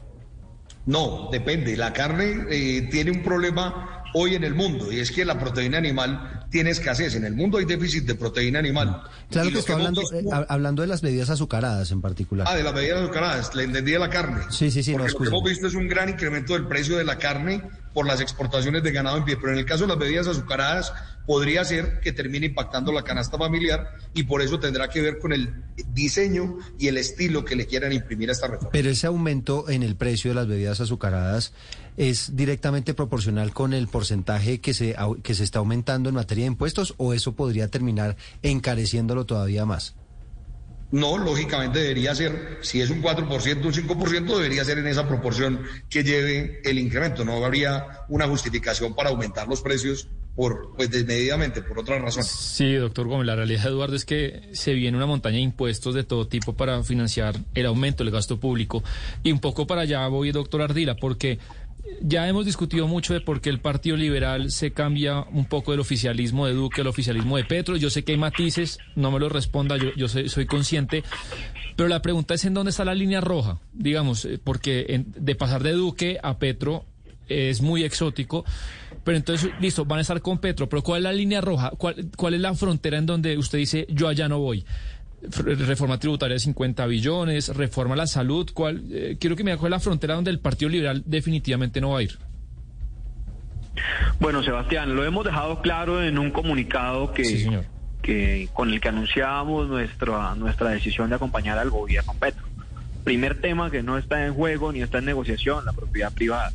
No, 0.88 1.29
depende. 1.31 1.77
La 1.77 1.93
carne 1.93 2.45
eh, 2.49 2.88
tiene 2.89 3.11
un 3.11 3.21
problema 3.21 4.03
hoy 4.13 4.35
en 4.35 4.43
el 4.43 4.55
mundo 4.55 4.91
y 4.91 4.99
es 4.99 5.11
que 5.11 5.25
la 5.25 5.38
proteína 5.38 5.77
animal 5.77 6.36
tiene 6.49 6.69
escasez. 6.69 7.15
En 7.15 7.25
el 7.25 7.33
mundo 7.33 7.57
hay 7.57 7.65
déficit 7.65 8.05
de 8.05 8.15
proteína 8.15 8.59
animal. 8.59 9.03
Claro 9.29 9.51
que 9.51 9.59
estoy 9.59 9.75
hablando, 9.75 10.01
eh, 10.13 10.23
hablando 10.47 10.81
de 10.81 10.87
las 10.87 11.01
bebidas 11.01 11.29
azucaradas 11.29 11.91
en 11.91 12.01
particular. 12.01 12.47
Ah, 12.49 12.55
de 12.55 12.63
las 12.63 12.73
bebidas 12.73 13.01
azucaradas, 13.01 13.53
le 13.55 13.63
entendí 13.63 13.91
de 13.91 13.99
la 13.99 14.09
carne. 14.09 14.43
Sí, 14.49 14.71
sí, 14.71 14.83
sí. 14.83 14.93
Porque 14.93 15.11
lo 15.11 15.19
que 15.19 15.27
hemos 15.27 15.43
visto 15.43 15.67
es 15.67 15.75
un 15.75 15.87
gran 15.87 16.09
incremento 16.09 16.53
del 16.53 16.67
precio 16.67 16.97
de 16.97 17.03
la 17.03 17.17
carne 17.17 17.63
por 17.93 18.05
las 18.05 18.21
exportaciones 18.21 18.83
de 18.83 18.91
ganado 18.91 19.17
en 19.17 19.25
pie, 19.25 19.37
pero 19.37 19.53
en 19.53 19.59
el 19.59 19.65
caso 19.65 19.83
de 19.83 19.87
las 19.87 19.97
bebidas 19.97 20.27
azucaradas 20.27 20.93
podría 21.25 21.65
ser 21.65 21.99
que 21.99 22.11
termine 22.11 22.45
impactando 22.45 22.91
la 22.91 23.03
canasta 23.03 23.37
familiar 23.37 23.97
y 24.13 24.23
por 24.23 24.41
eso 24.41 24.59
tendrá 24.59 24.87
que 24.87 25.01
ver 25.01 25.17
con 25.19 25.33
el 25.33 25.51
diseño 25.93 26.57
y 26.77 26.87
el 26.87 26.97
estilo 26.97 27.43
que 27.43 27.55
le 27.55 27.65
quieran 27.65 27.91
imprimir 27.91 28.29
a 28.29 28.33
esta 28.33 28.47
reforma. 28.47 28.69
Pero 28.71 28.89
ese 28.89 29.07
aumento 29.07 29.67
en 29.69 29.83
el 29.83 29.95
precio 29.95 30.31
de 30.31 30.35
las 30.35 30.47
bebidas 30.47 30.79
azucaradas 30.79 31.53
es 31.97 32.35
directamente 32.35 32.93
proporcional 32.93 33.53
con 33.53 33.73
el 33.73 33.87
porcentaje 33.87 34.61
que 34.61 34.73
se, 34.73 34.95
que 35.23 35.33
se 35.35 35.43
está 35.43 35.59
aumentando 35.59 36.09
en 36.09 36.15
materia 36.15 36.43
de 36.43 36.51
impuestos 36.51 36.93
o 36.97 37.13
eso 37.13 37.33
podría 37.33 37.69
terminar 37.69 38.15
encareciéndolo 38.43 39.25
todavía 39.25 39.65
más? 39.65 39.95
No, 40.89 41.17
lógicamente 41.17 41.79
debería 41.79 42.15
ser, 42.15 42.59
si 42.61 42.79
es 42.79 42.89
un 42.89 43.01
4%, 43.01 43.65
un 43.65 43.73
5%, 43.73 44.35
debería 44.37 44.63
ser 44.63 44.77
en 44.77 44.87
esa 44.87 45.05
proporción 45.05 45.61
que 45.89 46.03
lleve 46.03 46.61
el 46.63 46.79
incremento. 46.79 47.25
No 47.25 47.43
habría 47.43 48.05
una 48.07 48.25
justificación 48.25 48.95
para 48.95 49.09
aumentar 49.09 49.49
los 49.49 49.61
precios 49.61 50.07
por, 50.33 50.75
pues 50.77 50.89
desmedidamente, 50.89 51.61
por 51.61 51.79
otras 51.79 52.01
razones. 52.01 52.27
Sí, 52.27 52.73
doctor 52.75 53.07
Gómez, 53.07 53.25
la 53.25 53.35
realidad, 53.35 53.65
Eduardo, 53.65 53.95
es 53.95 54.05
que 54.05 54.49
se 54.53 54.73
viene 54.73 54.95
una 54.95 55.07
montaña 55.07 55.37
de 55.37 55.41
impuestos 55.41 55.93
de 55.93 56.05
todo 56.05 56.27
tipo 56.27 56.53
para 56.53 56.81
financiar 56.83 57.35
el 57.53 57.65
aumento 57.65 58.05
del 58.05 58.13
gasto 58.13 58.39
público. 58.39 58.81
Y 59.23 59.31
un 59.33 59.39
poco 59.39 59.67
para 59.67 59.81
allá 59.81 60.07
voy, 60.07 60.31
doctor 60.31 60.61
Ardila, 60.61 60.95
porque 60.95 61.39
ya 62.01 62.27
hemos 62.27 62.45
discutido 62.45 62.88
mucho 62.88 63.13
de 63.13 63.21
por 63.21 63.41
qué 63.41 63.49
el 63.49 63.59
Partido 63.59 63.97
Liberal 63.97 64.51
se 64.51 64.71
cambia 64.71 65.21
un 65.31 65.45
poco 65.45 65.71
del 65.71 65.79
oficialismo 65.79 66.47
de 66.47 66.53
Duque 66.53 66.81
al 66.81 66.88
oficialismo 66.88 67.38
de 67.38 67.45
Petro. 67.45 67.75
Yo 67.75 67.89
sé 67.89 68.03
que 68.03 68.13
hay 68.13 68.17
matices, 68.17 68.79
no 68.95 69.11
me 69.11 69.19
lo 69.19 69.29
responda, 69.29 69.77
yo, 69.77 70.07
soy, 70.07 70.29
soy 70.29 70.45
consciente, 70.45 71.03
pero 71.75 71.89
la 71.89 72.01
pregunta 72.01 72.33
es 72.33 72.45
en 72.45 72.53
dónde 72.53 72.71
está 72.71 72.85
la 72.85 72.95
línea 72.95 73.21
roja, 73.21 73.59
digamos, 73.73 74.25
eh, 74.25 74.39
porque 74.43 75.05
de 75.05 75.35
pasar 75.35 75.63
de 75.63 75.73
Duque 75.73 76.17
a 76.21 76.38
Petro 76.38 76.85
es 77.27 77.61
muy 77.61 77.83
exótico. 77.83 78.45
Pero 79.03 79.17
entonces, 79.17 79.51
listo, 79.61 79.85
van 79.85 79.99
a 79.99 80.01
estar 80.01 80.21
con 80.21 80.39
Petro, 80.39 80.67
pero 80.67 80.81
¿cuál 80.81 80.99
es 80.99 81.03
la 81.03 81.13
línea 81.13 81.39
roja? 81.39 81.71
¿Cuál, 81.77 82.09
cuál 82.17 82.33
es 82.33 82.41
la 82.41 82.53
frontera 82.55 82.97
en 82.97 83.05
donde 83.05 83.38
usted 83.38 83.57
dice, 83.57 83.88
yo 83.89 84.07
allá 84.07 84.27
no 84.27 84.39
voy? 84.39 84.65
Reforma 85.22 85.97
tributaria 85.97 86.36
de 86.36 86.39
50 86.39 86.86
billones, 86.86 87.55
reforma 87.55 87.95
a 87.95 87.97
la 87.97 88.07
salud. 88.07 88.49
¿cuál, 88.53 88.84
eh, 88.91 89.18
quiero 89.20 89.36
que 89.36 89.43
me 89.43 89.51
haga 89.51 89.70
la 89.70 89.80
frontera 89.80 90.15
donde 90.15 90.32
el 90.32 90.39
Partido 90.39 90.70
Liberal 90.70 91.03
definitivamente 91.05 91.82
no 91.82 91.91
va 91.91 91.99
a 91.99 92.03
ir. 92.03 92.18
Bueno, 94.20 94.43
Sebastián, 94.43 94.95
lo 94.95 95.05
hemos 95.05 95.26
dejado 95.26 95.61
claro 95.61 96.03
en 96.03 96.18
un 96.18 96.32
comunicado 96.32 97.13
que, 97.13 97.63
que 98.01 98.49
con 98.53 98.72
el 98.72 98.82
que 98.82 98.89
anunciábamos 98.89 99.68
nuestra, 99.68 100.34
nuestra 100.36 100.70
decisión 100.70 101.09
de 101.09 101.15
acompañar 101.15 101.57
al 101.57 101.70
gobierno 101.70 102.13
Petro. 102.20 102.45
Primer 103.03 103.39
tema 103.39 103.72
que 103.72 103.84
no 103.84 103.97
está 103.97 104.26
en 104.26 104.34
juego 104.34 104.72
ni 104.72 104.82
está 104.82 104.97
en 104.97 105.05
negociación, 105.05 105.65
la 105.65 105.74
propiedad 105.74 106.11
privada. 106.11 106.51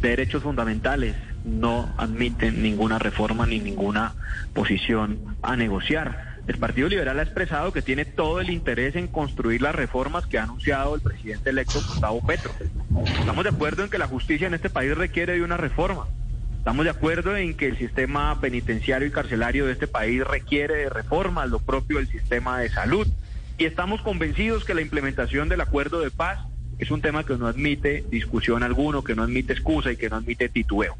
Derechos 0.00 0.42
fundamentales 0.42 1.14
no 1.44 1.88
admiten 1.96 2.62
ninguna 2.62 2.98
reforma 2.98 3.46
ni 3.46 3.60
ninguna 3.60 4.14
posición 4.52 5.36
a 5.42 5.56
negociar 5.56 6.35
el 6.46 6.58
Partido 6.58 6.88
Liberal 6.88 7.18
ha 7.18 7.22
expresado 7.22 7.72
que 7.72 7.82
tiene 7.82 8.04
todo 8.04 8.40
el 8.40 8.50
interés 8.50 8.94
en 8.94 9.08
construir 9.08 9.62
las 9.62 9.74
reformas 9.74 10.26
que 10.26 10.38
ha 10.38 10.44
anunciado 10.44 10.94
el 10.94 11.00
presidente 11.00 11.50
electo 11.50 11.80
Gustavo 11.86 12.24
Petro. 12.24 12.52
Estamos 13.18 13.44
de 13.44 13.50
acuerdo 13.50 13.82
en 13.82 13.90
que 13.90 13.98
la 13.98 14.06
justicia 14.06 14.46
en 14.46 14.54
este 14.54 14.70
país 14.70 14.96
requiere 14.96 15.34
de 15.34 15.42
una 15.42 15.56
reforma. 15.56 16.06
Estamos 16.58 16.84
de 16.84 16.90
acuerdo 16.90 17.36
en 17.36 17.56
que 17.56 17.68
el 17.68 17.78
sistema 17.78 18.40
penitenciario 18.40 19.08
y 19.08 19.10
carcelario 19.10 19.66
de 19.66 19.72
este 19.72 19.88
país 19.88 20.24
requiere 20.24 20.74
de 20.74 20.88
reformas, 20.88 21.48
lo 21.48 21.58
propio 21.58 21.98
del 21.98 22.08
sistema 22.08 22.60
de 22.60 22.68
salud. 22.68 23.06
Y 23.58 23.64
estamos 23.64 24.00
convencidos 24.02 24.64
que 24.64 24.74
la 24.74 24.82
implementación 24.82 25.48
del 25.48 25.60
acuerdo 25.60 26.00
de 26.00 26.10
paz 26.10 26.38
es 26.78 26.90
un 26.90 27.00
tema 27.00 27.24
que 27.24 27.36
no 27.36 27.46
admite 27.46 28.04
discusión 28.10 28.62
alguno, 28.62 29.02
que 29.02 29.14
no 29.14 29.22
admite 29.22 29.52
excusa 29.52 29.90
y 29.90 29.96
que 29.96 30.10
no 30.10 30.16
admite 30.16 30.48
titubeo. 30.48 30.96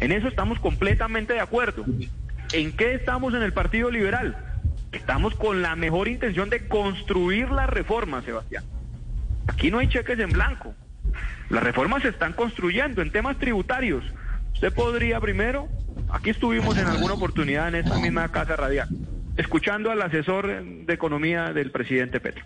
En 0.00 0.12
eso 0.12 0.28
estamos 0.28 0.58
completamente 0.58 1.32
de 1.32 1.40
acuerdo. 1.40 1.84
¿En 2.52 2.72
qué 2.72 2.94
estamos 2.94 3.34
en 3.34 3.42
el 3.42 3.52
Partido 3.52 3.90
Liberal? 3.90 4.51
Estamos 4.92 5.34
con 5.34 5.62
la 5.62 5.74
mejor 5.74 6.08
intención 6.08 6.50
de 6.50 6.68
construir 6.68 7.50
la 7.50 7.66
reforma, 7.66 8.22
Sebastián. 8.22 8.64
Aquí 9.48 9.70
no 9.70 9.78
hay 9.78 9.88
cheques 9.88 10.18
en 10.18 10.30
blanco. 10.30 10.74
Las 11.48 11.62
reformas 11.62 12.02
se 12.02 12.08
están 12.08 12.34
construyendo 12.34 13.02
en 13.02 13.10
temas 13.10 13.38
tributarios. 13.38 14.04
Usted 14.54 14.72
podría 14.72 15.18
primero, 15.20 15.68
aquí 16.10 16.30
estuvimos 16.30 16.76
en 16.78 16.86
alguna 16.86 17.14
oportunidad 17.14 17.68
en 17.68 17.76
esta 17.76 17.98
misma 17.98 18.30
casa 18.30 18.54
radial, 18.54 18.88
escuchando 19.36 19.90
al 19.90 20.00
asesor 20.02 20.62
de 20.64 20.92
economía 20.92 21.52
del 21.52 21.70
presidente 21.70 22.20
Petro. 22.20 22.44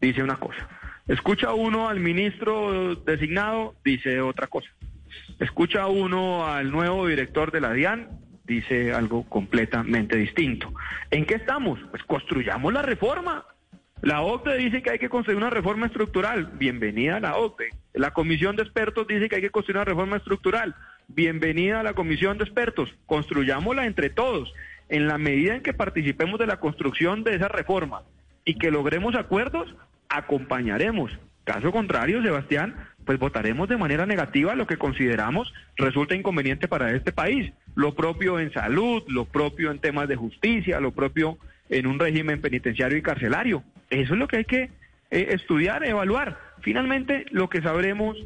Dice 0.00 0.22
una 0.22 0.36
cosa. 0.36 0.68
Escucha 1.06 1.54
uno 1.54 1.88
al 1.88 2.00
ministro 2.00 2.96
designado, 2.96 3.74
dice 3.84 4.20
otra 4.20 4.46
cosa. 4.46 4.68
Escucha 5.38 5.86
uno 5.86 6.46
al 6.46 6.70
nuevo 6.70 7.06
director 7.06 7.50
de 7.50 7.60
la 7.60 7.72
DIAN, 7.72 8.08
dice 8.48 8.92
algo 8.92 9.24
completamente 9.28 10.16
distinto. 10.16 10.72
¿En 11.10 11.26
qué 11.26 11.34
estamos? 11.34 11.78
Pues 11.90 12.02
construyamos 12.02 12.72
la 12.72 12.82
reforma. 12.82 13.44
La 14.00 14.22
OCDE 14.22 14.56
dice 14.56 14.82
que 14.82 14.90
hay 14.90 14.98
que 14.98 15.08
construir 15.08 15.36
una 15.36 15.50
reforma 15.50 15.86
estructural. 15.86 16.52
Bienvenida 16.54 17.16
a 17.16 17.20
la 17.20 17.36
OCDE. 17.36 17.70
La 17.94 18.12
comisión 18.12 18.56
de 18.56 18.62
expertos 18.62 19.06
dice 19.06 19.28
que 19.28 19.36
hay 19.36 19.42
que 19.42 19.50
construir 19.50 19.76
una 19.76 19.84
reforma 19.84 20.16
estructural. 20.16 20.74
Bienvenida 21.08 21.80
a 21.80 21.82
la 21.82 21.94
comisión 21.94 22.38
de 22.38 22.44
expertos. 22.44 22.94
Construyámosla 23.06 23.86
entre 23.86 24.08
todos. 24.08 24.52
En 24.88 25.06
la 25.06 25.18
medida 25.18 25.54
en 25.54 25.62
que 25.62 25.74
participemos 25.74 26.38
de 26.38 26.46
la 26.46 26.58
construcción 26.58 27.22
de 27.22 27.34
esa 27.34 27.48
reforma 27.48 28.02
y 28.44 28.54
que 28.54 28.70
logremos 28.70 29.14
acuerdos, 29.14 29.74
acompañaremos. 30.08 31.12
Caso 31.44 31.72
contrario, 31.72 32.22
Sebastián, 32.22 32.76
pues 33.08 33.18
votaremos 33.18 33.70
de 33.70 33.78
manera 33.78 34.04
negativa 34.04 34.54
lo 34.54 34.66
que 34.66 34.76
consideramos 34.76 35.50
resulta 35.78 36.14
inconveniente 36.14 36.68
para 36.68 36.94
este 36.94 37.10
país. 37.10 37.54
Lo 37.74 37.94
propio 37.94 38.38
en 38.38 38.52
salud, 38.52 39.02
lo 39.08 39.24
propio 39.24 39.70
en 39.70 39.78
temas 39.78 40.08
de 40.08 40.16
justicia, 40.16 40.78
lo 40.78 40.92
propio 40.92 41.38
en 41.70 41.86
un 41.86 41.98
régimen 41.98 42.42
penitenciario 42.42 42.98
y 42.98 43.02
carcelario. 43.02 43.62
Eso 43.88 44.12
es 44.12 44.18
lo 44.18 44.28
que 44.28 44.36
hay 44.36 44.44
que 44.44 44.64
eh, 45.10 45.28
estudiar, 45.30 45.86
evaluar. 45.86 46.38
Finalmente, 46.60 47.24
lo 47.30 47.48
que 47.48 47.62
sabremos, 47.62 48.18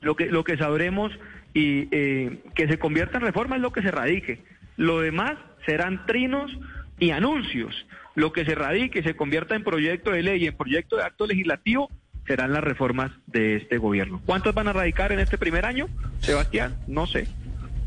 lo 0.00 0.16
que, 0.16 0.26
lo 0.26 0.42
que 0.42 0.56
sabremos 0.56 1.16
y 1.54 1.86
eh, 1.92 2.40
que 2.56 2.66
se 2.66 2.80
convierta 2.80 3.18
en 3.18 3.22
reforma 3.22 3.54
es 3.54 3.62
lo 3.62 3.70
que 3.70 3.82
se 3.82 3.92
radique. 3.92 4.40
Lo 4.76 4.98
demás 4.98 5.34
serán 5.66 6.04
trinos 6.06 6.50
y 6.98 7.12
anuncios. 7.12 7.86
Lo 8.16 8.32
que 8.32 8.44
se 8.44 8.56
radique 8.56 8.98
y 8.98 9.02
se 9.04 9.14
convierta 9.14 9.54
en 9.54 9.62
proyecto 9.62 10.10
de 10.10 10.24
ley, 10.24 10.48
en 10.48 10.56
proyecto 10.56 10.96
de 10.96 11.04
acto 11.04 11.28
legislativo, 11.28 11.88
serán 12.30 12.52
las 12.52 12.62
reformas 12.62 13.10
de 13.26 13.56
este 13.56 13.78
gobierno. 13.78 14.20
¿Cuántos 14.24 14.54
van 14.54 14.68
a 14.68 14.72
radicar 14.72 15.10
en 15.10 15.18
este 15.18 15.36
primer 15.36 15.66
año, 15.66 15.88
Sebastián? 16.20 16.76
No 16.86 17.08
sé. 17.08 17.26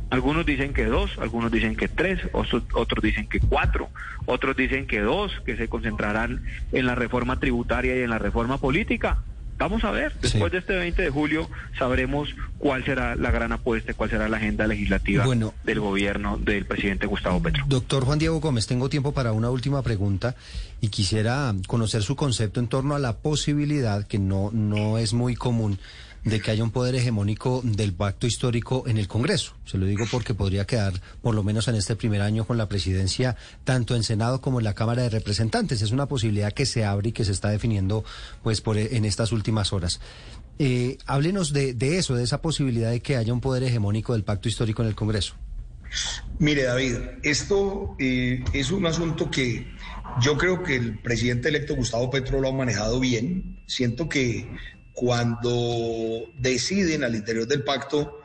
Algunos 0.09 0.45
dicen 0.45 0.73
que 0.73 0.83
dos, 0.83 1.17
algunos 1.17 1.49
dicen 1.49 1.77
que 1.77 1.87
tres, 1.87 2.19
otros 2.33 3.01
dicen 3.01 3.29
que 3.29 3.39
cuatro, 3.39 3.87
otros 4.25 4.57
dicen 4.57 4.85
que 4.85 4.99
dos, 4.99 5.31
que 5.45 5.55
se 5.55 5.69
concentrarán 5.69 6.43
en 6.73 6.85
la 6.85 6.93
reforma 6.93 7.39
tributaria 7.39 7.95
y 7.95 8.01
en 8.01 8.09
la 8.09 8.19
reforma 8.19 8.57
política. 8.57 9.19
Vamos 9.57 9.83
a 9.83 9.91
ver, 9.91 10.13
después 10.19 10.51
de 10.51 10.57
este 10.57 10.75
20 10.75 11.01
de 11.01 11.09
julio 11.09 11.49
sabremos 11.77 12.29
cuál 12.57 12.83
será 12.83 13.15
la 13.15 13.31
gran 13.31 13.51
apuesta, 13.51 13.93
cuál 13.93 14.09
será 14.09 14.27
la 14.27 14.37
agenda 14.37 14.67
legislativa 14.67 15.25
del 15.63 15.79
gobierno 15.79 16.37
del 16.37 16.65
presidente 16.65 17.05
Gustavo 17.05 17.41
Petro. 17.41 17.63
Doctor 17.67 18.03
Juan 18.03 18.19
Diego 18.19 18.39
Gómez, 18.39 18.67
tengo 18.67 18.89
tiempo 18.89 19.13
para 19.13 19.31
una 19.31 19.49
última 19.49 19.81
pregunta 19.81 20.35
y 20.81 20.89
quisiera 20.89 21.53
conocer 21.67 22.03
su 22.03 22.15
concepto 22.15 22.59
en 22.59 22.67
torno 22.67 22.95
a 22.95 22.99
la 22.99 23.17
posibilidad, 23.17 24.05
que 24.05 24.19
no, 24.19 24.49
no 24.51 24.97
es 24.97 25.13
muy 25.13 25.35
común, 25.35 25.79
de 26.23 26.39
que 26.39 26.51
haya 26.51 26.63
un 26.63 26.71
poder 26.71 26.95
hegemónico 26.95 27.61
del 27.63 27.93
pacto 27.93 28.27
histórico 28.27 28.83
en 28.87 28.97
el 28.97 29.07
Congreso. 29.07 29.55
Se 29.65 29.77
lo 29.77 29.85
digo 29.85 30.05
porque 30.09 30.33
podría 30.33 30.65
quedar, 30.65 30.93
por 31.21 31.35
lo 31.35 31.43
menos 31.43 31.67
en 31.67 31.75
este 31.75 31.95
primer 31.95 32.21
año, 32.21 32.45
con 32.45 32.57
la 32.57 32.69
presidencia 32.69 33.35
tanto 33.63 33.95
en 33.95 34.03
Senado 34.03 34.41
como 34.41 34.59
en 34.59 34.65
la 34.65 34.73
Cámara 34.73 35.03
de 35.03 35.09
Representantes. 35.09 35.81
Es 35.81 35.91
una 35.91 36.07
posibilidad 36.07 36.53
que 36.53 36.65
se 36.65 36.85
abre 36.85 37.09
y 37.09 37.11
que 37.11 37.25
se 37.25 37.31
está 37.31 37.49
definiendo 37.49 38.03
pues 38.41 38.61
por 38.61 38.77
en 38.77 39.05
estas 39.05 39.31
últimas 39.31 39.73
horas. 39.73 39.99
Eh, 40.59 40.97
háblenos 41.07 41.51
de, 41.51 41.75
eso, 41.97 42.15
de 42.15 42.23
esa 42.23 42.41
posibilidad 42.41 42.91
de 42.91 43.01
que 43.01 43.17
haya 43.17 43.33
un 43.33 43.41
poder 43.41 43.63
hegemónico 43.63 44.13
del 44.13 44.23
pacto 44.23 44.47
histórico 44.47 44.81
en 44.81 44.89
el 44.89 44.95
Congreso. 44.95 45.35
Mire, 46.39 46.63
David, 46.63 46.95
esto 47.21 47.95
eh, 47.99 48.43
es 48.53 48.71
un 48.71 48.85
asunto 48.85 49.29
que 49.29 49.67
yo 50.21 50.37
creo 50.37 50.63
que 50.63 50.75
el 50.75 50.99
presidente 50.99 51.49
electo 51.49 51.75
Gustavo 51.75 52.09
Petro 52.09 52.39
lo 52.39 52.49
ha 52.49 52.51
manejado 52.51 52.99
bien. 52.99 53.59
Siento 53.67 54.09
que 54.09 54.49
cuando 54.93 56.31
deciden 56.37 57.03
al 57.03 57.15
interior 57.15 57.47
del 57.47 57.63
pacto 57.63 58.21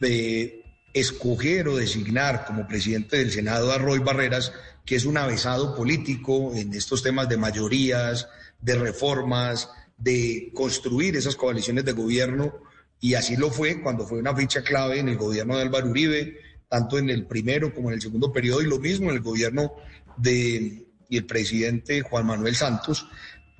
de 0.00 0.64
escoger 0.92 1.68
o 1.68 1.76
designar 1.76 2.44
como 2.44 2.66
presidente 2.66 3.18
del 3.18 3.30
Senado 3.30 3.72
a 3.72 3.78
Roy 3.78 3.98
Barreras, 3.98 4.52
que 4.84 4.96
es 4.96 5.04
un 5.04 5.16
avesado 5.16 5.74
político 5.74 6.54
en 6.54 6.72
estos 6.74 7.02
temas 7.02 7.28
de 7.28 7.36
mayorías, 7.36 8.28
de 8.60 8.74
reformas, 8.74 9.70
de 9.96 10.50
construir 10.54 11.16
esas 11.16 11.36
coaliciones 11.36 11.84
de 11.84 11.92
gobierno, 11.92 12.54
y 13.00 13.14
así 13.14 13.36
lo 13.36 13.50
fue 13.50 13.82
cuando 13.82 14.06
fue 14.06 14.18
una 14.18 14.34
ficha 14.34 14.62
clave 14.62 14.98
en 14.98 15.08
el 15.08 15.16
gobierno 15.16 15.56
de 15.56 15.62
Álvaro 15.62 15.88
Uribe, 15.88 16.38
tanto 16.68 16.98
en 16.98 17.10
el 17.10 17.26
primero 17.26 17.74
como 17.74 17.90
en 17.90 17.94
el 17.94 18.02
segundo 18.02 18.32
periodo, 18.32 18.62
y 18.62 18.66
lo 18.66 18.78
mismo 18.78 19.10
en 19.10 19.16
el 19.16 19.22
gobierno 19.22 19.72
de 20.16 20.86
y 21.12 21.18
el 21.18 21.26
presidente 21.26 22.00
Juan 22.00 22.26
Manuel 22.26 22.56
Santos. 22.56 23.06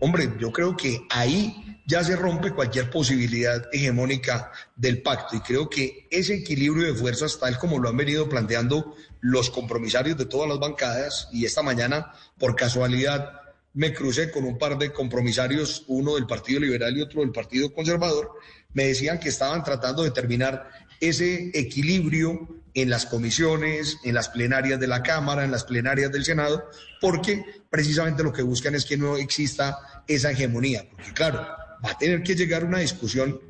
Hombre, 0.04 0.32
yo 0.40 0.50
creo 0.50 0.76
que 0.76 1.06
ahí 1.10 1.78
ya 1.86 2.02
se 2.02 2.16
rompe 2.16 2.50
cualquier 2.50 2.90
posibilidad 2.90 3.68
hegemónica 3.70 4.50
del 4.74 5.00
pacto 5.00 5.36
y 5.36 5.40
creo 5.42 5.70
que 5.70 6.08
ese 6.10 6.34
equilibrio 6.34 6.86
de 6.86 6.98
fuerzas, 6.98 7.38
tal 7.38 7.56
como 7.56 7.78
lo 7.78 7.88
han 7.88 7.96
venido 7.96 8.28
planteando 8.28 8.96
los 9.20 9.48
compromisarios 9.48 10.18
de 10.18 10.26
todas 10.26 10.48
las 10.48 10.58
bancadas, 10.58 11.28
y 11.30 11.44
esta 11.44 11.62
mañana, 11.62 12.10
por 12.36 12.56
casualidad, 12.56 13.30
me 13.74 13.94
crucé 13.94 14.32
con 14.32 14.42
un 14.42 14.58
par 14.58 14.76
de 14.76 14.92
compromisarios, 14.92 15.84
uno 15.86 16.16
del 16.16 16.26
Partido 16.26 16.58
Liberal 16.58 16.96
y 16.96 17.02
otro 17.02 17.20
del 17.20 17.30
Partido 17.30 17.72
Conservador, 17.72 18.32
me 18.72 18.86
decían 18.86 19.20
que 19.20 19.28
estaban 19.28 19.62
tratando 19.62 20.02
de 20.02 20.08
determinar 20.08 20.68
ese 20.98 21.52
equilibrio 21.54 22.48
en 22.74 22.90
las 22.90 23.06
comisiones, 23.06 23.98
en 24.02 24.14
las 24.14 24.30
plenarias 24.30 24.80
de 24.80 24.86
la 24.86 25.02
Cámara, 25.02 25.44
en 25.44 25.50
las 25.50 25.64
plenarias 25.64 26.10
del 26.10 26.24
Senado, 26.24 26.64
porque 27.00 27.44
precisamente 27.68 28.22
lo 28.22 28.32
que 28.32 28.42
buscan 28.42 28.74
es 28.74 28.84
que 28.84 28.96
no 28.96 29.16
exista 29.16 29.78
esa 30.06 30.30
hegemonía, 30.30 30.86
porque 30.90 31.12
claro, 31.12 31.38
va 31.84 31.90
a 31.90 31.98
tener 31.98 32.22
que 32.22 32.34
llegar 32.34 32.64
una 32.64 32.78
discusión 32.78 33.40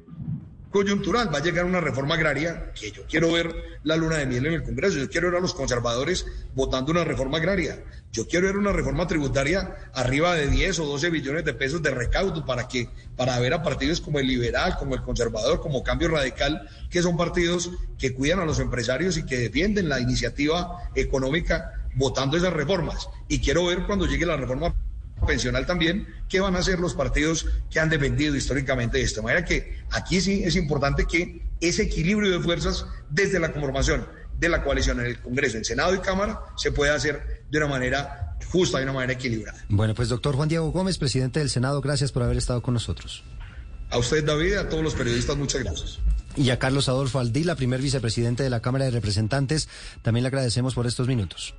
coyuntural, 0.73 1.33
va 1.33 1.39
a 1.39 1.43
llegar 1.43 1.67
una 1.67 1.81
reforma 1.81 2.15
agraria, 2.15 2.73
que 2.73 2.91
yo 2.91 3.07
quiero 3.07 3.31
ver 3.31 3.55
la 3.85 3.97
luna 3.97 4.17
de 4.17 4.27
miel 4.27 4.47
en 4.47 4.55
el 4.55 4.63
Congreso, 4.63 4.99
yo 4.99 5.09
quiero 5.09 5.29
ver 5.29 5.37
a 5.37 5.41
los 5.41 5.53
conservadores 5.55 6.27
votando 6.55 6.91
una 6.91 7.05
reforma 7.05 7.37
agraria, 7.37 7.85
yo 8.11 8.27
quiero 8.27 8.47
ver 8.47 8.57
una 8.57 8.73
reforma 8.73 9.07
tributaria 9.07 9.77
arriba 9.93 10.35
de 10.35 10.49
10 10.49 10.79
o 10.81 10.87
12 10.87 11.11
billones 11.11 11.45
de 11.45 11.53
pesos 11.53 11.83
de 11.83 11.91
recaudo 11.91 12.45
para 12.47 12.69
que 12.69 12.89
para 13.17 13.39
ver 13.39 13.53
a 13.53 13.63
partidos 13.63 14.01
como 14.01 14.19
el 14.19 14.27
liberal, 14.27 14.77
como 14.79 14.95
el 14.95 15.03
conservador, 15.03 15.61
como 15.61 15.85
Cambio 15.85 16.09
Radical, 16.09 16.67
que 16.91 17.03
son 17.03 17.19
partidos 17.19 17.71
que 17.99 18.15
cuidan 18.15 18.41
a 18.41 18.47
los 18.47 18.59
empresarios 18.59 19.19
y 19.19 19.27
que 19.27 19.39
defienden 19.39 19.91
la 19.91 20.01
iniciativa 20.01 20.91
económica 20.95 21.73
votando 21.95 22.39
esas 22.39 22.53
reformas. 22.53 23.09
Y 23.29 23.41
quiero 23.41 23.67
ver 23.67 23.85
cuando 23.87 24.07
llegue 24.07 24.25
la 24.25 24.37
reforma 24.37 24.75
pensional 25.27 25.67
también, 25.67 26.07
qué 26.29 26.41
van 26.41 26.57
a 26.57 26.59
hacer 26.59 26.79
los 26.79 26.95
partidos 26.95 27.47
que 27.71 27.81
han 27.81 27.89
defendido 27.89 28.35
históricamente 28.37 29.01
esto. 29.01 29.21
De 29.21 29.25
manera 29.25 29.45
que 29.45 29.79
aquí 29.91 30.21
sí 30.21 30.43
es 30.45 30.57
importante 30.57 31.07
que 31.07 31.43
ese 31.61 31.83
equilibrio 31.83 32.31
de 32.31 32.41
fuerzas 32.41 32.87
desde 33.11 33.39
la 33.39 33.53
conformación 33.53 34.07
de 34.39 34.49
la 34.49 34.65
coalición 34.65 35.01
en 35.01 35.07
el 35.07 35.21
Congreso, 35.21 35.57
en 35.57 35.65
Senado 35.65 35.95
y 35.95 35.99
Cámara, 35.99 36.41
se 36.57 36.73
pueda 36.73 36.95
hacer 36.95 37.45
de 37.49 37.59
una 37.59 37.69
manera 37.69 38.37
justa, 38.51 38.79
de 38.79 38.85
una 38.85 38.93
manera 38.93 39.13
equilibrada. 39.13 39.65
Bueno, 39.69 39.95
pues 39.95 40.09
doctor 40.09 40.35
Juan 40.35 40.49
Diego 40.49 40.71
Gómez, 40.73 40.99
presidente 40.99 41.39
del 41.39 41.51
Senado, 41.51 41.81
gracias 41.81 42.11
por 42.11 42.25
haber 42.25 42.37
estado 42.37 42.61
con 42.63 42.75
nosotros. 42.75 43.23
A 43.91 43.99
usted, 43.99 44.25
David, 44.25 44.55
a 44.55 44.69
todos 44.69 44.83
los 44.83 44.95
periodistas, 44.95 45.37
muchas 45.37 45.63
gracias. 45.63 45.99
Y 46.35 46.49
a 46.51 46.59
Carlos 46.59 46.89
Adolfo 46.89 47.19
Aldila, 47.19 47.57
primer 47.57 47.81
vicepresidente 47.81 48.43
de 48.43 48.51
la 48.51 48.61
Cámara 48.61 48.87
de 48.87 48.91
Representantes, 48.91 49.69
también 50.01 50.23
le 50.23 50.29
agradecemos 50.29 50.75
por 50.75 50.87
estos 50.87 51.07
minutos. 51.07 51.55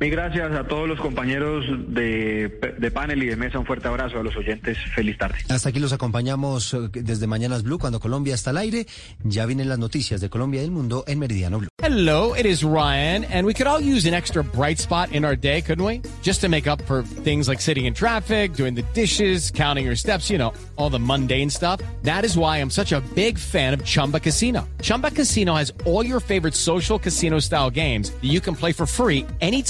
Mil 0.00 0.10
gracias 0.10 0.52
a 0.52 0.64
todos 0.64 0.88
los 0.88 1.00
compañeros 1.00 1.64
de, 1.88 2.48
de, 2.78 2.90
panel 2.90 3.22
y 3.22 3.26
de 3.26 3.36
mesa. 3.36 3.58
Un 3.58 3.66
fuerte 3.66 3.88
abrazo 3.88 4.18
a 4.18 4.22
los 4.22 4.36
oyentes. 4.36 4.78
Feliz 4.94 5.18
tarde. 5.18 5.38
Hasta 5.48 5.68
aquí 5.68 5.78
los 5.78 5.92
acompañamos 5.92 6.74
eh, 6.74 6.88
desde 6.92 7.26
Mañanas 7.26 7.62
Blue 7.62 7.78
cuando 7.78 8.00
Colombia 8.00 8.34
está 8.34 8.50
al 8.50 8.58
aire. 8.58 8.86
Ya 9.24 9.46
vienen 9.46 9.68
las 9.68 9.78
noticias 9.78 10.20
de 10.20 10.30
Colombia 10.30 10.60
y 10.60 10.62
del 10.62 10.70
mundo 10.70 11.04
en 11.06 11.18
Meridiano 11.18 11.58
Blue. 11.58 11.68
Hello, 11.82 12.34
it 12.34 12.44
is 12.44 12.62
Ryan, 12.62 13.24
and 13.24 13.46
we 13.46 13.54
could 13.54 13.66
all 13.66 13.80
use 13.80 14.06
an 14.06 14.12
extra 14.12 14.44
bright 14.44 14.78
spot 14.78 15.12
in 15.12 15.24
our 15.24 15.34
day, 15.34 15.62
couldn't 15.62 15.84
we? 15.84 16.02
Just 16.22 16.42
to 16.42 16.48
make 16.50 16.66
up 16.66 16.82
for 16.82 17.02
things 17.02 17.48
like 17.48 17.60
sitting 17.60 17.86
in 17.86 17.94
traffic, 17.94 18.52
doing 18.52 18.74
the 18.74 18.84
dishes, 18.92 19.50
counting 19.50 19.86
your 19.86 19.96
steps, 19.96 20.28
you 20.28 20.36
know, 20.36 20.52
all 20.76 20.90
the 20.90 20.98
mundane 20.98 21.48
stuff. 21.48 21.80
That 22.02 22.24
is 22.26 22.36
why 22.36 22.58
I'm 22.58 22.70
such 22.70 22.92
a 22.92 23.00
big 23.14 23.38
fan 23.38 23.72
of 23.72 23.82
Chumba 23.82 24.20
Casino. 24.20 24.68
Chumba 24.82 25.10
Casino 25.10 25.54
has 25.54 25.72
all 25.86 26.04
your 26.04 26.20
favorite 26.20 26.54
social 26.54 26.98
casino 26.98 27.38
style 27.38 27.70
games 27.70 28.10
that 28.10 28.28
you 28.28 28.40
can 28.40 28.54
play 28.54 28.72
for 28.72 28.84
free 28.84 29.26
anytime 29.40 29.69